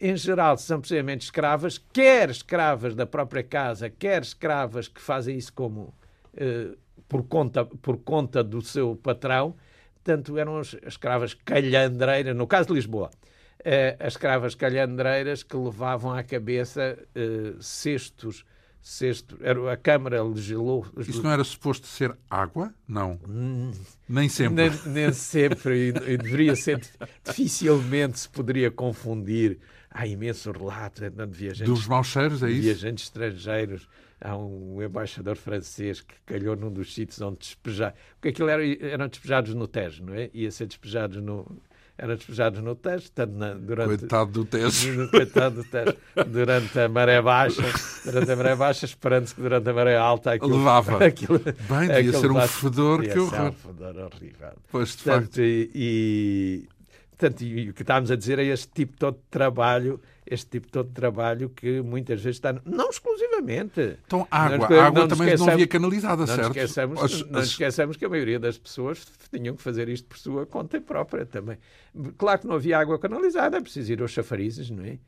Em 0.00 0.16
geral, 0.16 0.56
são 0.56 0.80
precisamente 0.80 1.22
escravas, 1.22 1.76
quer 1.92 2.30
escravas 2.30 2.94
da 2.94 3.04
própria 3.04 3.42
casa, 3.42 3.90
quer 3.90 4.22
escravas 4.22 4.86
que 4.86 5.00
fazem 5.00 5.36
isso 5.36 5.52
como 5.52 5.92
eh, 6.36 6.76
por, 7.10 7.24
conta, 7.24 7.64
por 7.64 7.98
conta 7.98 8.42
do 8.42 8.62
seu 8.62 8.96
patrão. 8.96 9.56
Portanto, 10.02 10.38
eram 10.38 10.56
as 10.56 10.74
escravas 10.86 11.34
calhandreiras, 11.34 12.34
no 12.34 12.46
caso 12.46 12.68
de 12.68 12.74
Lisboa, 12.74 13.10
eh, 13.62 13.96
as 14.00 14.14
escravas 14.14 14.54
calhandreiras 14.54 15.42
que 15.42 15.56
levavam 15.56 16.12
à 16.14 16.22
cabeça 16.22 16.96
eh, 17.14 17.54
cestos 17.60 18.46
Sexto, 18.82 19.36
era, 19.42 19.70
a 19.70 19.76
Câmara 19.76 20.22
legislou. 20.22 20.86
Isso 21.06 21.22
não 21.22 21.30
era 21.30 21.44
suposto 21.44 21.86
ser 21.86 22.16
água? 22.30 22.72
Não. 22.88 23.20
Hum, 23.28 23.72
nem 24.08 24.26
sempre. 24.26 24.70
Nem, 24.70 24.80
nem 24.86 25.12
sempre. 25.12 25.74
e, 25.74 25.88
e, 25.88 26.16
deveria 26.16 26.56
ser. 26.56 26.80
Dificilmente 27.22 28.20
se 28.20 28.28
poderia 28.30 28.70
confundir. 28.70 29.58
Há 29.90 30.06
imenso 30.06 30.50
relato 30.50 31.10
de 31.10 31.26
viajantes. 31.26 31.66
Dos 31.66 31.86
maus 31.86 32.06
cheiros, 32.06 32.42
é 32.42 32.50
isso? 32.50 32.62
Viajantes 32.62 33.04
estrangeiros. 33.04 33.86
Há 34.20 34.36
um 34.36 34.82
embaixador 34.82 35.36
francês 35.36 36.02
que 36.02 36.14
calhou 36.26 36.54
num 36.54 36.70
dos 36.70 36.92
sítios 36.94 37.20
onde 37.22 37.38
despejar. 37.38 37.94
Porque 38.14 38.28
aquilo 38.28 38.48
era, 38.48 38.62
eram 38.84 39.08
despejados 39.08 39.54
no 39.54 39.66
Tejo, 39.66 40.04
não 40.04 40.14
é? 40.14 40.30
Ia 40.34 40.50
ser 40.50 40.66
despejados 40.66 41.22
no, 41.22 41.46
eram 42.00 42.14
despejados 42.14 42.60
no 42.62 42.74
Tejo, 42.74 43.10
tanto 43.12 43.34
na, 43.34 43.52
durante... 43.52 43.98
Coitado 43.98 44.30
do 44.32 44.44
Tejo. 44.46 45.08
Coitado 45.12 45.56
do 45.56 45.64
Tejo. 45.64 45.94
Durante 46.28 46.80
a 46.80 46.88
maré 46.88 47.20
baixa, 47.20 47.62
durante 48.04 48.30
a 48.32 48.36
maré 48.36 48.56
baixa, 48.56 48.86
esperando-se 48.86 49.34
que 49.34 49.42
durante 49.42 49.68
a 49.68 49.72
maré 49.74 49.96
alta 49.96 50.32
aquilo... 50.32 50.56
Levava. 50.56 51.04
Aquilo, 51.04 51.38
Bem, 51.38 51.88
devia 51.88 52.12
ser 52.14 52.30
um 52.30 52.40
fedor 52.40 53.02
que 53.02 53.18
horror. 53.18 53.48
um 53.48 53.52
fedor 53.52 53.96
horrível. 53.98 54.52
Pois, 54.70 54.96
de 54.96 55.02
Portanto, 55.02 55.24
facto. 55.24 55.40
E, 55.42 55.70
e, 55.74 56.68
portanto, 57.10 57.42
e 57.42 57.68
o 57.68 57.74
que 57.74 57.82
estávamos 57.82 58.10
a 58.10 58.16
dizer 58.16 58.38
é 58.38 58.44
este 58.44 58.68
tipo 58.68 58.96
todo 58.96 59.16
de 59.16 59.24
trabalho 59.30 60.00
este 60.30 60.46
tipo 60.46 60.70
todo 60.70 60.86
de 60.86 60.94
trabalho 60.94 61.50
que 61.50 61.82
muitas 61.82 62.22
vezes 62.22 62.36
está. 62.36 62.54
Não 62.64 62.88
exclusivamente. 62.88 63.98
Então, 64.06 64.26
água. 64.30 64.68
a 64.80 64.86
água 64.86 65.08
também 65.08 65.36
não 65.36 65.48
havia 65.48 65.66
canalizada, 65.66 66.24
não 66.24 66.26
certo? 66.34 66.56
Esqueçamos, 66.56 67.02
as, 67.02 67.26
não 67.28 67.40
as... 67.40 67.46
esqueçamos 67.48 67.96
que 67.96 68.04
a 68.04 68.08
maioria 68.08 68.38
das 68.38 68.56
pessoas 68.56 69.04
tinham 69.28 69.56
que 69.56 69.62
fazer 69.62 69.88
isto 69.88 70.06
por 70.06 70.16
sua 70.16 70.46
conta 70.46 70.80
própria 70.80 71.26
também. 71.26 71.58
Claro 72.16 72.40
que 72.40 72.46
não 72.46 72.54
havia 72.54 72.78
água 72.78 72.96
canalizada, 72.96 73.56
é 73.56 73.60
preciso 73.60 73.92
ir 73.92 74.00
aos 74.00 74.12
chafarizes, 74.12 74.70
não 74.70 74.84
é? 74.84 74.98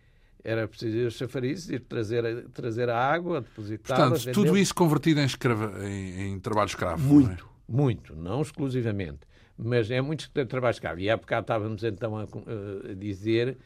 Era 0.42 0.66
preciso 0.66 0.96
ir 0.96 1.04
aos 1.04 1.14
chafarizes, 1.14 1.70
ir 1.70 1.80
trazer, 1.82 2.48
trazer 2.48 2.90
a 2.90 2.98
água, 2.98 3.42
depositá-la. 3.42 4.10
Portanto, 4.10 4.34
tudo 4.34 4.58
isso 4.58 4.74
convertido 4.74 5.20
em, 5.20 5.24
escrava, 5.24 5.88
em, 5.88 6.32
em 6.32 6.40
trabalho 6.40 6.66
escravo. 6.66 7.00
Muito, 7.00 7.28
não 7.28 7.32
é? 7.32 7.76
muito, 7.76 8.16
não 8.16 8.42
exclusivamente. 8.42 9.20
Mas 9.56 9.88
é 9.88 10.00
muito 10.00 10.28
trabalho 10.46 10.72
escravo. 10.72 10.98
E 10.98 11.08
há 11.08 11.16
bocado 11.16 11.44
estávamos 11.44 11.84
então 11.84 12.16
a, 12.16 12.24
a 12.24 12.94
dizer 12.94 13.56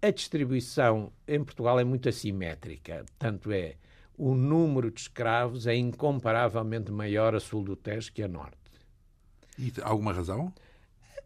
a 0.00 0.10
distribuição 0.10 1.12
em 1.26 1.42
Portugal 1.42 1.78
é 1.80 1.84
muito 1.84 2.08
assimétrica, 2.08 3.04
tanto 3.18 3.50
é 3.50 3.74
o 4.20 4.34
número 4.34 4.90
de 4.90 5.00
escravos 5.00 5.66
é 5.66 5.74
incomparavelmente 5.74 6.92
maior 6.92 7.34
a 7.34 7.40
sul 7.40 7.64
do 7.64 7.74
Tejo 7.74 8.12
que 8.12 8.22
a 8.22 8.28
norte. 8.28 8.58
E 9.58 9.72
alguma 9.82 10.12
razão? 10.12 10.52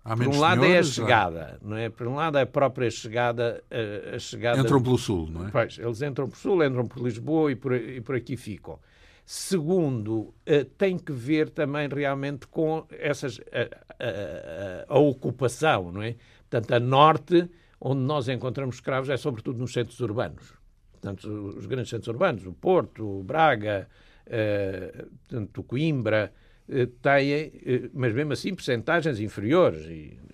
Há 0.05 0.17
Por 0.17 0.29
um 0.29 0.39
lado 0.39 0.61
senhores, 0.61 0.87
é 0.87 0.91
a 0.91 0.93
chegada, 0.95 1.59
não 1.63 1.77
é? 1.77 1.89
Por 1.89 2.07
um 2.07 2.15
lado 2.15 2.39
é 2.39 2.43
a 2.43 2.47
própria 2.47 2.91
chegada, 2.91 3.65
a, 3.71 4.15
a 4.15 4.19
chegada. 4.19 4.61
Entram 4.61 4.81
pelo 4.81 4.99
sul, 4.99 5.29
não 5.29 5.49
é? 5.49 5.51
Pois, 5.51 5.79
eles 5.79 6.03
entram 6.03 6.29
pelo 6.29 6.39
sul, 6.39 6.65
entram 6.65 6.87
por 6.87 7.03
Lisboa 7.03 7.51
e 7.51 7.57
por, 7.57 7.75
e 7.75 8.01
por 8.01 8.15
aqui 8.15 8.37
ficam. 8.37 8.79
Segundo, 9.25 10.35
uh, 10.47 10.65
tem 10.77 10.99
que 10.99 11.11
ver 11.11 11.49
também 11.49 11.89
realmente 11.89 12.47
com 12.47 12.87
essas 12.91 13.41
a, 13.51 14.93
a, 14.93 14.95
a 14.95 14.99
ocupação, 14.99 15.91
não 15.91 16.03
é? 16.03 16.15
Portanto, 16.49 16.75
a 16.75 16.81
norte 16.81 17.51
onde 17.85 18.01
nós 18.01 18.29
encontramos 18.29 18.77
escravos 18.77 19.11
é 19.11 19.17
sobretudo 19.19 19.59
nos 19.59 19.73
centros 19.73 20.01
urbanos. 20.01 20.55
Portanto, 20.91 21.29
os 21.29 21.67
grandes 21.67 21.91
centros 21.91 22.09
urbanos, 22.09 22.47
o 22.47 22.53
Porto, 22.53 23.21
o 23.21 23.23
Braga, 23.23 23.87
eh, 24.27 25.05
o 25.31 25.63
Coimbra, 25.63 26.33
eh, 26.67 26.89
têm, 27.03 27.53
eh, 27.63 27.91
mas 27.93 28.15
mesmo 28.15 28.33
assim, 28.33 28.55
percentagens 28.55 29.21
inferiores, 29.21 29.87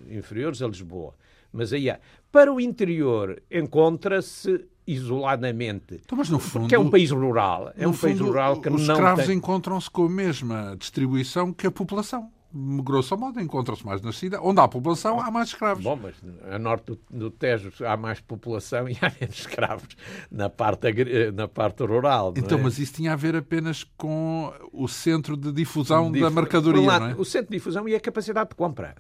inferiores 0.08 0.62
a 0.62 0.68
Lisboa. 0.68 1.12
Mas 1.52 1.72
aí 1.72 1.90
há. 1.90 1.98
Para 2.30 2.52
o 2.52 2.60
interior, 2.60 3.42
encontra-se 3.50 4.64
isoladamente. 4.86 6.00
Então, 6.04 6.16
mas 6.16 6.30
no 6.30 6.38
fundo, 6.38 6.62
porque 6.62 6.76
é 6.76 6.78
um 6.78 6.88
país 6.88 7.10
rural. 7.10 7.72
É 7.76 7.88
um 7.88 7.92
fundo, 7.92 8.10
país 8.10 8.20
rural 8.20 8.60
que 8.60 8.68
os 8.68 8.86
não 8.86 8.94
escravos 8.94 9.26
tem... 9.26 9.36
encontram-se 9.36 9.90
com 9.90 10.04
a 10.04 10.08
mesma 10.08 10.76
distribuição 10.78 11.52
que 11.52 11.66
a 11.66 11.70
população 11.72 12.30
grosso 12.52 13.16
modo, 13.16 13.40
encontram-se 13.40 13.84
mais 13.84 14.00
na 14.02 14.12
cidade. 14.12 14.42
Onde 14.44 14.60
há 14.60 14.66
população, 14.68 15.20
há 15.20 15.30
mais 15.30 15.48
escravos. 15.48 15.84
Bom, 15.84 15.96
mas 15.96 16.14
a 16.52 16.58
norte 16.58 16.86
do, 16.86 17.00
do, 17.10 17.30
Tejo 17.30 17.72
há 17.84 17.96
mais 17.96 18.20
população 18.20 18.88
e 18.88 18.96
há 19.00 19.12
menos 19.20 19.38
escravos 19.38 19.96
na 20.30 20.50
parte, 20.50 20.88
na 21.34 21.46
parte 21.46 21.84
rural. 21.84 22.34
Então, 22.36 22.58
é? 22.58 22.62
mas 22.62 22.78
isso 22.78 22.94
tinha 22.94 23.12
a 23.12 23.16
ver 23.16 23.36
apenas 23.36 23.84
com 23.96 24.52
o 24.72 24.88
centro 24.88 25.36
de 25.36 25.52
difusão 25.52 26.10
Dif... 26.10 26.22
da 26.22 26.30
mercadoria, 26.30 26.86
lado, 26.86 27.04
não 27.04 27.10
é? 27.12 27.14
O 27.16 27.24
centro 27.24 27.50
de 27.50 27.56
difusão 27.56 27.88
e 27.88 27.94
a 27.94 28.00
capacidade 28.00 28.50
de 28.50 28.56
compra. 28.56 28.96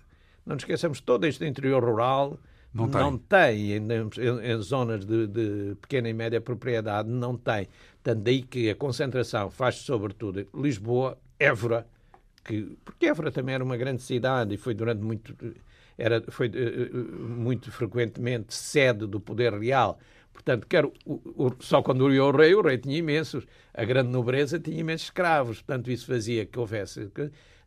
Não 0.46 0.54
nos 0.54 0.62
esqueçamos, 0.62 1.00
todo 1.00 1.26
este 1.26 1.44
interior 1.46 1.84
rural 1.84 2.38
não 2.72 2.88
tem, 2.88 3.00
não 3.00 3.18
tem 3.18 3.72
em, 3.72 3.76
em, 3.76 4.52
em, 4.52 4.62
zonas 4.62 5.04
de, 5.04 5.26
de, 5.26 5.74
pequena 5.80 6.08
e 6.08 6.12
média 6.12 6.40
propriedade, 6.40 7.08
não 7.08 7.36
tem. 7.36 7.68
Portanto, 8.02 8.22
daí 8.22 8.42
que 8.42 8.70
a 8.70 8.74
concentração 8.76 9.50
faz 9.50 9.76
sobretudo 9.76 10.46
Lisboa, 10.54 11.18
Évora, 11.38 11.86
que 12.50 12.76
porque 12.84 13.06
Évora 13.06 13.30
também 13.30 13.54
era 13.54 13.62
uma 13.62 13.76
grande 13.76 14.02
cidade 14.02 14.54
e 14.54 14.58
foi 14.58 14.74
durante 14.74 15.02
muito 15.02 15.36
era 15.96 16.22
foi 16.30 16.48
uh, 16.48 17.28
muito 17.28 17.70
frequentemente 17.70 18.54
sede 18.54 19.06
do 19.06 19.20
poder 19.20 19.54
real. 19.54 19.98
Portanto, 20.32 20.66
quero, 20.66 20.92
só 21.58 21.82
quando 21.82 22.04
o 22.04 22.30
rei, 22.30 22.54
o 22.54 22.62
rei 22.62 22.78
tinha 22.78 22.96
imensos, 22.96 23.46
a 23.74 23.84
grande 23.84 24.10
nobreza 24.10 24.58
tinha 24.58 24.78
imensos 24.80 25.08
escravos, 25.08 25.60
portanto 25.60 25.90
isso 25.90 26.06
fazia 26.06 26.46
que 26.46 26.58
houvesse. 26.58 27.10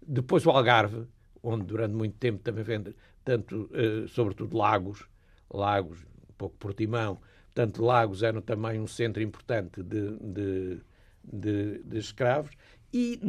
Depois 0.05 0.45
o 0.45 0.49
Algarve, 0.49 1.05
onde 1.43 1.65
durante 1.65 1.93
muito 1.93 2.15
tempo 2.17 2.39
também 2.39 2.63
vende, 2.63 2.95
tanto, 3.23 3.69
uh, 3.71 4.07
sobretudo 4.07 4.57
Lagos, 4.57 5.05
Lagos, 5.53 5.99
um 6.29 6.33
pouco 6.37 6.55
Portimão, 6.57 7.19
portanto 7.53 7.83
Lagos 7.83 8.23
eram 8.23 8.41
também 8.41 8.79
um 8.79 8.87
centro 8.87 9.21
importante 9.21 9.83
de, 9.83 10.17
de, 10.19 10.79
de, 11.23 11.83
de 11.83 11.97
escravos, 11.97 12.51
e 12.91 13.19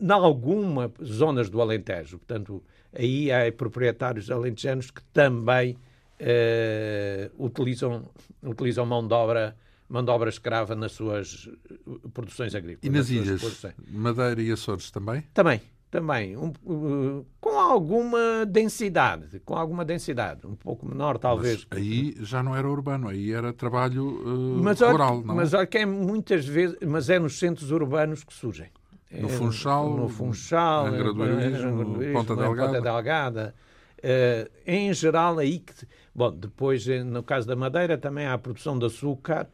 em 0.00 0.10
algumas 0.10 0.92
zonas 1.02 1.50
do 1.50 1.60
Alentejo. 1.60 2.18
Portanto, 2.18 2.62
aí 2.92 3.30
há 3.30 3.50
proprietários 3.52 4.30
alentejanos 4.30 4.90
que 4.90 5.02
também 5.12 5.76
eh, 6.18 7.30
utilizam, 7.38 8.08
utilizam 8.42 8.86
mão 8.86 9.06
de 9.06 9.14
obra 9.14 9.56
mão 9.90 10.04
de 10.04 10.10
obra 10.10 10.28
escrava 10.28 10.76
nas 10.76 10.92
suas 10.92 11.50
eh, 11.68 11.74
produções 12.14 12.54
agrícolas. 12.54 12.84
E 12.84 12.90
nas, 12.90 13.10
nas 13.10 13.42
ilhas? 13.42 13.74
Madeira 13.88 14.40
e 14.40 14.52
Açores 14.52 14.90
também? 14.90 15.22
Também, 15.34 15.60
também. 15.90 16.36
Um, 16.36 16.52
uh, 16.64 17.26
com 17.40 17.58
alguma 17.58 18.46
densidade, 18.46 19.40
com 19.40 19.56
alguma 19.56 19.84
densidade, 19.84 20.46
um 20.46 20.54
pouco 20.54 20.86
menor 20.86 21.18
talvez. 21.18 21.66
Mas 21.68 21.78
aí 21.78 22.14
já 22.20 22.42
não 22.42 22.54
era 22.54 22.68
urbano, 22.68 23.08
aí 23.08 23.32
era 23.32 23.52
trabalho 23.52 24.06
uh, 24.06 24.62
mas, 24.62 24.80
rural, 24.80 25.22
não? 25.22 25.34
Mas 25.34 25.52
olha 25.52 25.66
que 25.66 25.78
é 25.78 25.84
muitas 25.84 26.46
vezes, 26.46 26.76
mas 26.86 27.10
é 27.10 27.18
nos 27.18 27.38
centros 27.38 27.72
urbanos 27.72 28.22
que 28.22 28.32
surgem. 28.32 28.70
No 29.10 29.28
Funchal, 29.28 29.96
no 29.96 30.08
Funchal, 30.08 30.86
Angra 30.86 31.12
do 31.12 31.24
Heroísmo, 31.24 32.12
Ponta 32.12 32.36
Delgada. 32.36 32.72
Ponta 32.72 32.80
Delgada. 32.80 33.54
Uh, 33.98 34.50
em 34.66 34.92
geral, 34.94 35.38
aí 35.38 35.58
que. 35.58 35.74
Bom, 36.14 36.32
depois, 36.32 36.86
eh, 36.88 37.02
no 37.02 37.22
caso 37.22 37.46
da 37.46 37.54
Madeira, 37.54 37.98
também 37.98 38.26
há 38.26 38.34
a 38.34 38.38
produção 38.38 38.78
de 38.78 38.86
açúcar, 38.86 39.48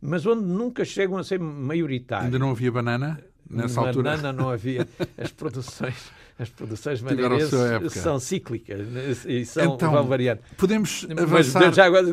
mas 0.00 0.26
onde 0.26 0.42
nunca 0.44 0.84
chegam 0.84 1.18
a 1.18 1.24
ser 1.24 1.38
maioritários. 1.38 2.26
Ainda 2.26 2.38
não 2.38 2.50
havia 2.50 2.70
banana? 2.70 3.20
nessa 3.50 3.80
altura? 3.80 4.16
Não, 4.16 4.32
não 4.32 4.50
havia. 4.50 4.88
As 5.18 5.32
produções, 5.32 6.10
as 6.40 6.48
produções 6.48 7.02
madeirenses 7.02 7.92
são 7.92 8.18
cíclicas 8.18 8.86
né, 8.88 9.14
e 9.26 9.44
são, 9.44 9.74
então, 9.74 9.92
vão 9.92 10.06
variando. 10.06 10.40
Podemos 10.56 11.06
avançar... 11.10 11.60
Mas 11.60 11.76
já 11.76 11.84
agora, 11.84 12.06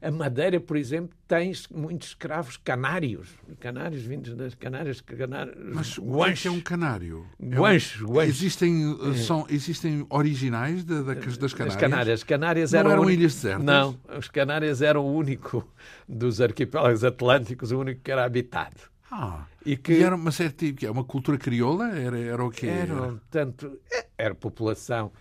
a 0.00 0.10
Madeira, 0.10 0.60
por 0.60 0.76
exemplo, 0.76 1.10
tem 1.26 1.52
muitos 1.74 2.08
escravos 2.08 2.56
canários. 2.56 3.30
Canários 3.58 4.02
vindos 4.02 4.36
das 4.36 4.54
Canárias. 4.54 5.00
Canários 5.00 5.56
Mas 5.74 5.98
o 5.98 6.02
que 6.32 6.46
é, 6.46 6.50
é 6.50 6.54
um 6.54 6.60
canário? 6.60 7.26
Guanches, 7.42 8.00
é 8.00 8.04
um... 8.04 8.22
Existem, 8.22 8.98
é. 9.10 9.14
são, 9.14 9.46
existem 9.50 10.06
originais 10.08 10.84
de, 10.84 11.02
de, 11.02 11.38
das 11.38 11.52
Canárias? 11.52 11.74
As 11.74 11.80
Canárias. 11.80 12.24
Canárias 12.24 12.72
não 12.72 12.80
eram, 12.80 12.90
eram 12.92 13.10
ilhas 13.10 13.34
desertas? 13.34 13.64
Não, 13.64 13.98
os 14.16 14.28
Canárias 14.28 14.80
eram 14.80 15.04
o 15.04 15.12
único 15.12 15.66
dos 16.08 16.40
arquipélagos 16.40 17.02
atlânticos, 17.02 17.72
o 17.72 17.80
único 17.80 18.00
que 18.00 18.12
era 18.12 18.24
habitado. 18.24 18.91
Ah, 19.14 19.44
e 19.66 19.76
que 19.76 19.92
e 19.92 20.02
era 20.02 20.16
uma 20.16 20.32
certa 20.32 20.64
tipo, 20.64 20.90
uma 20.90 21.04
cultura 21.04 21.36
crioula? 21.36 21.94
Era, 21.94 22.18
era 22.18 22.42
o 22.42 22.50
quê? 22.50 22.66
Era, 22.66 22.94
era? 22.94 23.20
tanto, 23.30 23.78
é, 23.92 24.06
era 24.16 24.34
população, 24.34 25.12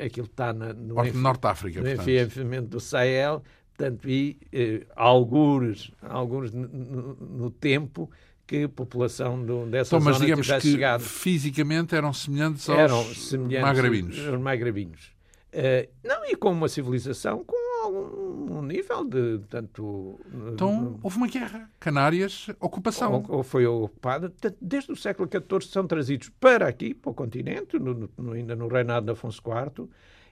aquilo 0.00 0.26
está 0.26 0.54
no, 0.54 0.72
Norte, 0.72 1.14
Norte 1.14 1.46
África, 1.46 1.82
no 1.82 1.90
enfiamento 1.90 2.68
do 2.68 2.80
Sahel, 2.80 3.42
tanto 3.76 4.08
e 4.08 4.38
eh, 4.50 4.86
alguns, 4.96 5.92
alguns 6.00 6.50
no, 6.50 7.50
tempo 7.50 8.10
que 8.46 8.62
a 8.62 8.68
população 8.70 9.44
do, 9.44 9.66
dessa 9.66 9.96
então, 9.96 10.00
mas 10.00 10.14
zona 10.14 10.24
digamos 10.24 10.46
que 10.46 10.60
chegado. 10.60 11.02
fisicamente 11.02 11.94
eram 11.94 12.14
semelhantes 12.14 12.66
aos 12.70 12.78
eram 12.78 13.04
semelhantes 13.04 13.60
magrabinos. 13.60 14.28
Aos 14.28 14.40
magrabinos. 14.40 15.14
Uh, 15.52 15.88
não, 16.02 16.24
e 16.24 16.34
com 16.36 16.52
uma 16.52 16.68
civilização 16.68 17.44
com 17.44 17.84
algum 17.84 18.25
nível 18.62 19.04
de 19.04 19.38
tanto. 19.48 20.20
Então 20.52 20.98
houve 21.02 21.16
uma 21.16 21.28
guerra. 21.28 21.70
Canárias, 21.78 22.48
ocupação. 22.60 23.24
Ou, 23.28 23.36
ou 23.38 23.42
foi 23.42 23.66
ocupada. 23.66 24.32
Desde 24.60 24.92
o 24.92 24.96
século 24.96 25.28
XIV 25.28 25.70
são 25.70 25.86
trazidos 25.86 26.28
para 26.40 26.68
aqui, 26.68 26.94
para 26.94 27.10
o 27.10 27.14
continente, 27.14 27.78
no, 27.78 28.10
no, 28.16 28.32
ainda 28.32 28.54
no 28.56 28.68
reinado 28.68 29.06
de 29.06 29.12
Afonso 29.12 29.42
IV, 29.44 29.88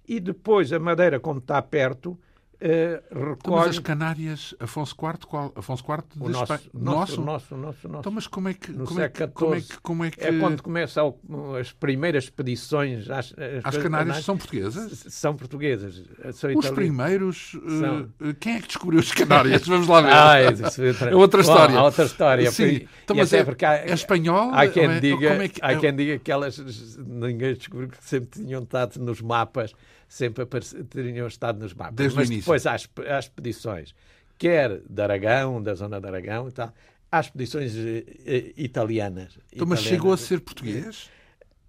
e 0.06 0.20
depois 0.20 0.72
a 0.72 0.78
Madeira, 0.78 1.18
como 1.18 1.38
está 1.38 1.60
perto, 1.62 2.18
Uh, 2.54 3.14
recolhe... 3.14 3.36
Então, 3.38 3.56
mas 3.56 3.68
as 3.68 3.78
Canárias, 3.78 4.54
Afonso 4.60 4.94
IV, 4.94 5.26
qual? 5.26 5.52
Afonso 5.56 5.82
IV 5.82 6.04
o 6.20 6.28
nosso, 6.28 6.52
nosso, 6.72 7.20
nosso, 7.20 7.56
nosso, 7.56 7.88
nosso, 7.88 7.98
Então, 7.98 8.12
mas 8.12 8.26
como 8.26 8.48
é 8.48 8.54
que, 8.54 8.72
no 8.72 8.84
como, 8.84 9.00
é 9.00 9.08
que, 9.08 9.26
como, 9.28 9.54
é 9.54 9.60
que, 9.60 9.78
como 9.80 10.04
é 10.04 10.10
que... 10.10 10.24
É 10.24 10.38
quando 10.38 10.62
começam 10.62 11.18
as 11.60 11.72
primeiras 11.72 12.24
expedições 12.24 13.10
às, 13.10 13.34
as 13.62 13.76
Canárias 13.76 14.24
são 14.24 14.36
portuguesas? 14.36 15.04
São 15.08 15.36
portuguesas. 15.36 16.02
São 16.32 16.56
os 16.56 16.70
primeiros... 16.70 17.50
São... 17.50 18.10
Uh, 18.20 18.34
quem 18.38 18.56
é 18.56 18.60
que 18.60 18.68
descobriu 18.68 19.00
as 19.00 19.12
Canárias? 19.12 19.66
Vamos 19.66 19.88
lá 19.88 20.00
ver. 20.00 20.12
ah, 20.12 20.40
é, 20.40 21.10
é 21.10 21.14
outra 21.14 21.40
história. 21.40 21.76
Bom, 21.76 21.82
outra 21.82 22.04
história. 22.04 22.50
Sim. 22.50 22.86
Então, 23.02 23.16
mas 23.16 23.32
é, 23.32 23.40
há, 23.40 23.74
é 23.74 23.92
espanhol? 23.92 24.50
Há 24.54 24.68
quem, 24.68 24.84
é, 24.84 25.00
diga, 25.00 25.28
é 25.34 25.48
que, 25.48 25.60
há 25.62 25.76
quem 25.76 25.94
diga 25.94 26.18
que 26.18 26.30
elas 26.30 26.58
ninguém 26.98 27.54
descobriu 27.54 27.88
que 27.88 28.02
sempre 28.02 28.28
tinham 28.30 28.62
estado 28.62 28.98
nos 29.00 29.20
mapas 29.20 29.74
sempre 30.14 30.46
teriam 30.88 31.26
estado 31.26 31.58
nos 31.58 31.74
mapas. 31.74 31.96
Desde 31.96 32.16
Mas 32.16 32.30
depois 32.30 32.66
há, 32.66 32.74
há 32.74 33.18
expedições, 33.18 33.94
quer 34.38 34.80
de 34.88 35.02
Aragão, 35.02 35.60
da 35.60 35.74
zona 35.74 36.00
de 36.00 36.06
Aragão 36.06 36.48
e 36.48 36.52
tal, 36.52 36.72
há 37.10 37.20
expedições 37.20 37.74
uh, 37.74 38.04
italianas. 38.56 39.36
Então, 39.52 39.66
mas 39.66 39.80
chegou 39.80 40.12
a 40.12 40.16
ser 40.16 40.40
português? 40.40 41.10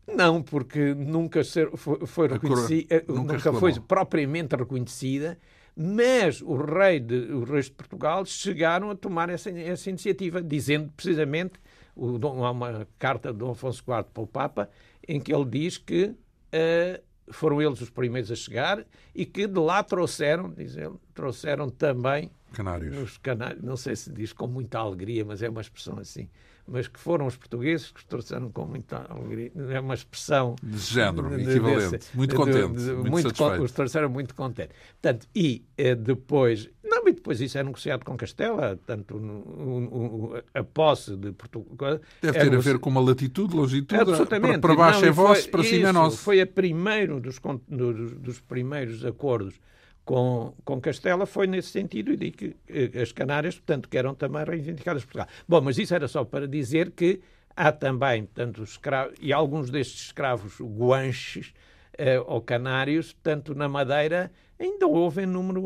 Não, 0.08 0.44
porque 0.44 0.94
nunca 0.94 1.44
ser, 1.44 1.72
foi, 1.76 2.06
foi 2.06 2.28
reconhecida, 2.28 3.04
nunca, 3.08 3.34
nunca 3.34 3.54
foi 3.54 3.80
propriamente 3.80 4.56
reconhecida, 4.56 5.40
mas 5.76 6.40
o 6.42 6.56
rei 6.56 7.00
de, 7.00 7.16
os 7.34 7.50
reis 7.50 7.66
de 7.66 7.72
Portugal 7.72 8.24
chegaram 8.26 8.92
a 8.92 8.96
tomar 8.96 9.32
essa, 9.32 9.50
essa 9.50 9.90
iniciativa, 9.90 10.40
dizendo 10.40 10.92
precisamente, 10.96 11.54
o, 11.96 12.20
há 12.46 12.52
uma 12.52 12.88
carta 13.00 13.34
de 13.34 13.40
Dom 13.40 13.52
Afonso 13.52 13.82
IV 13.82 14.04
para 14.14 14.24
o 14.24 14.28
Papa, 14.28 14.70
em 15.08 15.20
que 15.20 15.34
ele 15.34 15.46
diz 15.46 15.80
que 15.80 16.06
uh, 16.06 17.04
foram 17.30 17.62
eles 17.62 17.82
os 17.82 17.90
primeiros 17.90 18.32
a 18.32 18.36
chegar 18.36 18.86
e 19.14 19.26
que 19.26 19.48
de 19.48 19.60
lá 19.60 19.84
trouxeram, 19.84 20.52
diz 20.52 20.76
ele, 20.76 20.96
trouxeram 21.14 21.70
também 21.70 22.32
Canários. 22.56 22.98
Os 22.98 23.18
canários, 23.18 23.62
não 23.62 23.76
sei 23.76 23.98
se 23.98 24.10
diz 24.10 24.32
com 24.32 24.48
muita 24.48 24.80
alegria, 24.80 25.26
mas 25.26 25.42
é 25.42 25.50
uma 25.50 25.60
expressão 25.60 26.00
assim. 26.00 26.30
Mas 26.68 26.88
que 26.88 27.00
foram 27.00 27.28
os 27.28 27.36
portugueses 27.38 27.92
que 27.92 28.00
os 28.00 28.06
trouxeram 28.06 28.52
com 28.52 28.66
muita 28.66 29.06
alegria. 29.10 29.52
É 29.70 29.80
uma 29.80 29.94
expressão. 29.94 30.56
De 30.64 30.78
género, 30.80 31.30
de, 31.30 31.44
equivalente. 31.44 31.92
Desse, 31.92 32.18
muito 32.18 32.36
contente. 32.36 32.74
De, 32.74 32.86
de, 32.86 32.94
muito, 32.94 33.12
muito 33.12 33.36
con, 33.36 33.60
os 33.62 33.72
trouxeram 33.72 34.10
muito 34.10 34.34
contente. 34.34 34.72
Portanto, 35.00 35.28
e 35.36 35.64
eh, 35.78 35.94
depois. 35.94 36.70
Não, 36.84 37.08
e 37.08 37.14
depois 37.14 37.40
isso 37.40 37.58
é 37.58 37.64
negociado 37.64 38.04
com 38.04 38.18
Castela, 38.18 38.80
tanto 38.86 39.20
no, 39.20 40.34
a 40.54 40.64
posse 40.64 41.16
de 41.16 41.32
Portugal. 41.34 42.00
Deve 42.22 42.40
ter 42.40 42.54
é, 42.54 42.56
a 42.56 42.60
ver 42.60 42.80
com 42.80 42.90
uma 42.90 43.02
latitude, 43.02 43.56
longitude. 43.56 44.02
Absolutamente. 44.02 44.60
Para, 44.60 44.74
para 44.74 44.76
baixo 44.76 45.02
não, 45.02 45.08
é 45.08 45.12
vosso, 45.12 45.50
para 45.50 45.64
cima 45.64 45.90
é 45.90 45.92
nosso. 45.92 46.18
Foi 46.18 46.42
a 46.42 46.48
primeiro 46.48 47.20
dos, 47.20 47.40
dos, 47.68 48.12
dos 48.14 48.40
primeiros 48.40 49.06
acordos 49.06 49.60
com, 50.06 50.54
com 50.64 50.80
Castela 50.80 51.26
foi 51.26 51.48
nesse 51.48 51.70
sentido 51.70 52.14
e 52.14 52.16
digo 52.16 52.38
que 52.38 52.56
eh, 52.70 53.02
as 53.02 53.12
Canárias, 53.12 53.56
portanto, 53.56 53.90
que 53.90 53.98
eram 53.98 54.14
também 54.14 54.44
reivindicadas 54.46 55.04
por 55.04 55.14
Portugal. 55.14 55.28
Bom, 55.48 55.62
mas 55.62 55.78
isso 55.80 55.96
era 55.96 56.08
só 56.08 56.24
para 56.24 56.48
dizer 56.48 56.92
que 56.92 57.22
há 57.56 57.72
também, 57.72 58.26
portanto, 58.26 58.64
escravos, 58.64 59.16
e 59.20 59.34
alguns 59.34 59.72
destes 59.72 60.04
escravos 60.04 60.60
guanches 60.62 61.54
eh, 61.98 62.20
ou 62.20 62.40
canários, 62.40 63.16
tanto 63.24 63.56
na 63.56 63.68
Madeira, 63.68 64.32
ainda 64.60 64.86
houve 64.86 65.24
em 65.24 65.26
número, 65.26 65.62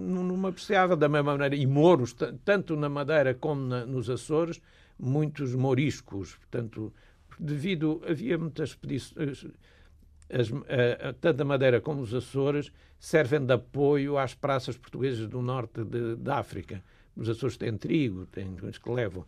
número 0.00 0.48
apreciável, 0.48 0.96
da 0.96 1.08
mesma 1.08 1.32
maneira, 1.32 1.54
e 1.54 1.66
mouros, 1.66 2.14
tanto 2.44 2.76
na 2.76 2.88
Madeira 2.88 3.32
como 3.32 3.60
na, 3.60 3.86
nos 3.86 4.10
Açores, 4.10 4.60
muitos 4.98 5.54
moriscos, 5.54 6.34
portanto, 6.36 6.92
devido, 7.38 8.02
havia 8.08 8.36
muitas 8.38 8.70
expedições 8.70 9.46
as, 10.34 10.50
a, 10.50 11.08
a, 11.08 11.12
tanto 11.12 11.42
a 11.42 11.44
Madeira 11.44 11.80
como 11.80 12.02
os 12.02 12.12
Açores 12.12 12.72
servem 12.98 13.44
de 13.44 13.52
apoio 13.52 14.18
às 14.18 14.34
praças 14.34 14.76
portuguesas 14.76 15.28
do 15.28 15.40
norte 15.40 15.84
de, 15.84 16.16
da 16.16 16.38
África. 16.38 16.82
Os 17.16 17.28
Açores 17.28 17.56
têm 17.56 17.76
trigo, 17.76 18.26
têm 18.26 18.56
coisas 18.56 18.78
que 18.78 18.90
levam. 18.90 19.24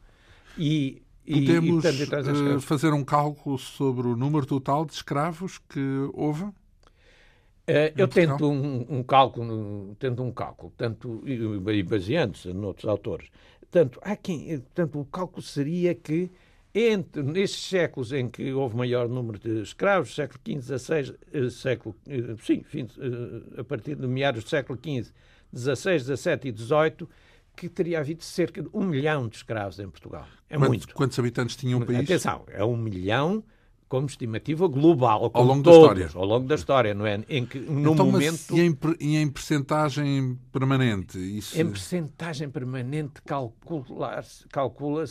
E, 0.59 1.03
Podemos 1.29 1.85
e, 1.85 2.03
e, 2.03 2.07
portanto, 2.07 2.57
uh, 2.57 2.61
fazer 2.61 2.93
um 2.93 3.05
cálculo 3.05 3.59
sobre 3.59 4.07
o 4.07 4.17
número 4.17 4.47
total 4.47 4.85
de 4.85 4.93
escravos 4.93 5.59
que 5.59 6.11
houve? 6.13 6.45
Uh, 6.45 7.91
eu 7.97 8.07
tento 8.07 8.49
um, 8.49 8.87
um, 8.89 9.03
cálculo, 9.03 9.97
tento 9.99 10.23
um 10.23 10.31
cálculo, 10.31 10.73
tanto 10.77 11.23
e 11.27 11.83
baseando-se 11.83 12.53
noutros 12.53 12.89
autores. 12.89 13.29
Tanto, 13.71 13.99
há 14.03 14.15
quem, 14.15 14.63
tanto 14.73 15.01
o 15.01 15.05
cálculo 15.05 15.43
seria 15.43 15.95
que 15.95 16.31
entre 16.79 17.23
nesses 17.23 17.65
séculos 17.65 18.13
em 18.13 18.29
que 18.29 18.53
houve 18.53 18.77
maior 18.77 19.09
número 19.09 19.39
de 19.39 19.63
escravos, 19.63 20.15
século 20.15 20.39
XV, 20.47 20.79
XVI, 20.79 21.17
eh, 21.33 21.49
século, 21.49 21.97
eh, 22.07 22.37
sim, 22.43 22.63
fim, 22.63 22.87
eh, 22.99 23.61
a 23.61 23.65
partir 23.65 23.97
de 23.97 24.07
meados 24.07 24.45
do 24.45 24.51
século 24.51 24.79
XV, 24.79 25.11
XVI, 25.55 25.99
XVII 26.01 26.39
e 26.45 26.53
XVIII, 26.55 27.09
que 27.57 27.71
teria 27.71 28.01
havido 28.01 28.23
cerca 28.23 28.61
de 28.63 28.69
um 28.75 28.85
milhão 28.85 29.27
de 29.27 29.37
escravos 29.37 29.79
em 29.79 29.89
Portugal. 29.89 30.27
É 30.51 30.59
Quanto, 30.59 30.69
muito. 30.69 30.95
Quantos 30.95 31.19
habitantes 31.19 31.57
tinha 31.57 31.79
o 31.79 31.87
país? 31.87 32.01
Atenção, 32.01 32.45
é 32.49 32.63
um 32.63 32.77
milhão 32.77 33.43
como 33.89 34.07
estimativa 34.07 34.69
global. 34.69 35.31
Ao 35.33 35.43
longo 35.43 35.63
todos, 35.63 35.79
da 35.79 36.05
história. 36.05 36.21
Ao 36.21 36.27
longo 36.27 36.47
da 36.47 36.55
história, 36.57 36.95
não 36.95 37.07
é? 37.07 37.25
Em 37.27 37.47
que, 37.47 37.59
no 37.59 37.95
então, 37.95 38.05
momento... 38.05 38.55
e 38.55 38.61
em, 38.61 38.79
e 39.01 39.17
em 39.17 39.31
percentagem 39.31 40.39
permanente? 40.53 41.19
Isso... 41.19 41.59
Em 41.59 41.71
percentagem 41.71 42.51
permanente 42.51 43.23
calcula-se 43.23 44.47
calcula 44.49 45.05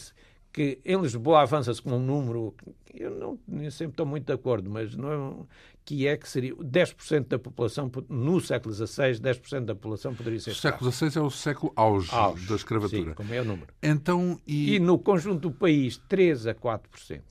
que 0.56 0.80
em 0.86 0.98
Lisboa 1.02 1.42
avança-se 1.42 1.82
com 1.82 1.98
um 1.98 2.00
número, 2.00 2.56
eu 2.94 3.12
não 3.12 3.38
eu 3.62 3.70
sempre 3.70 3.92
estou 3.92 4.06
muito 4.06 4.26
de 4.26 4.32
acordo, 4.32 4.70
mas 4.70 4.96
não 4.96 5.12
é, 5.12 5.46
que 5.84 6.08
é 6.08 6.16
que 6.16 6.30
seria 6.30 6.56
10% 6.56 7.28
da 7.28 7.38
população, 7.38 7.92
no 8.08 8.40
século 8.40 8.74
XVI, 8.74 9.20
10% 9.20 9.66
da 9.66 9.76
população 9.76 10.16
poderia 10.16 10.40
ser 10.40 10.52
O 10.52 10.56
século 10.56 10.90
XVI 10.90 11.18
é 11.18 11.22
o 11.22 11.30
século 11.30 11.74
auge, 11.76 12.08
auge 12.10 12.48
da 12.48 12.56
escravatura. 12.56 13.10
Sim, 13.10 13.14
como 13.16 13.34
é 13.34 13.42
o 13.42 13.44
número. 13.44 13.68
Então, 13.84 14.40
e... 14.48 14.76
e 14.76 14.80
no 14.80 14.98
conjunto 14.98 15.42
do 15.42 15.52
país, 15.52 16.02
3 16.08 16.48
a 16.48 16.56
4%. 16.56 17.22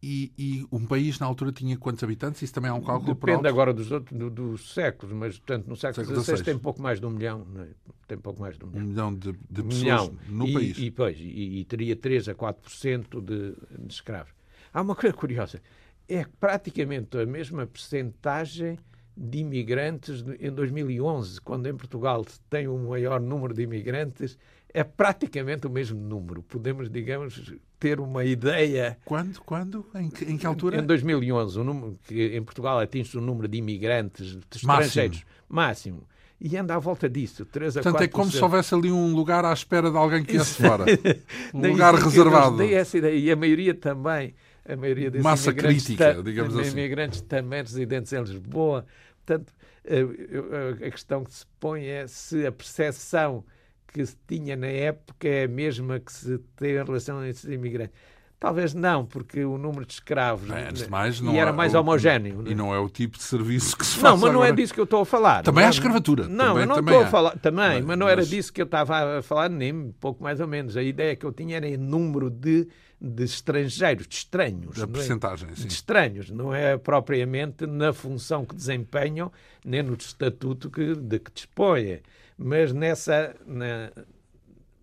E, 0.00 0.32
e, 0.38 0.66
um 0.70 0.86
país 0.86 1.18
na 1.18 1.26
altura 1.26 1.50
tinha 1.50 1.76
quantos 1.76 2.04
habitantes? 2.04 2.40
Isso 2.42 2.54
também 2.54 2.70
é 2.70 2.72
um 2.72 2.80
cálculo 2.80 3.14
Depende 3.14 3.48
agora 3.48 3.74
dos, 3.74 3.90
outros, 3.90 4.16
do, 4.16 4.30
dos 4.30 4.72
séculos, 4.72 5.12
mas 5.12 5.38
portanto 5.38 5.66
no 5.66 5.76
século 5.76 6.06
XVI 6.06 6.42
tem 6.44 6.56
pouco 6.56 6.80
mais 6.80 7.00
de 7.00 7.06
um 7.06 7.10
milhão. 7.10 7.44
É? 7.56 7.66
Tem 8.06 8.16
pouco 8.16 8.40
mais 8.40 8.56
de 8.56 8.64
um 8.64 8.68
milhão. 8.68 8.84
Um 8.84 8.88
milhão 8.88 9.14
de, 9.14 9.32
de 9.32 9.62
pessoas 9.62 9.82
milhão. 9.82 10.16
no 10.28 10.46
e, 10.46 10.52
país. 10.52 10.78
E, 10.78 10.90
pois, 10.92 11.18
e, 11.18 11.58
e, 11.58 11.64
teria 11.64 11.96
3 11.96 12.28
a 12.28 12.34
4% 12.34 13.20
de, 13.20 13.56
de 13.86 13.92
escravos. 13.92 14.32
Há 14.72 14.82
uma 14.82 14.94
coisa 14.94 15.14
curiosa. 15.16 15.60
É 16.08 16.24
praticamente 16.38 17.18
a 17.18 17.26
mesma 17.26 17.66
percentagem 17.66 18.78
de 19.16 19.38
imigrantes 19.38 20.24
em 20.38 20.52
2011, 20.52 21.40
quando 21.40 21.66
em 21.66 21.76
Portugal 21.76 22.24
tem 22.48 22.68
um 22.68 22.88
maior 22.88 23.20
número 23.20 23.52
de 23.52 23.62
imigrantes, 23.62 24.38
é 24.72 24.84
praticamente 24.84 25.66
o 25.66 25.70
mesmo 25.70 26.00
número. 26.00 26.40
Podemos, 26.42 26.88
digamos, 26.88 27.52
ter 27.78 28.00
uma 28.00 28.24
ideia. 28.24 28.98
Quando? 29.04 29.40
Quando? 29.42 29.86
Em 29.94 30.10
que, 30.10 30.24
em 30.24 30.36
que 30.36 30.46
altura? 30.46 30.78
Em 30.78 30.86
2011, 30.86 31.58
o 31.58 31.64
número, 31.64 31.98
que 32.04 32.36
em 32.36 32.42
Portugal 32.42 32.78
atinge 32.78 33.16
o 33.16 33.20
número 33.20 33.48
de 33.48 33.58
imigrantes 33.58 34.36
de 34.36 34.56
estrangeiros 34.56 35.24
máximo. 35.48 35.98
máximo. 36.00 36.08
E 36.40 36.56
anda 36.56 36.76
à 36.76 36.78
volta 36.78 37.08
disso, 37.08 37.44
3 37.44 37.78
a 37.78 37.82
Portanto, 37.82 38.00
4%. 38.00 38.04
é 38.04 38.08
como 38.08 38.30
se 38.30 38.42
houvesse 38.42 38.72
ali 38.72 38.92
um 38.92 39.12
lugar 39.12 39.44
à 39.44 39.52
espera 39.52 39.90
de 39.90 39.96
alguém 39.96 40.22
que 40.24 40.32
viesse 40.32 40.62
fora. 40.62 40.84
Um 41.52 41.66
lugar 41.66 41.94
reservado. 41.94 42.56
Dei 42.56 42.74
essa 42.74 42.96
ideia. 42.96 43.18
E 43.18 43.30
a 43.30 43.34
maioria 43.36 43.74
também 43.74 44.34
a 44.68 44.76
maioria 44.76 45.10
desses 45.10 45.24
Massa 45.24 45.50
imigrantes, 45.50 45.84
crítica, 45.84 46.22
digamos 46.22 46.56
assim. 46.56 46.70
imigrantes 46.72 47.20
também 47.22 47.62
residentes 47.62 48.12
em 48.12 48.20
Lisboa. 48.20 48.84
Portanto, 49.24 49.52
a, 49.88 50.86
a 50.86 50.90
questão 50.90 51.24
que 51.24 51.32
se 51.32 51.46
põe 51.58 51.86
é 51.86 52.06
se 52.06 52.46
a 52.46 52.52
percepção 52.52 53.44
que 53.92 54.04
se 54.04 54.16
tinha 54.26 54.54
na 54.56 54.66
época 54.66 55.26
é 55.28 55.44
a 55.44 55.48
mesma 55.48 55.98
que 55.98 56.12
se 56.12 56.38
tem 56.56 56.72
em 56.72 56.84
relação 56.84 57.18
a 57.18 57.28
esses 57.28 57.44
imigrantes. 57.44 57.94
Talvez 58.40 58.72
não, 58.72 59.04
porque 59.04 59.44
o 59.44 59.58
número 59.58 59.84
de 59.84 59.94
escravos 59.94 60.48
Bem, 60.48 60.62
antes 60.68 60.84
de 60.84 60.88
mais, 60.88 61.20
não 61.20 61.34
e 61.34 61.38
era 61.38 61.50
é 61.50 61.52
mais 61.52 61.74
o- 61.74 61.80
homogéneo. 61.80 62.44
E 62.46 62.54
não 62.54 62.72
é 62.72 62.78
o 62.78 62.88
tipo 62.88 63.16
de 63.18 63.24
serviço 63.24 63.76
que 63.76 63.84
se 63.84 63.94
faz 63.98 64.04
Não, 64.14 64.16
mas 64.16 64.32
não 64.32 64.44
é 64.44 64.52
disso 64.52 64.72
que 64.72 64.78
eu 64.78 64.84
estou 64.84 65.00
a 65.00 65.04
falar. 65.04 65.42
Também 65.42 65.64
há 65.64 65.66
é- 65.66 65.70
escravatura. 65.70 66.28
Não, 66.28 66.46
Também- 66.54 66.62
eu 66.62 66.68
não 66.68 66.74
também 66.76 66.94
estou 66.94 67.06
a 67.08 67.10
falar. 67.10 67.30
Também, 67.40 67.68
Mas- 67.78 67.84
mas, 67.84 67.98
não 67.98 68.08
era 68.08 68.20
mas- 68.20 68.28
disso 68.30 68.52
que 68.52 68.60
eu 68.62 68.64
estava 68.64 69.18
a 69.18 69.22
falar, 69.22 69.48
nem 69.48 69.90
pouco 69.98 70.22
mais 70.22 70.38
ou 70.38 70.46
menos. 70.46 70.76
A 70.76 70.82
ideia 70.84 71.16
que 71.16 71.26
eu 71.26 71.32
tinha 71.32 71.56
era 71.56 71.66
em 71.66 71.76
número 71.76 72.30
de, 72.30 72.68
de 73.00 73.24
estrangeiros, 73.24 74.06
de 74.06 74.14
estranhos. 74.14 74.76
Da 74.76 74.86
não 74.86 74.92
é? 74.92 74.96
percentagem, 74.98 75.48
de 75.48 75.60
sim. 75.62 75.66
estranhos, 75.66 76.30
não 76.30 76.54
é 76.54 76.78
propriamente 76.78 77.66
na 77.66 77.92
função 77.92 78.44
que 78.44 78.54
desempenham, 78.54 79.32
nem 79.64 79.82
no 79.82 79.94
estatuto 79.94 80.70
que, 80.70 80.94
de 80.94 81.18
que 81.18 81.32
dispõem, 81.32 81.98
mas 82.38 82.72
nessa 82.72 83.34
na, 83.44 83.90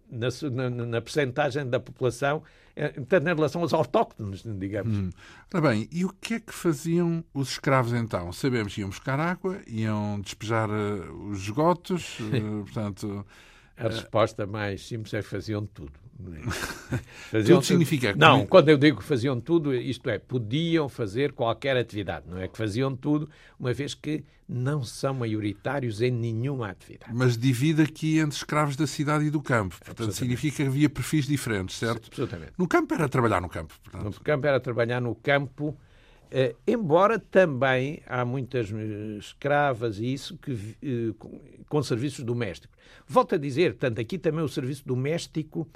na, 0.10 0.70
na, 0.70 0.86
na 0.86 1.02
percentagem 1.02 1.68
da 1.68 1.80
população, 1.80 2.44
eh, 2.76 2.90
portanto, 2.90 3.28
em 3.28 3.36
relação 3.36 3.62
aos 3.62 3.74
autóctones, 3.74 4.44
digamos. 4.46 4.98
Hum. 4.98 5.10
Ora 5.54 5.70
bem, 5.70 5.88
e 5.92 6.04
o 6.04 6.10
que 6.10 6.36
é 6.36 6.40
que 6.40 6.54
faziam 6.54 7.24
os 7.34 7.52
escravos 7.52 7.94
então? 7.94 8.32
Sabemos 8.34 8.74
que 8.76 8.82
iam 8.82 8.90
buscar 8.90 9.20
água, 9.20 9.62
iam 9.66 10.20
despejar 10.20 10.70
eh, 10.70 11.10
os 11.30 11.40
esgotos, 11.44 12.18
eh, 12.34 12.40
portanto... 12.40 13.26
A 13.78 13.90
resposta 13.90 14.46
mais 14.46 14.88
simples 14.88 15.14
é 15.14 15.22
que 15.22 15.28
faziam 15.28 15.66
tudo. 15.66 15.92
É? 16.34 16.98
Faziam 17.32 17.58
Tudo 17.58 17.66
significa 17.68 18.14
que- 18.14 18.20
Não, 18.20 18.46
quando 18.46 18.70
eu 18.70 18.78
digo 18.78 19.00
que 19.00 19.04
faziam 19.04 19.40
tudo, 19.42 19.74
isto 19.76 20.10
é, 20.10 20.18
podiam 20.18 20.88
fazer 20.88 21.34
qualquer 21.34 21.76
atividade. 21.76 22.26
Não 22.30 22.38
é 22.38 22.48
que 22.48 22.58
faziam 22.58 22.96
tudo, 22.96 23.30
uma 23.60 23.74
vez 23.74 23.94
que 23.94 24.24
não 24.48 24.84
são 24.84 25.14
maioritários 25.14 26.02
em 26.02 26.12
nenhuma 26.12 26.70
atividade. 26.70 27.12
Mas 27.14 27.38
divide 27.38 27.82
aqui 27.82 28.20
entre 28.20 28.38
escravos 28.38 28.76
da 28.76 28.88
cidade 28.88 29.26
e 29.26 29.30
do 29.30 29.42
campo. 29.42 29.76
Portanto, 29.84 30.12
significa 30.14 30.58
que 30.58 30.64
havia 30.64 30.90
perfis 30.90 31.26
diferentes, 31.28 31.78
certo? 31.78 32.08
Absolutamente. 32.08 32.54
No 32.58 32.68
campo 32.68 32.94
era 32.94 33.10
trabalhar 33.10 33.42
no 33.42 33.50
campo. 33.50 33.74
Portanto. 33.84 34.06
No 34.06 34.24
campo 34.24 34.48
era 34.48 34.60
trabalhar 34.60 35.02
no 35.02 35.16
campo, 35.16 35.76
eh, 36.32 36.56
embora 36.68 37.18
também 37.20 38.02
há 38.08 38.24
muitas 38.24 38.72
eh, 38.72 39.18
escravas 39.20 40.00
e 40.00 40.14
isso 40.14 40.38
que, 40.38 40.78
eh, 40.82 41.14
com, 41.18 41.42
com 41.68 41.84
serviços 41.84 42.24
domésticos. 42.24 42.78
Volto 43.08 43.36
a 43.36 43.38
dizer, 43.38 43.72
portanto, 43.74 44.00
aqui 44.00 44.18
também 44.18 44.44
o 44.44 44.48
serviço 44.48 44.84
doméstico 44.86 45.68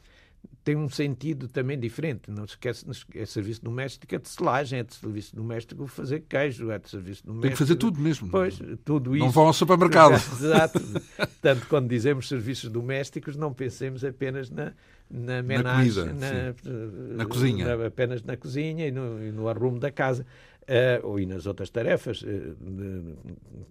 tem 0.63 0.75
um 0.75 0.89
sentido 0.89 1.47
também 1.47 1.79
diferente. 1.79 2.29
Não 2.29 2.45
se 2.45 2.53
esquece, 2.53 2.85
é 3.15 3.25
serviço 3.25 3.63
doméstico, 3.63 4.13
é 4.13 4.17
de 4.19 4.29
selagem, 4.29 4.79
é 4.79 4.83
de 4.83 4.93
serviço 4.93 5.35
doméstico 5.35 5.87
fazer 5.87 6.19
queijo, 6.29 6.69
é 6.69 6.77
de 6.77 6.89
serviço 6.89 7.25
doméstico. 7.25 7.41
Tem 7.41 7.51
que 7.51 7.57
fazer 7.57 7.75
tudo 7.75 7.99
mesmo. 7.99 8.29
Pois, 8.29 8.59
tudo 8.85 9.15
isso. 9.15 9.25
Não 9.25 9.31
vão 9.31 9.47
ao 9.47 9.53
supermercado. 9.53 10.13
Exato. 10.39 10.79
Portanto, 11.17 11.65
quando 11.69 11.87
dizemos 11.87 12.27
serviços 12.27 12.69
domésticos, 12.69 13.35
não 13.35 13.53
pensemos 13.53 14.03
apenas 14.03 14.49
na, 14.49 14.73
na 15.09 15.41
menagem, 15.41 16.03
comida, 16.07 16.13
na, 16.13 16.27
sim. 16.53 16.69
eh, 16.69 17.15
Na 17.15 17.25
cozinha. 17.25 17.77
na- 17.77 17.85
apenas 17.87 18.21
na 18.23 18.37
cozinha 18.37 18.87
e 18.87 18.91
no, 18.91 19.23
e 19.23 19.31
no 19.31 19.47
arrumo 19.47 19.79
da 19.79 19.89
casa, 19.91 20.25
eh, 20.67 20.99
ou 21.03 21.19
e 21.19 21.25
nas 21.25 21.47
outras 21.47 21.69
tarefas 21.71 22.23
eh, 22.23 22.53
de- 22.61 23.15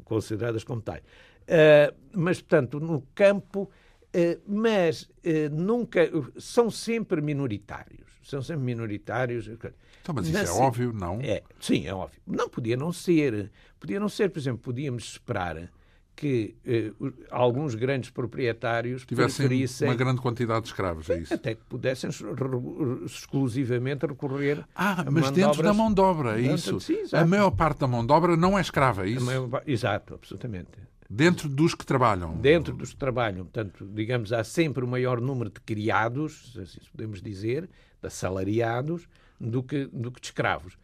consideradas 0.04 0.64
como 0.64 0.80
tais. 0.80 1.02
Eh, 1.46 1.94
mas, 2.12 2.40
portanto, 2.40 2.80
no 2.80 3.02
campo, 3.14 3.70
mas 4.46 5.08
eh, 5.24 5.48
nunca, 5.48 6.00
são 6.38 6.70
sempre 6.70 7.20
minoritários. 7.20 8.06
São 8.22 8.42
sempre 8.42 8.64
minoritários. 8.64 9.48
Então, 9.48 10.14
mas 10.14 10.28
isso 10.28 10.36
é 10.38 10.50
óbvio, 10.50 10.92
não? 10.92 11.18
é, 11.20 11.42
sim, 11.60 11.86
é 11.86 11.94
óbvio. 11.94 12.20
Não 12.26 12.48
podia 12.48 12.76
não 12.76 12.92
ser. 12.92 13.50
Podia 13.80 13.98
não 13.98 14.08
ser, 14.08 14.30
por 14.30 14.38
exemplo, 14.38 14.60
podíamos 14.62 15.04
esperar 15.04 15.70
que 16.14 16.56
eh, 16.66 16.90
alguns 17.30 17.76
grandes 17.76 18.10
proprietários 18.10 19.06
Tivessem 19.06 19.46
uma 19.82 19.94
grande 19.94 20.20
quantidade 20.20 20.62
de 20.62 20.66
escravos, 20.68 21.08
é 21.10 21.20
isso? 21.20 21.32
até 21.32 21.54
que 21.54 21.62
pudessem 21.68 22.10
exclusivamente 23.04 24.04
recorrer 24.04 24.64
Ah, 24.74 25.02
a 25.02 25.10
mas 25.10 25.30
dentro 25.30 25.40
manobras- 25.42 25.64
da 25.66 25.72
mão 25.72 25.92
de 25.94 26.00
obra, 26.00 26.30
é 26.38 26.42
Dentro- 26.42 26.54
isso? 26.76 26.80
sim, 26.80 26.98
a 27.12 27.24
maior 27.24 27.50
parte 27.52 27.78
da 27.78 27.86
mão 27.86 28.04
de 28.04 28.12
obra 28.12 28.36
não 28.36 28.58
é 28.58 28.60
escrava, 28.60 29.06
é 29.06 29.10
isso? 29.10 29.24
maior- 29.24 29.62
Exato, 29.66 30.14
absolutamente. 30.14 30.70
Dentro 31.08 31.48
dos 31.48 31.74
que 31.74 31.86
trabalham. 31.86 32.36
Dentro 32.36 32.74
dos 32.74 32.90
que 32.90 32.96
trabalham, 32.96 33.44
portanto, 33.44 33.88
digamos, 33.94 34.32
há 34.32 34.44
sempre 34.44 34.84
o 34.84 34.88
maior 34.88 35.20
número 35.20 35.48
de 35.48 35.60
criados, 35.60 36.52
se 36.52 36.60
assim 36.60 36.80
podemos 36.92 37.22
dizer, 37.22 37.62
de 38.00 38.06
assalariados, 38.06 39.08
do 39.40 39.62
que, 39.62 39.86
do 39.86 40.12
que 40.12 40.20
de 40.20 40.26
escravos. 40.26 40.76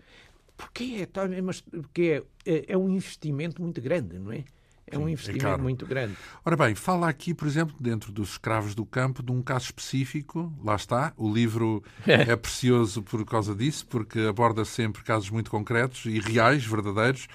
Porque 0.57 0.99
é, 1.01 1.07
tá, 1.07 1.29
mas 1.43 1.61
porque 1.61 2.25
é, 2.47 2.53
é, 2.53 2.65
é 2.69 2.79
um 2.79 2.89
investimento 2.89 3.61
muito 3.61 3.81
grande, 3.83 4.19
não 4.19 4.33
é? 4.33 4.45
É 4.87 4.99
um 4.99 5.09
é 5.09 5.13
investimento 5.13 5.45
caro. 5.45 5.63
muito 5.63 5.87
grande. 5.87 6.15
Ora 6.45 6.57
bem, 6.57 6.75
fala 6.75 7.09
aqui, 7.09 7.35
por 7.35 7.49
exemplo, 7.49 7.75
dentro 7.81 8.13
dos 8.13 8.33
escravos 8.33 8.75
do 8.75 8.85
campo, 8.85 9.23
de 9.23 9.33
um 9.33 9.43
caso 9.43 9.67
específico. 9.67 10.53
Lá 10.63 10.77
está. 10.77 11.13
O 11.17 11.33
livro 11.33 11.83
é 12.07 12.37
precioso 12.37 13.03
por 13.03 13.25
causa 13.25 13.55
disso, 13.55 13.87
porque 13.87 14.21
aborda 14.21 14.65
sempre 14.65 15.03
casos 15.03 15.31
muito 15.31 15.51
concretos 15.51 16.05
e 16.05 16.21
reais, 16.21 16.65
verdadeiros. 16.65 17.27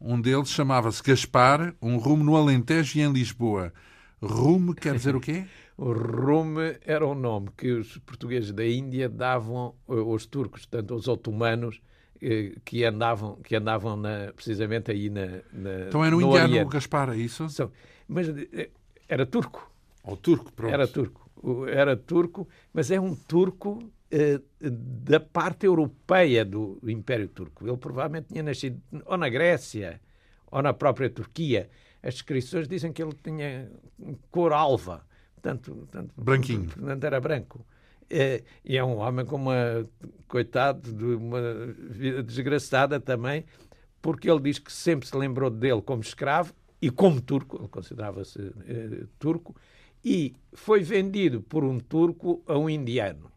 Um 0.00 0.20
deles 0.20 0.48
chamava-se 0.48 1.02
Gaspar, 1.02 1.74
um 1.80 1.96
rumo 1.98 2.24
no 2.24 2.36
Alentejo 2.36 2.98
e 2.98 3.02
em 3.02 3.12
Lisboa. 3.12 3.72
Rume 4.22 4.74
quer 4.74 4.94
dizer 4.94 5.14
o 5.14 5.20
quê? 5.20 5.44
O 5.80 5.94
Rume 5.94 6.76
era 6.84 7.06
um 7.06 7.14
nome 7.14 7.48
que 7.56 7.70
os 7.72 7.96
portugueses 7.98 8.52
da 8.52 8.66
Índia 8.66 9.08
davam 9.08 9.74
eh, 9.88 9.94
aos 9.94 10.26
turcos, 10.26 10.66
portanto, 10.66 10.92
aos 10.92 11.08
otomanos, 11.08 11.80
eh, 12.20 12.52
que 12.66 12.84
andavam, 12.84 13.36
que 13.36 13.56
andavam 13.56 13.96
na- 13.96 14.30
precisamente 14.36 14.90
aí 14.90 15.08
na, 15.08 15.24
na 15.50 15.86
Então 15.88 16.04
era 16.04 16.14
um 16.14 16.20
no 16.20 16.26
indiano, 16.26 16.48
o 16.48 16.56
Oriente. 16.56 16.72
Gaspar, 16.74 17.08
é 17.08 17.16
isso? 17.16 17.46
Mas 18.06 18.28
eh, 18.28 18.68
era 19.08 19.24
turco. 19.24 19.70
Ou 20.04 20.18
turco, 20.18 20.52
pronto. 20.52 20.70
Era 20.74 20.86
turco. 20.86 21.30
O- 21.42 21.64
Era 21.64 21.96
turco, 21.96 22.46
mas 22.74 22.90
é 22.90 23.00
um 23.00 23.14
turco 23.14 23.82
da 24.60 25.20
parte 25.20 25.66
europeia 25.66 26.44
do 26.44 26.80
Império 26.84 27.28
Turco. 27.28 27.66
Ele 27.66 27.76
provavelmente 27.76 28.28
tinha 28.28 28.42
nascido 28.42 28.80
ou 29.06 29.16
na 29.16 29.28
Grécia 29.28 30.00
ou 30.50 30.60
na 30.60 30.72
própria 30.72 31.08
Turquia. 31.08 31.70
As 32.02 32.14
descrições 32.14 32.66
dizem 32.66 32.92
que 32.92 33.02
ele 33.02 33.14
tinha 33.22 33.70
cor 34.30 34.52
alva, 34.52 35.06
portanto, 35.34 35.74
portanto, 35.74 36.12
Branquinho. 36.16 36.68
portanto 36.70 37.04
era 37.04 37.20
branco. 37.20 37.64
Eh, 38.08 38.42
e 38.64 38.76
é 38.76 38.82
um 38.82 38.96
homem 38.96 39.24
com 39.24 39.36
uma, 39.36 39.88
coitado, 40.26 40.92
de 40.92 41.04
uma 41.04 41.66
vida 41.66 42.22
desgraçada 42.22 42.98
também, 42.98 43.44
porque 44.02 44.28
ele 44.28 44.40
diz 44.40 44.58
que 44.58 44.72
sempre 44.72 45.08
se 45.08 45.16
lembrou 45.16 45.48
dele 45.48 45.80
como 45.80 46.02
escravo 46.02 46.52
e 46.82 46.90
como 46.90 47.20
turco, 47.20 47.56
ele 47.58 47.68
considerava-se 47.68 48.52
eh, 48.66 49.04
turco, 49.18 49.54
e 50.04 50.34
foi 50.52 50.82
vendido 50.82 51.40
por 51.42 51.62
um 51.62 51.78
turco 51.78 52.42
a 52.46 52.58
um 52.58 52.68
indiano. 52.68 53.30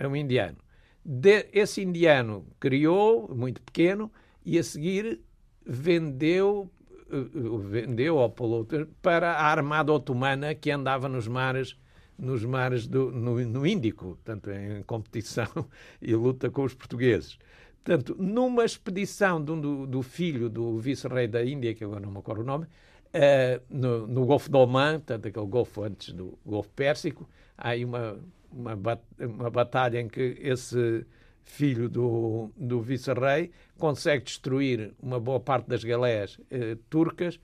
A 0.00 0.08
um 0.08 0.16
indiano. 0.16 0.56
De- 1.04 1.48
esse 1.52 1.82
indiano 1.82 2.46
criou, 2.58 3.34
muito 3.34 3.60
pequeno, 3.62 4.10
e 4.44 4.58
a 4.58 4.62
seguir 4.62 5.20
vendeu, 5.64 6.70
eh, 7.10 7.16
eh, 7.16 7.58
vendeu 7.68 8.18
ao 8.18 8.30
polo- 8.30 8.66
para 9.02 9.32
a 9.32 9.44
armada 9.44 9.92
otomana 9.92 10.54
que 10.54 10.70
andava 10.70 11.08
nos 11.08 11.28
mares 11.28 11.76
nos 12.20 12.44
mares 12.44 12.86
do, 12.86 13.10
no, 13.10 13.40
no 13.46 13.66
Índico, 13.66 14.08
portanto, 14.08 14.50
em 14.50 14.82
competição 14.82 15.46
e 16.00 16.14
luta 16.14 16.50
com 16.50 16.64
os 16.64 16.74
portugueses. 16.74 17.38
Portanto, 17.82 18.14
numa 18.18 18.64
expedição 18.64 19.42
do, 19.42 19.86
do, 19.86 20.02
filho 20.02 20.50
do 20.50 20.76
vice-rei 20.78 21.26
da 21.26 21.42
Índia, 21.42 21.74
que 21.74 21.82
agora 21.82 22.00
não 22.00 22.10
me 22.10 22.18
acordo 22.18 22.42
o 22.42 22.44
nome, 22.44 22.66
eh, 23.12 23.60
no, 23.70 24.06
no 24.06 24.26
Golfo 24.26 24.50
de 24.50 24.56
Oman, 24.56 24.98
portanto, 24.98 25.28
aquele 25.28 25.46
golfo 25.46 25.82
antes 25.82 26.12
do 26.12 26.38
Golfo 26.44 26.70
Pérsico, 26.70 27.28
há 27.56 27.70
aí 27.70 27.84
uma, 27.84 28.18
uma, 28.52 28.76
bat- 28.76 29.04
uma 29.18 29.50
batalha 29.50 30.00
em 30.00 30.08
que 30.08 30.36
esse 30.40 31.06
filho 31.42 31.88
do, 31.88 32.50
do 32.56 32.80
vice-rei 32.80 33.50
consegue 33.78 34.24
destruir 34.24 34.92
uma 35.00 35.18
boa 35.18 35.40
parte 35.40 35.68
das 35.68 35.82
galeias 35.82 36.38
eh, 36.50 36.76
turcas 36.88 37.40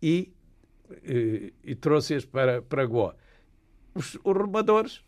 e, 0.00 0.32
eh, 1.02 1.52
e 1.64 1.74
trouxe-as 1.74 2.24
para, 2.24 2.62
para 2.62 2.86
Goa. 2.86 3.16
Os, 3.94 4.16
os 4.22 4.36
remadores, 4.36 5.04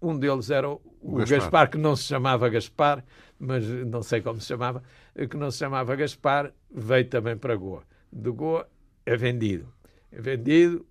um 0.00 0.18
deles 0.18 0.50
era 0.50 0.68
o, 0.68 0.80
o 1.00 1.16
Gaspar. 1.16 1.38
Gaspar. 1.38 1.70
que 1.70 1.78
não 1.78 1.96
se 1.96 2.04
chamava 2.04 2.48
Gaspar, 2.48 3.04
mas 3.38 3.66
não 3.66 4.02
sei 4.02 4.20
como 4.20 4.40
se 4.40 4.46
chamava, 4.46 4.82
que 5.28 5.36
não 5.36 5.50
se 5.50 5.58
chamava 5.58 5.96
Gaspar, 5.96 6.52
veio 6.70 7.08
também 7.08 7.36
para 7.36 7.56
Goa. 7.56 7.82
De 8.12 8.30
Goa 8.30 8.68
é 9.06 9.16
vendido. 9.16 9.72
É 10.12 10.20
vendido, 10.20 10.86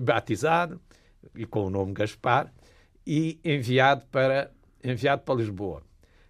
batizado, 0.00 0.80
e 1.34 1.44
com 1.44 1.66
o 1.66 1.70
nome 1.70 1.92
Gaspar, 1.92 2.52
e 3.06 3.38
enviado 3.44 4.04
para, 4.10 4.50
enviado 4.82 5.22
para 5.22 5.36
Lisboa. 5.36 5.82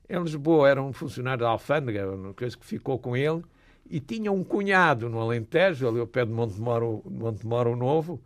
Em 0.09 0.21
Lisboa 0.23 0.69
era 0.69 0.83
um 0.83 0.93
funcionário 0.93 1.45
da 1.45 1.51
alfândega, 1.51 2.09
uma 2.09 2.35
coisa 2.35 2.57
que 2.57 2.67
ficou 2.67 2.99
com 2.99 3.17
ele, 3.17 3.43
e 3.89 3.99
tinha 4.01 4.31
um 4.31 4.45
cunhado 4.45 5.09
no 5.09 5.21
Alentejo, 5.21 5.89
ali 5.89 5.99
ao 5.99 6.07
pé 6.07 6.25
de 6.25 6.33
Montemoro, 6.33 7.03
Montemoro 7.09 7.75
Novo, 7.75 8.21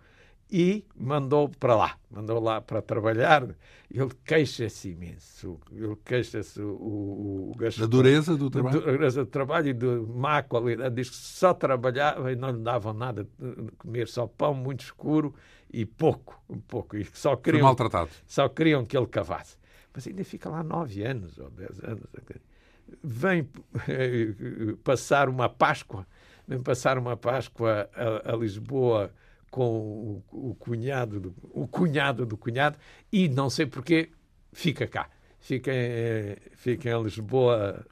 e 0.50 0.84
mandou 0.96 1.48
para 1.48 1.76
lá, 1.76 1.96
mandou 2.10 2.40
lá 2.40 2.60
para 2.60 2.82
trabalhar. 2.82 3.48
Ele 3.88 4.10
queixa-se 4.24 4.90
imenso, 4.90 5.60
ele 5.72 5.96
queixa-se 6.04 6.60
o, 6.60 6.70
o, 6.70 7.52
o 7.52 7.80
Da 7.80 7.86
dureza 7.86 8.36
do 8.36 8.50
trabalho? 8.50 8.80
Da 8.80 8.90
dureza 8.90 9.24
do 9.24 9.30
trabalho 9.30 9.68
e 9.68 9.72
de 9.72 9.86
má 9.86 10.42
qualidade. 10.42 10.94
Diz 10.94 11.10
que 11.10 11.16
só 11.16 11.54
trabalhava 11.54 12.32
e 12.32 12.36
não 12.36 12.50
lhe 12.50 12.58
davam 12.58 12.92
nada 12.92 13.24
de 13.24 13.72
comer, 13.78 14.08
só 14.08 14.26
pão 14.26 14.52
muito 14.52 14.80
escuro 14.80 15.34
e 15.72 15.86
pouco, 15.86 16.42
um 16.48 16.58
pouco. 16.58 16.96
E 16.96 17.04
só 17.12 17.36
queriam, 17.36 17.60
Foi 17.60 17.66
maltratado. 17.66 18.10
Só 18.26 18.48
queriam 18.48 18.84
que 18.84 18.96
ele 18.96 19.06
cavasse. 19.06 19.56
Mas 19.94 20.06
ainda 20.06 20.24
fica 20.24 20.48
lá 20.48 20.62
nove 20.62 21.02
anos 21.02 21.38
ou 21.38 21.50
dez 21.50 21.82
anos. 21.82 22.04
Vem 23.02 23.48
eh, 23.88 24.34
passar 24.82 25.28
uma 25.28 25.48
Páscoa, 25.48 26.06
vem 26.46 26.62
passar 26.62 26.98
uma 26.98 27.16
Páscoa 27.16 27.88
a, 27.94 28.32
a 28.32 28.36
Lisboa 28.36 29.12
com 29.50 30.22
o, 30.32 30.50
o, 30.50 30.54
cunhado 30.54 31.20
do, 31.20 31.34
o 31.52 31.66
cunhado 31.66 32.24
do 32.24 32.36
cunhado 32.36 32.78
e 33.12 33.28
não 33.28 33.50
sei 33.50 33.66
porquê 33.66 34.10
fica 34.52 34.86
cá. 34.86 35.08
Fica 35.40 35.72
em, 35.72 36.36
fica 36.52 36.90
em 36.90 37.02
Lisboa, 37.02 37.84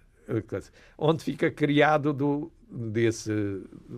onde 0.97 1.24
fica 1.24 1.51
criado 1.51 2.12
do, 2.12 2.53
desse... 2.70 3.33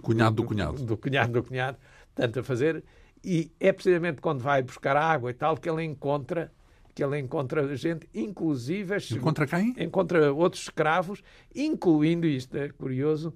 Cunhado 0.03 0.37
do 0.37 0.45
cunhado. 0.45 0.75
Do, 0.75 0.85
do 0.85 0.97
cunhado 0.97 1.33
do 1.33 1.43
cunhado, 1.43 1.77
tanto 2.15 2.41
a 2.41 2.43
fazer. 2.45 2.85
E 3.23 3.53
é 3.61 3.73
precisamente 3.73 4.21
quando 4.21 4.41
vai 4.41 4.63
buscar 4.63 4.97
água 4.97 5.31
e 5.31 5.35
tal 5.35 5.57
que 5.57 5.69
ele 5.69 5.85
encontra 5.85 6.53
que 6.93 7.05
ele 7.05 7.19
encontra 7.19 7.77
gente, 7.77 8.09
inclusive... 8.13 8.97
Encontra 9.13 9.47
quem? 9.47 9.75
Encontra 9.79 10.33
outros 10.33 10.65
escravos, 10.65 11.23
incluindo, 11.55 12.27
isto 12.27 12.57
é 12.57 12.69
curioso, 12.69 13.33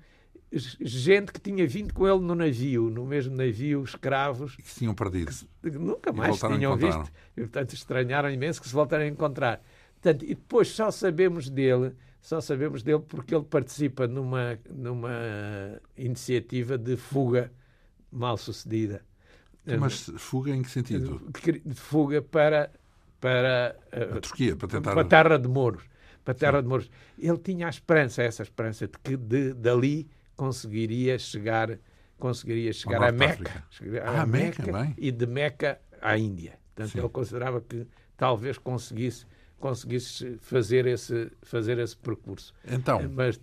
gente 0.52 1.32
que 1.32 1.40
tinha 1.40 1.66
vindo 1.66 1.92
com 1.92 2.06
ele 2.06 2.20
no 2.20 2.34
navio, 2.34 2.90
no 2.90 3.04
mesmo 3.04 3.34
navio, 3.34 3.82
escravos. 3.82 4.56
Que 4.56 4.68
se 4.68 4.78
tinham 4.80 4.94
perdido. 4.94 5.32
Que 5.62 5.70
nunca 5.70 6.12
mais 6.12 6.36
se 6.38 6.48
tinham 6.48 6.76
visto. 6.76 7.10
E, 7.36 7.40
portanto, 7.40 7.74
estranharam 7.74 8.30
imenso 8.30 8.60
que 8.60 8.68
se 8.68 8.74
voltaram 8.74 9.04
a 9.04 9.08
encontrar. 9.08 9.62
Portanto, 9.94 10.24
e 10.24 10.34
depois 10.34 10.68
só 10.68 10.90
sabemos 10.90 11.48
dele, 11.48 11.94
só 12.20 12.40
sabemos 12.40 12.82
dele 12.82 13.02
porque 13.06 13.34
ele 13.34 13.44
participa 13.44 14.06
numa, 14.06 14.58
numa 14.70 15.80
iniciativa 15.96 16.76
de 16.76 16.96
fuga 16.96 17.52
mal 18.10 18.36
sucedida. 18.36 19.02
Mas 19.66 20.10
fuga 20.16 20.50
em 20.50 20.62
que 20.62 20.70
sentido? 20.70 21.20
De 21.64 21.74
fuga 21.74 22.20
para, 22.20 22.70
para 23.20 23.76
a 23.90 24.20
Turquia, 24.20 24.56
para 24.56 24.68
tentar. 24.68 24.92
Para 24.92 25.02
a 25.02 25.04
terra 25.04 25.38
de 25.38 25.48
Mouros. 25.48 25.82
Para 26.24 26.32
a 26.32 26.34
terra 26.34 26.58
Sim. 26.58 26.62
de 26.62 26.68
Mouros. 26.68 26.90
Ele 27.18 27.38
tinha 27.38 27.66
a 27.66 27.70
esperança, 27.70 28.22
essa 28.22 28.42
esperança, 28.42 28.86
de 28.86 28.98
que 28.98 29.16
de, 29.16 29.54
dali 29.54 30.08
conseguiria 30.36 31.18
chegar, 31.18 31.78
conseguiria 32.18 32.72
chegar 32.72 33.02
a 33.02 33.12
Meca, 33.12 33.64
ah, 34.04 34.22
a 34.22 34.26
Meca, 34.26 34.62
Meca 34.62 34.94
e 34.98 35.10
de 35.10 35.26
Meca 35.26 35.80
à 36.00 36.18
Índia. 36.18 36.58
Portanto, 36.74 36.92
Sim. 36.92 36.98
ele 36.98 37.08
considerava 37.08 37.60
que 37.60 37.86
talvez 38.16 38.58
conseguisse 38.58 39.26
conseguisse 39.58 40.36
fazer 40.42 40.86
esse 40.86 41.30
fazer 41.42 41.78
esse 41.78 41.96
percurso. 41.96 42.52
Então, 42.70 43.00
mas, 43.08 43.40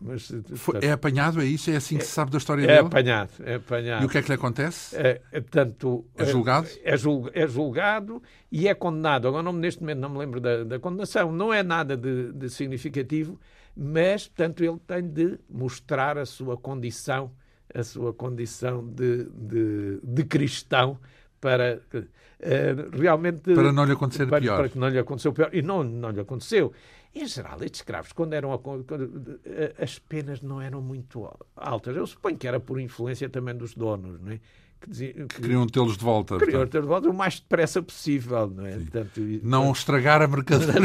mas 0.00 0.32
foi, 0.54 0.80
é 0.82 0.92
apanhado 0.92 1.40
é 1.40 1.44
isso 1.44 1.70
é 1.70 1.76
assim 1.76 1.96
que 1.96 2.04
se 2.04 2.10
sabe 2.10 2.30
da 2.30 2.38
história 2.38 2.62
é 2.62 2.66
dele. 2.66 2.78
É 2.78 2.82
apanhado, 2.82 3.30
é 3.44 3.54
apanhado. 3.54 4.02
E 4.02 4.06
o 4.06 4.08
que 4.08 4.18
é 4.18 4.22
que 4.22 4.28
lhe 4.28 4.34
acontece? 4.34 4.96
É, 4.96 5.20
é, 5.32 5.40
tanto, 5.40 6.04
é 6.16 6.24
julgado? 6.24 6.68
É, 6.84 6.90
é, 6.90 7.42
é, 7.42 7.46
julgado 7.46 8.22
e 8.50 8.68
é 8.68 8.74
condenado. 8.74 9.28
Agora 9.28 9.42
não, 9.42 9.52
neste 9.52 9.80
momento 9.80 9.98
não 9.98 10.10
me 10.10 10.18
lembro 10.18 10.40
da, 10.40 10.64
da 10.64 10.78
condenação. 10.78 11.32
Não 11.32 11.52
é 11.52 11.62
nada 11.62 11.96
de, 11.96 12.32
de 12.32 12.50
significativo 12.50 13.38
mas, 13.76 14.26
portanto, 14.26 14.64
ele 14.64 14.78
tem 14.86 15.02
de 15.02 15.38
mostrar 15.50 16.16
a 16.16 16.24
sua 16.24 16.56
condição, 16.56 17.30
a 17.74 17.82
sua 17.82 18.14
condição 18.14 18.86
de, 18.86 19.24
de, 19.24 20.00
de 20.02 20.24
cristão 20.24 20.98
para 21.38 21.78
uh, 21.92 22.98
realmente... 22.98 23.54
Para 23.54 23.72
não 23.72 23.84
lhe 23.84 23.92
acontecer 23.92 24.26
para, 24.26 24.40
pior. 24.40 24.56
Para 24.56 24.68
que 24.70 24.78
não 24.78 24.88
lhe 24.88 24.98
aconteceu 24.98 25.30
pior. 25.34 25.50
E 25.52 25.60
não, 25.60 25.84
não 25.84 26.10
lhe 26.10 26.20
aconteceu. 26.20 26.72
Em 27.16 27.26
geral, 27.26 27.62
estes 27.62 27.80
escravos, 27.80 28.12
quando 28.12 28.34
eram 28.34 28.56
quando, 28.58 29.40
eh, 29.46 29.74
as 29.78 29.98
penas 29.98 30.42
não 30.42 30.60
eram 30.60 30.82
muito 30.82 31.26
altas. 31.56 31.96
Eu 31.96 32.06
suponho 32.06 32.36
que 32.36 32.46
era 32.46 32.60
por 32.60 32.78
influência 32.78 33.26
também 33.28 33.56
dos 33.56 33.74
donos, 33.74 34.20
não 34.20 34.32
é? 34.32 34.40
que, 34.80 34.90
dizia, 34.90 35.12
que 35.12 35.40
queriam 35.40 35.66
tê-los 35.66 35.96
de 35.96 36.04
volta. 36.04 36.38
Queriam 36.38 36.66
tê-los 36.66 36.86
de 36.86 36.88
volta 36.88 37.08
o 37.08 37.14
mais 37.14 37.40
depressa 37.40 37.82
possível, 37.82 38.48
não 38.54 38.66
é? 38.66 38.76
Portanto, 38.76 39.20
não 39.42 39.72
estragar 39.72 40.20
a 40.20 40.28
mercadoria. 40.28 40.84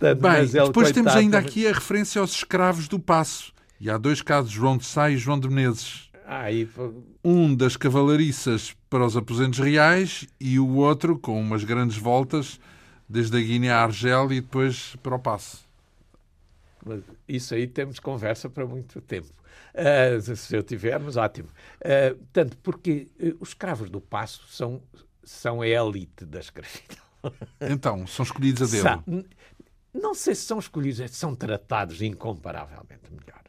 Bem, 0.00 0.46
depois 0.66 0.92
temos 0.92 1.14
ainda 1.14 1.38
aqui 1.38 1.66
a 1.66 1.72
referência 1.72 2.20
aos 2.20 2.32
escravos 2.32 2.86
do 2.86 2.98
Passo. 2.98 3.52
E 3.80 3.88
há 3.88 3.96
dois 3.96 4.20
casos, 4.20 4.50
João 4.50 4.76
de 4.76 4.84
Sá 4.84 5.10
e 5.10 5.16
João 5.16 5.38
de 5.38 5.48
Menezes. 5.48 6.10
Ah, 6.26 6.52
e... 6.52 6.68
Um 7.24 7.54
das 7.54 7.76
cavalariças 7.76 8.76
para 8.90 9.06
os 9.06 9.16
aposentos 9.16 9.58
reais 9.58 10.26
e 10.38 10.58
o 10.58 10.74
outro 10.76 11.18
com 11.18 11.40
umas 11.40 11.64
grandes 11.64 11.96
voltas 11.96 12.60
desde 13.08 13.36
a 13.36 13.40
Guiné 13.40 13.70
à 13.70 13.82
Argel 13.82 14.32
e 14.32 14.40
depois 14.40 14.96
para 15.02 15.14
o 15.14 15.18
Passo. 15.18 15.66
Mas 16.84 17.02
isso 17.28 17.54
aí 17.54 17.66
temos 17.66 17.98
conversa 17.98 18.48
para 18.48 18.66
muito 18.66 19.00
tempo. 19.00 19.28
Uh, 19.74 20.36
se 20.36 20.56
eu 20.56 20.62
tivermos, 20.62 21.16
ótimo. 21.16 21.48
Uh, 21.80 22.18
tanto 22.32 22.56
porque 22.58 23.08
uh, 23.20 23.36
os 23.40 23.50
escravos 23.50 23.90
do 23.90 24.00
passo 24.00 24.46
são, 24.48 24.80
são 25.22 25.60
a 25.60 25.68
elite 25.68 26.24
da 26.24 26.40
escravidão. 26.40 27.08
Então, 27.60 28.06
são 28.06 28.24
escolhidos 28.24 28.62
a 28.62 28.66
dedo? 28.66 28.82
Sa 28.82 29.02
não 29.92 30.14
sei 30.14 30.34
se 30.34 30.42
são 30.42 30.58
escolhidos, 30.58 31.00
é 31.00 31.08
são 31.08 31.34
tratados 31.34 32.00
incomparavelmente 32.02 33.10
melhor. 33.10 33.42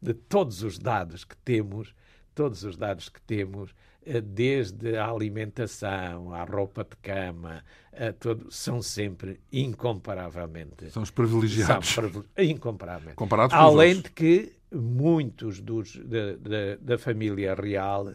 De 0.00 0.14
todos 0.14 0.62
os 0.62 0.78
dados 0.78 1.24
que 1.24 1.36
temos, 1.38 1.94
todos 2.34 2.64
os 2.64 2.76
dados 2.76 3.08
que 3.08 3.20
temos, 3.20 3.74
desde 4.22 4.96
a 4.96 5.10
alimentação, 5.10 6.32
à 6.32 6.44
roupa 6.44 6.84
de 6.84 6.96
cama, 6.96 7.62
a 7.92 8.12
todo, 8.12 8.50
são 8.50 8.80
sempre 8.80 9.40
incomparavelmente. 9.52 10.90
São 10.90 11.02
os 11.02 11.10
privilegiados. 11.10 11.88
São 11.88 12.24
incomparavelmente. 12.38 13.16
Comparados 13.16 13.54
Além 13.54 14.00
de 14.00 14.10
que 14.10 14.52
muitos 14.72 15.60
dos, 15.60 15.92
de, 15.92 16.36
de, 16.36 16.76
da 16.80 16.98
família 16.98 17.54
real, 17.54 18.12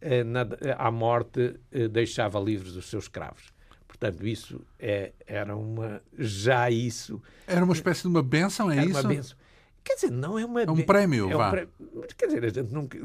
eh, 0.00 0.22
na, 0.22 0.46
à 0.78 0.90
morte, 0.90 1.58
eh, 1.72 1.88
deixava 1.88 2.38
livres 2.38 2.76
os 2.76 2.88
seus 2.88 3.04
escravos. 3.04 3.52
Portanto, 3.88 4.26
isso 4.26 4.60
é, 4.78 5.12
era 5.26 5.56
uma. 5.56 6.02
Já 6.18 6.70
isso. 6.70 7.22
Era 7.46 7.64
uma 7.64 7.74
espécie 7.74 8.02
de 8.02 8.08
uma 8.08 8.22
benção, 8.22 8.70
é 8.70 8.78
era 8.78 8.86
isso? 8.86 9.00
Uma 9.00 9.08
benção. 9.08 9.36
Quer 9.82 9.94
dizer, 9.94 10.10
não 10.10 10.38
é 10.38 10.44
uma. 10.44 10.62
É 10.62 10.70
um 10.70 10.82
prémio, 10.82 11.30
é 11.30 11.34
vá. 11.34 11.48
Um 11.48 11.50
prémio. 11.50 11.72
Quer 12.16 12.26
dizer, 12.26 12.44
a 12.44 12.48
gente 12.48 12.72
nunca, 12.72 12.98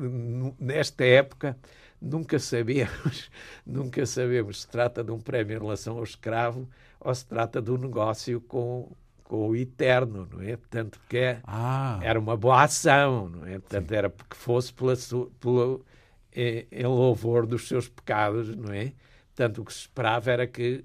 nesta 0.59 1.05
época 1.05 1.57
nunca 2.01 2.39
sabemos, 2.39 3.29
nunca 3.65 4.05
sabemos 4.05 4.61
se 4.61 4.67
trata 4.67 5.03
de 5.03 5.11
um 5.11 5.19
prémio 5.19 5.57
em 5.57 5.59
relação 5.59 5.97
ao 5.97 6.03
escravo 6.03 6.67
ou 6.99 7.13
se 7.13 7.25
trata 7.25 7.61
de 7.61 7.71
um 7.71 7.77
negócio 7.77 8.41
com 8.41 8.91
com 9.29 9.49
o 9.49 9.55
eterno, 9.55 10.27
não 10.31 10.41
é? 10.41 10.57
Portanto, 10.57 10.99
que 11.07 11.15
é, 11.15 11.39
ah. 11.43 11.99
era 12.01 12.19
uma 12.19 12.35
boa 12.35 12.63
ação, 12.63 13.29
não 13.29 13.45
é? 13.45 13.59
Portanto, 13.59 13.89
Sim. 13.89 13.95
era 13.95 14.09
porque 14.09 14.35
fosse 14.35 14.73
pela, 14.73 14.95
pela, 15.39 15.79
em, 16.35 16.65
em 16.71 16.85
louvor 16.87 17.45
dos 17.45 17.67
seus 17.67 17.87
pecados, 17.87 18.55
não 18.55 18.73
é? 18.73 18.91
Portanto, 19.35 19.61
o 19.61 19.65
que 19.65 19.71
se 19.71 19.81
esperava 19.81 20.31
era 20.31 20.47
que 20.47 20.83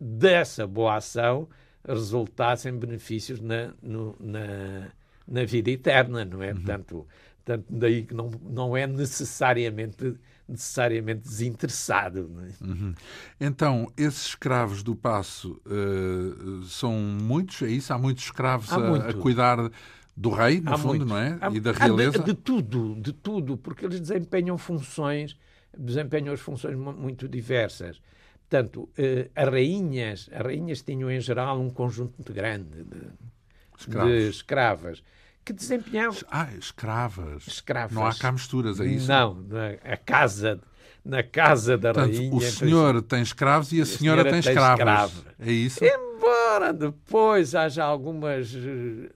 dessa 0.00 0.66
boa 0.66 0.96
ação 0.96 1.48
resultassem 1.86 2.76
benefícios 2.76 3.40
na, 3.40 3.72
no, 3.80 4.16
na, 4.18 4.90
na 5.26 5.44
vida 5.44 5.70
eterna, 5.70 6.24
não 6.24 6.42
é? 6.42 6.48
Uhum. 6.48 6.54
Portanto, 6.56 7.06
portanto, 7.44 7.66
daí 7.70 8.02
que 8.02 8.14
não, 8.14 8.28
não 8.42 8.76
é 8.76 8.88
necessariamente 8.88 10.16
necessariamente 10.48 11.20
desinteressado. 11.20 12.30
É? 12.42 12.64
Uhum. 12.64 12.94
Então, 13.40 13.92
esses 13.96 14.26
escravos 14.26 14.82
do 14.82 14.94
passo 14.94 15.60
uh, 15.66 16.62
são 16.64 16.92
muitos? 16.92 17.62
É 17.62 17.68
isso? 17.68 17.92
Há 17.92 17.98
muitos 17.98 18.24
escravos 18.24 18.72
Há 18.72 18.76
a, 18.76 18.90
muito. 18.90 19.06
a, 19.08 19.14
cuidar 19.14 19.70
do 20.16 20.30
rei, 20.30 20.60
no 20.60 20.74
Há 20.74 20.78
fundo, 20.78 21.04
não 21.04 21.18
é? 21.18 21.38
Há, 21.40 21.50
e 21.50 21.60
da 21.60 21.72
realeza? 21.72 22.18
De, 22.18 22.26
de, 22.26 22.34
tudo, 22.34 22.94
de 23.00 23.12
tudo, 23.12 23.56
porque 23.56 23.84
eles 23.84 24.00
desempenham 24.00 24.56
funções, 24.56 25.36
desempenham 25.76 26.32
as 26.32 26.40
funções 26.40 26.76
muito 26.76 27.26
diversas. 27.28 28.00
Portanto, 28.48 28.88
uh, 28.98 29.30
as 29.34 29.48
rainhas, 29.48 30.30
as 30.32 30.42
rainhas 30.42 30.82
tinham 30.82 31.10
em 31.10 31.20
geral 31.20 31.60
um 31.60 31.70
conjunto 31.70 32.14
muito 32.18 32.32
grande 32.32 32.84
de, 32.84 33.88
de 33.88 34.28
escravas 34.28 35.02
que 35.44 35.52
desempenhavam. 35.52 36.20
Ah, 36.30 36.48
escravas. 36.58 37.46
escravas. 37.46 37.92
Não 37.92 38.06
há 38.06 38.14
cá 38.14 38.32
misturas, 38.32 38.80
é 38.80 38.86
isso? 38.86 39.08
Não, 39.08 39.34
na, 39.34 39.92
a 39.92 39.96
casa, 39.96 40.58
na 41.04 41.22
casa 41.22 41.76
da 41.76 41.92
Portanto, 41.92 42.16
rainha. 42.16 42.34
O 42.34 42.40
senhor 42.40 43.02
tem 43.02 43.22
escravos 43.22 43.72
e 43.72 43.80
a, 43.80 43.86
senhora, 43.86 44.22
senhora, 44.22 44.22
tem, 44.24 44.40
tem 44.40 44.52
escravos. 44.52 44.78
Escrava. 44.80 45.34
É 45.38 45.52
isso? 45.52 45.80
Embora 45.84 46.72
depois 46.72 47.54
haja 47.54 47.84
algumas, 47.84 48.52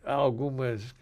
algumas 0.04 0.94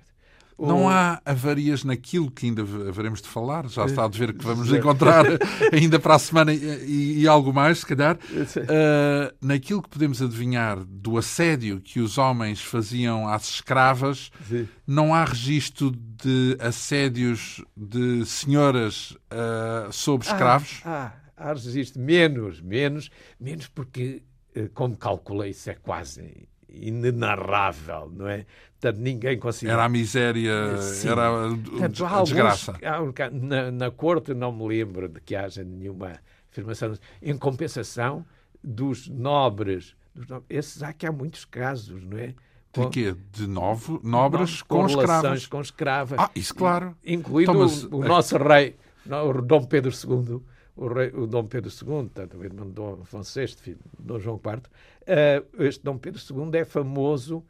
não 0.59 0.89
há 0.89 1.21
avarias 1.25 1.85
naquilo 1.85 2.31
que 2.31 2.47
ainda 2.47 2.63
haveremos 2.63 3.21
de 3.21 3.29
falar, 3.29 3.69
já 3.69 3.85
está 3.85 4.05
a 4.05 4.09
ver 4.09 4.33
que 4.33 4.45
vamos 4.45 4.73
encontrar 4.73 5.25
ainda 5.73 5.99
para 5.99 6.15
a 6.15 6.19
semana 6.19 6.53
e, 6.53 7.21
e 7.21 7.29
algo 7.29 7.53
mais, 7.53 7.79
se 7.79 7.87
calhar. 7.87 8.17
Uh, 8.17 9.35
naquilo 9.41 9.83
que 9.83 9.89
podemos 9.89 10.23
adivinhar 10.23 10.79
do 10.85 11.19
assédio 11.19 11.81
que 11.81 12.01
os 12.01 12.17
homens 12.17 12.63
faziam 12.63 13.29
às 13.29 13.49
escravas, 13.51 14.31
Sim. 14.49 14.67
não 14.87 15.15
há 15.15 15.25
registro 15.25 15.91
de 15.91 16.57
assédios 16.61 17.63
de 17.77 18.25
senhoras 18.25 19.11
uh, 19.11 19.93
sobre 19.93 20.27
escravos? 20.27 20.81
Ah, 20.85 21.13
há 21.37 21.53
registro 21.53 22.01
menos, 22.01 22.61
menos, 22.61 23.11
menos 23.39 23.69
porque, 23.69 24.23
eh, 24.55 24.69
como 24.73 24.97
calculei, 24.97 25.51
isso 25.51 25.69
é 25.71 25.75
quase 25.75 26.49
inenarrável, 26.69 28.11
não 28.15 28.29
é? 28.29 28.47
Portanto, 28.81 29.01
ninguém 29.01 29.39
conseguia. 29.39 29.73
Era 29.73 29.85
a 29.85 29.89
miséria, 29.89 30.77
Sim. 30.79 31.09
era 31.09 31.29
a, 31.29 31.49
Portanto, 31.49 32.05
a 32.05 32.23
desgraça. 32.23 32.79
Alguns, 32.85 33.15
na, 33.33 33.71
na 33.71 33.91
corte 33.91 34.35
não 34.35 34.53
me 34.53 34.67
lembro 34.69 35.09
de 35.09 35.21
que 35.21 35.35
haja 35.35 35.65
nenhuma 35.65 36.21
afirmação. 36.51 36.95
Em 37.23 37.37
compensação 37.39 38.25
dos 38.63 39.09
nobres, 39.09 39.97
dos 40.15 40.29
nobres 40.29 40.47
esses 40.51 40.83
há 40.83 40.93
que 40.93 41.07
há 41.07 41.13
muitos 41.13 41.45
casos, 41.47 42.05
não 42.05 42.19
é? 42.19 42.35
De 42.73 42.91
quê? 42.91 43.17
De 43.33 43.47
novo, 43.47 43.99
nobres 44.05 44.61
com, 44.61 44.81
com 44.81 44.87
escravas? 44.87 45.47
com 45.47 45.61
escravas. 45.63 46.19
Ah, 46.21 46.31
isso 46.35 46.55
claro. 46.55 46.95
Incluindo 47.03 47.53
então, 47.53 47.91
o, 47.91 48.03
o 48.03 48.07
nosso 48.07 48.37
rei, 48.37 48.77
o 49.07 49.41
Dom 49.41 49.65
Pedro 49.65 49.91
II, 49.91 50.43
o, 50.77 50.89
rei, 50.89 51.11
o 51.15 51.27
Dom 51.27 51.47
Pedro 51.47 51.71
II, 51.71 52.11
tanto 52.13 52.37
o 52.37 52.45
irmão 52.45 52.67
de 52.67 52.73
Dom 52.73 52.99
Afonso 53.01 53.41
VI, 53.41 53.49
filho 53.49 53.79
de 53.99 54.05
Dom 54.05 54.19
João 54.19 54.37
IV, 54.37 54.59
uh, 54.59 55.65
este 55.65 55.83
Dom 55.83 55.97
Pedro 55.97 56.21
II 56.21 56.61
é 56.61 56.67
famoso 56.67 57.43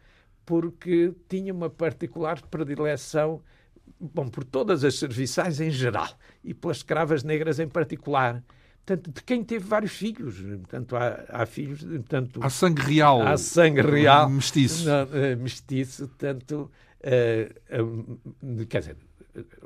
porque 0.47 1.13
tinha 1.29 1.53
uma 1.53 1.69
particular 1.69 2.41
predileção 2.43 3.43
bom, 4.01 4.29
por 4.29 4.45
todas 4.45 4.85
as 4.85 4.99
serviçais 4.99 5.61
em 5.61 5.71
geral 5.71 6.09
e 6.45 6.55
pelas 6.55 6.79
escravas 6.79 7.25
negras 7.25 7.59
em 7.59 7.69
particular. 7.69 8.43
Portanto, 8.85 9.11
de 9.13 9.23
quem 9.25 9.43
teve 9.43 9.65
vários 9.65 9.93
filhos. 9.93 10.41
Portanto, 10.41 10.97
há, 10.97 11.25
há 11.29 11.45
filhos. 11.45 11.83
Portanto, 11.83 12.41
há 12.41 12.49
sangue 12.49 12.83
real. 12.83 13.21
Há 13.21 13.37
sangue 13.37 13.81
real. 13.81 14.31
Mestiço. 14.31 14.87
Não, 14.87 15.05
uh, 15.05 15.37
mestiço. 15.37 16.07
Tanto. 16.17 16.71
Uh, 17.03 18.17
uh, 18.63 18.67
quer 18.67 18.79
dizer, 18.79 18.97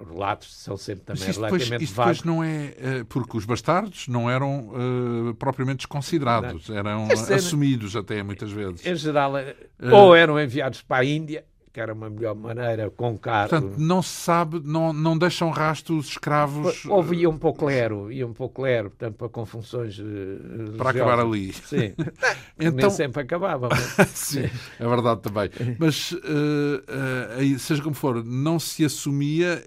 relatos 0.09 0.55
são 0.57 0.77
sempre 0.77 1.05
também 1.05 1.23
Mas 1.27 1.37
relativamente 1.37 1.87
depois, 1.87 2.19
depois 2.19 2.23
não 2.25 2.43
é 2.43 2.75
eh, 2.79 3.05
porque 3.09 3.37
os 3.37 3.45
bastardos 3.45 4.09
não 4.09 4.31
eram 4.31 4.69
uh, 4.69 5.35
propriamente 5.35 5.79
desconsiderados, 5.79 6.69
não. 6.69 6.77
eram 6.77 7.09
assumidos 7.35 7.97
até 7.97 8.23
muitas 8.23 8.51
vezes. 8.51 8.85
Em 8.85 8.95
geral, 8.97 9.35
uh, 9.35 9.95
ou 9.95 10.15
eram 10.15 10.41
enviados 10.41 10.83
para 10.83 11.03
a 11.03 11.05
Índia 11.05 11.45
que 11.73 11.81
era 11.81 11.93
uma 11.93 12.11
melhor 12.11 12.35
maneira, 12.35 12.91
com 12.91 13.17
caro. 13.17 13.51
Portanto, 13.51 13.79
não 13.79 14.03
se 14.03 14.09
sabe, 14.09 14.61
não, 14.65 14.93
não 14.93 15.17
deixam 15.17 15.51
rastro 15.51 15.97
os 15.97 16.09
escravos. 16.09 16.85
Houve 16.87 17.17
ia 17.17 17.31
um 17.31 17.39
pouco 17.39 17.67
lero, 17.67 18.11
ia 18.11 18.27
um 18.27 18.33
pouco 18.33 18.63
lero, 18.63 18.91
portanto, 18.91 19.15
para 19.15 19.29
com 19.29 19.47
funções. 19.47 19.99
Uh, 19.99 20.75
para 20.77 20.91
acabar 20.91 21.21
ali. 21.21 21.53
Sim. 21.53 21.95
então... 22.59 22.73
Nem 22.73 22.91
sempre 22.91 23.23
acabava. 23.23 23.69
Mas... 23.97 24.09
Sim, 24.09 24.51
é 24.79 24.89
verdade 24.89 25.21
também. 25.21 25.51
Mas, 25.79 26.11
uh, 26.13 26.17
uh, 26.19 27.59
seja 27.59 27.83
como 27.83 27.95
for, 27.95 28.25
não 28.25 28.59
se 28.59 28.85
assumia, 28.85 29.63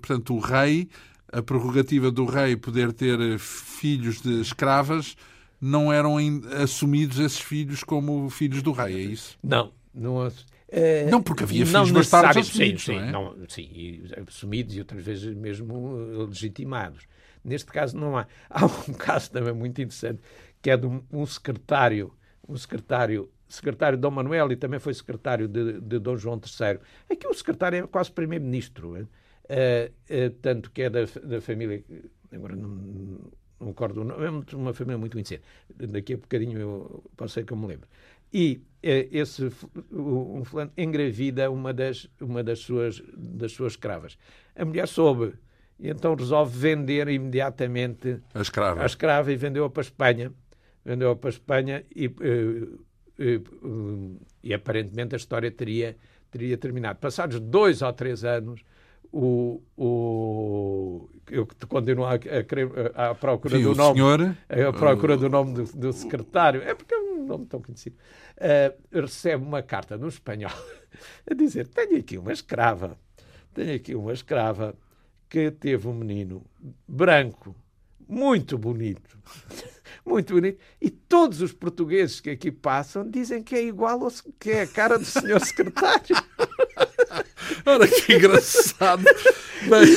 portanto, 0.00 0.34
o 0.34 0.38
rei, 0.38 0.88
a 1.32 1.42
prerrogativa 1.42 2.10
do 2.12 2.26
rei 2.26 2.56
poder 2.56 2.92
ter 2.92 3.38
filhos 3.38 4.20
de 4.20 4.40
escravas, 4.40 5.16
não 5.60 5.92
eram 5.92 6.16
assumidos 6.62 7.18
esses 7.18 7.40
filhos 7.40 7.82
como 7.82 8.30
filhos 8.30 8.62
do 8.62 8.72
rei, 8.72 8.94
é 8.94 9.00
isso? 9.00 9.36
Não, 9.42 9.72
não 9.92 10.20
não, 11.10 11.22
porque 11.22 11.42
havia 11.44 11.66
filhos 11.66 11.90
bastardos 11.90 12.48
assumidos, 12.48 12.84
sim, 12.84 12.94
não 12.94 13.02
é? 13.02 13.10
Não, 13.10 13.48
sim, 13.48 14.02
assumidos 14.26 14.76
e 14.76 14.78
outras 14.78 15.02
vezes 15.02 15.34
mesmo 15.34 15.96
eh, 15.98 16.26
legitimados. 16.28 17.06
Neste 17.44 17.72
caso 17.72 17.96
não 17.96 18.16
há. 18.16 18.26
Há 18.48 18.66
um 18.66 18.92
caso 18.92 19.30
também 19.30 19.52
muito 19.52 19.80
interessante, 19.80 20.20
que 20.62 20.70
é 20.70 20.76
de 20.76 20.86
um, 20.86 21.02
um 21.10 21.26
secretário, 21.26 22.12
um 22.48 22.56
secretário, 22.56 23.30
secretário 23.48 23.96
de 23.96 24.02
Dom 24.02 24.10
Manuel 24.10 24.52
e 24.52 24.56
também 24.56 24.78
foi 24.78 24.94
secretário 24.94 25.48
de, 25.48 25.80
de 25.80 25.98
Dom 25.98 26.16
João 26.16 26.36
III. 26.36 26.78
Aqui 27.10 27.26
o 27.26 27.34
secretário 27.34 27.84
é 27.84 27.86
quase 27.86 28.12
primeiro-ministro, 28.12 28.94
uh, 28.94 29.02
uh, 29.02 30.30
tanto 30.42 30.70
que 30.70 30.82
é 30.82 30.90
da, 30.90 31.00
da 31.24 31.40
família, 31.40 31.82
agora 32.32 32.54
não, 32.54 32.68
não 33.58 33.68
recordo 33.68 34.02
o 34.02 34.04
nome, 34.04 34.24
é 34.24 34.56
uma 34.56 34.72
família 34.72 34.98
muito 34.98 35.12
conhecida. 35.12 35.42
Daqui 35.74 36.14
a 36.14 36.16
bocadinho 36.16 36.58
eu 36.58 37.04
posso 37.16 37.34
ser 37.34 37.44
que 37.44 37.52
eu 37.52 37.56
me 37.56 37.66
lembro. 37.66 37.88
E 38.32 38.62
eh, 38.82 39.08
esse 39.12 39.50
um 39.92 40.44
fulano 40.44 40.72
engravida 40.76 41.50
uma 41.50 41.72
das, 41.72 42.08
uma 42.20 42.42
das, 42.42 42.60
suas, 42.60 43.02
das 43.16 43.52
suas 43.52 43.72
escravas. 43.72 44.16
A 44.56 44.64
mulher 44.64 44.88
soube, 44.88 45.34
e 45.78 45.88
então 45.88 46.14
resolve 46.14 46.56
vender 46.58 47.08
imediatamente 47.08 48.20
a 48.34 48.40
escrava, 48.40 48.82
a 48.82 48.86
escrava 48.86 49.32
e 49.32 49.36
vendeu-a 49.36 49.70
para 49.70 49.80
a 49.80 49.84
Espanha. 49.84 50.32
Vendeu-a 50.84 51.14
para 51.14 51.28
a 51.28 51.32
Espanha 51.32 51.84
e, 51.94 52.04
e, 52.04 52.14
eh, 52.20 52.68
e, 53.18 53.34
eh, 53.34 53.40
e, 54.44 54.54
aparentemente 54.54 55.14
a 55.14 55.18
história 55.18 55.50
teria, 55.50 55.96
teria 56.30 56.56
terminado. 56.56 56.98
Passados 56.98 57.38
dois 57.38 57.82
ou 57.82 57.92
três 57.92 58.24
anos, 58.24 58.62
o, 59.12 59.60
o, 59.76 61.08
eu 61.28 61.46
continuo 61.68 62.04
a, 62.04 62.12
a, 62.94 63.10
a 63.10 63.14
procura 63.14 63.56
Sim, 63.56 63.64
do 63.64 63.74
nome. 63.74 63.94
Senhor, 63.94 64.36
a 64.68 64.72
procura 64.72 65.16
do 65.16 65.28
nome 65.28 65.54
do, 65.54 65.64
do 65.64 65.92
secretário. 65.92 66.62
É 66.62 66.74
porque 66.74 66.94
é 66.94 66.98
um 66.98 67.26
nome 67.26 67.46
tão 67.46 67.60
conhecido. 67.60 67.96
Uh, 68.36 69.00
recebe 69.00 69.44
uma 69.44 69.62
carta 69.62 69.96
no 69.96 70.08
espanhol 70.08 70.52
a 71.28 71.34
dizer: 71.34 71.66
Tenho 71.68 71.98
aqui 71.98 72.18
uma 72.18 72.32
escrava, 72.32 72.96
tenho 73.52 73.74
aqui 73.74 73.94
uma 73.94 74.12
escrava 74.12 74.74
que 75.28 75.50
teve 75.50 75.88
um 75.88 75.94
menino 75.94 76.44
branco, 76.86 77.54
muito 78.08 78.56
bonito. 78.58 79.18
Muito 80.04 80.32
bonito. 80.32 80.58
E 80.80 80.88
todos 80.88 81.42
os 81.42 81.52
portugueses 81.52 82.20
que 82.20 82.30
aqui 82.30 82.50
passam 82.50 83.08
dizem 83.08 83.42
que 83.42 83.54
é 83.54 83.62
igual 83.62 84.02
ao 84.02 84.10
que 84.38 84.50
é 84.50 84.62
a 84.62 84.66
cara 84.66 84.98
do 84.98 85.04
senhor 85.04 85.40
secretário. 85.40 86.16
Ora, 87.66 87.86
que 87.86 88.14
engraçado. 88.14 89.04
Bem, 89.68 89.96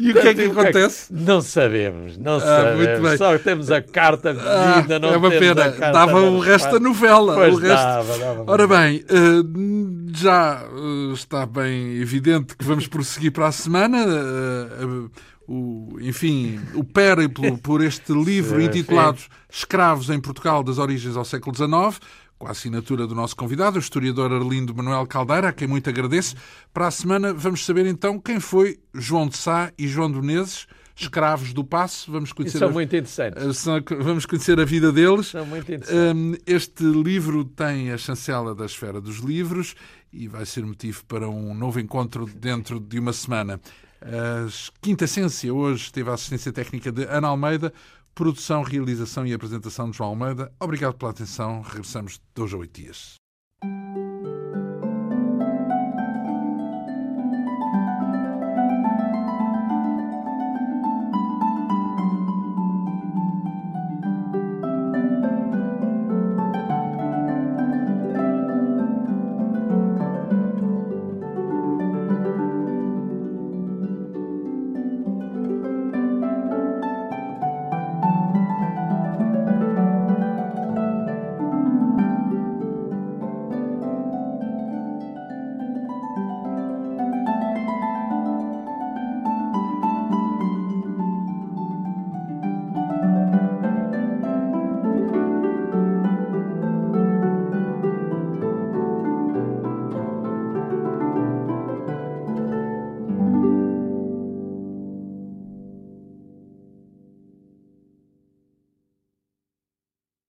e 0.00 0.10
o 0.10 0.14
que 0.14 0.28
é 0.28 0.34
que 0.34 0.44
acontece? 0.44 1.12
Não 1.12 1.40
sabemos, 1.40 2.16
não 2.16 2.36
ah, 2.36 2.40
sabemos. 2.40 3.18
Só 3.18 3.38
temos 3.38 3.70
a 3.70 3.80
carta 3.80 4.34
pedida, 4.34 4.96
ah, 4.96 4.98
não 4.98 5.08
É 5.10 5.16
uma 5.16 5.30
pena, 5.30 5.70
dava 5.70 6.20
o 6.22 6.40
resto 6.40 6.72
da 6.72 6.80
novela. 6.80 7.34
Pois 7.34 7.54
o 7.54 7.58
resto... 7.58 7.76
dava, 7.76 8.18
dava 8.18 8.44
Ora 8.46 8.66
bem, 8.66 9.04
eh, 9.08 10.18
já 10.18 10.64
eh, 10.64 11.12
está 11.12 11.46
bem 11.46 11.96
evidente 12.00 12.56
que 12.56 12.64
vamos 12.64 12.86
prosseguir 12.86 13.32
para 13.32 13.46
a 13.46 13.52
semana. 13.52 13.98
Eh, 13.98 15.24
o, 15.46 15.98
enfim, 16.00 16.58
o 16.74 16.82
périplo 16.82 17.58
por 17.58 17.82
este 17.82 18.12
livro 18.12 18.62
intitulado 18.62 19.18
Escravos 19.50 20.08
em 20.08 20.18
Portugal 20.18 20.64
das 20.64 20.78
Origens 20.78 21.18
ao 21.18 21.24
Século 21.24 21.54
XIX 21.54 22.00
com 22.44 22.48
a 22.48 22.50
assinatura 22.50 23.06
do 23.06 23.14
nosso 23.14 23.34
convidado, 23.34 23.76
o 23.76 23.80
historiador 23.80 24.30
Arlindo 24.30 24.74
Manuel 24.74 25.06
Caldeira, 25.06 25.48
a 25.48 25.52
quem 25.52 25.66
muito 25.66 25.88
agradeço. 25.88 26.36
Para 26.74 26.88
a 26.88 26.90
semana 26.90 27.32
vamos 27.32 27.64
saber 27.64 27.86
então 27.86 28.20
quem 28.20 28.38
foi 28.38 28.78
João 28.92 29.26
de 29.26 29.38
Sá 29.38 29.72
e 29.78 29.88
João 29.88 30.12
de 30.12 30.20
Menezes, 30.20 30.66
escravos 30.94 31.54
do 31.54 31.64
Passo. 31.64 32.12
Vamos 32.12 32.34
conhecer 32.34 32.58
são 32.58 32.68
a... 32.68 32.70
muito 32.70 32.94
interessantes. 32.94 33.64
Vamos 33.98 34.26
conhecer 34.26 34.60
a 34.60 34.64
vida 34.66 34.92
deles. 34.92 35.28
São 35.28 35.46
muito 35.46 35.72
interessantes. 35.72 36.14
Hum, 36.14 36.34
este 36.46 36.84
livro 36.84 37.46
tem 37.46 37.90
a 37.90 37.96
chancela 37.96 38.54
da 38.54 38.66
Esfera 38.66 39.00
dos 39.00 39.20
Livros 39.20 39.74
e 40.12 40.28
vai 40.28 40.44
ser 40.44 40.66
motivo 40.66 41.02
para 41.06 41.26
um 41.26 41.54
novo 41.54 41.80
encontro 41.80 42.26
dentro 42.26 42.78
de 42.78 42.98
uma 42.98 43.14
semana. 43.14 43.58
A 44.02 44.46
Quinta 44.82 45.04
Essência 45.04 45.52
hoje 45.54 45.90
teve 45.90 46.10
a 46.10 46.12
assistência 46.12 46.52
técnica 46.52 46.92
de 46.92 47.04
Ana 47.04 47.28
Almeida. 47.28 47.72
Produção, 48.14 48.62
realização 48.62 49.26
e 49.26 49.34
apresentação 49.34 49.90
de 49.90 49.96
João 49.96 50.10
Almeida. 50.10 50.52
Obrigado 50.60 50.94
pela 50.94 51.10
atenção. 51.10 51.62
Regressamos 51.62 52.20
dois 52.32 52.54
a 52.54 52.56
oito 52.58 52.80
dias. 52.80 53.16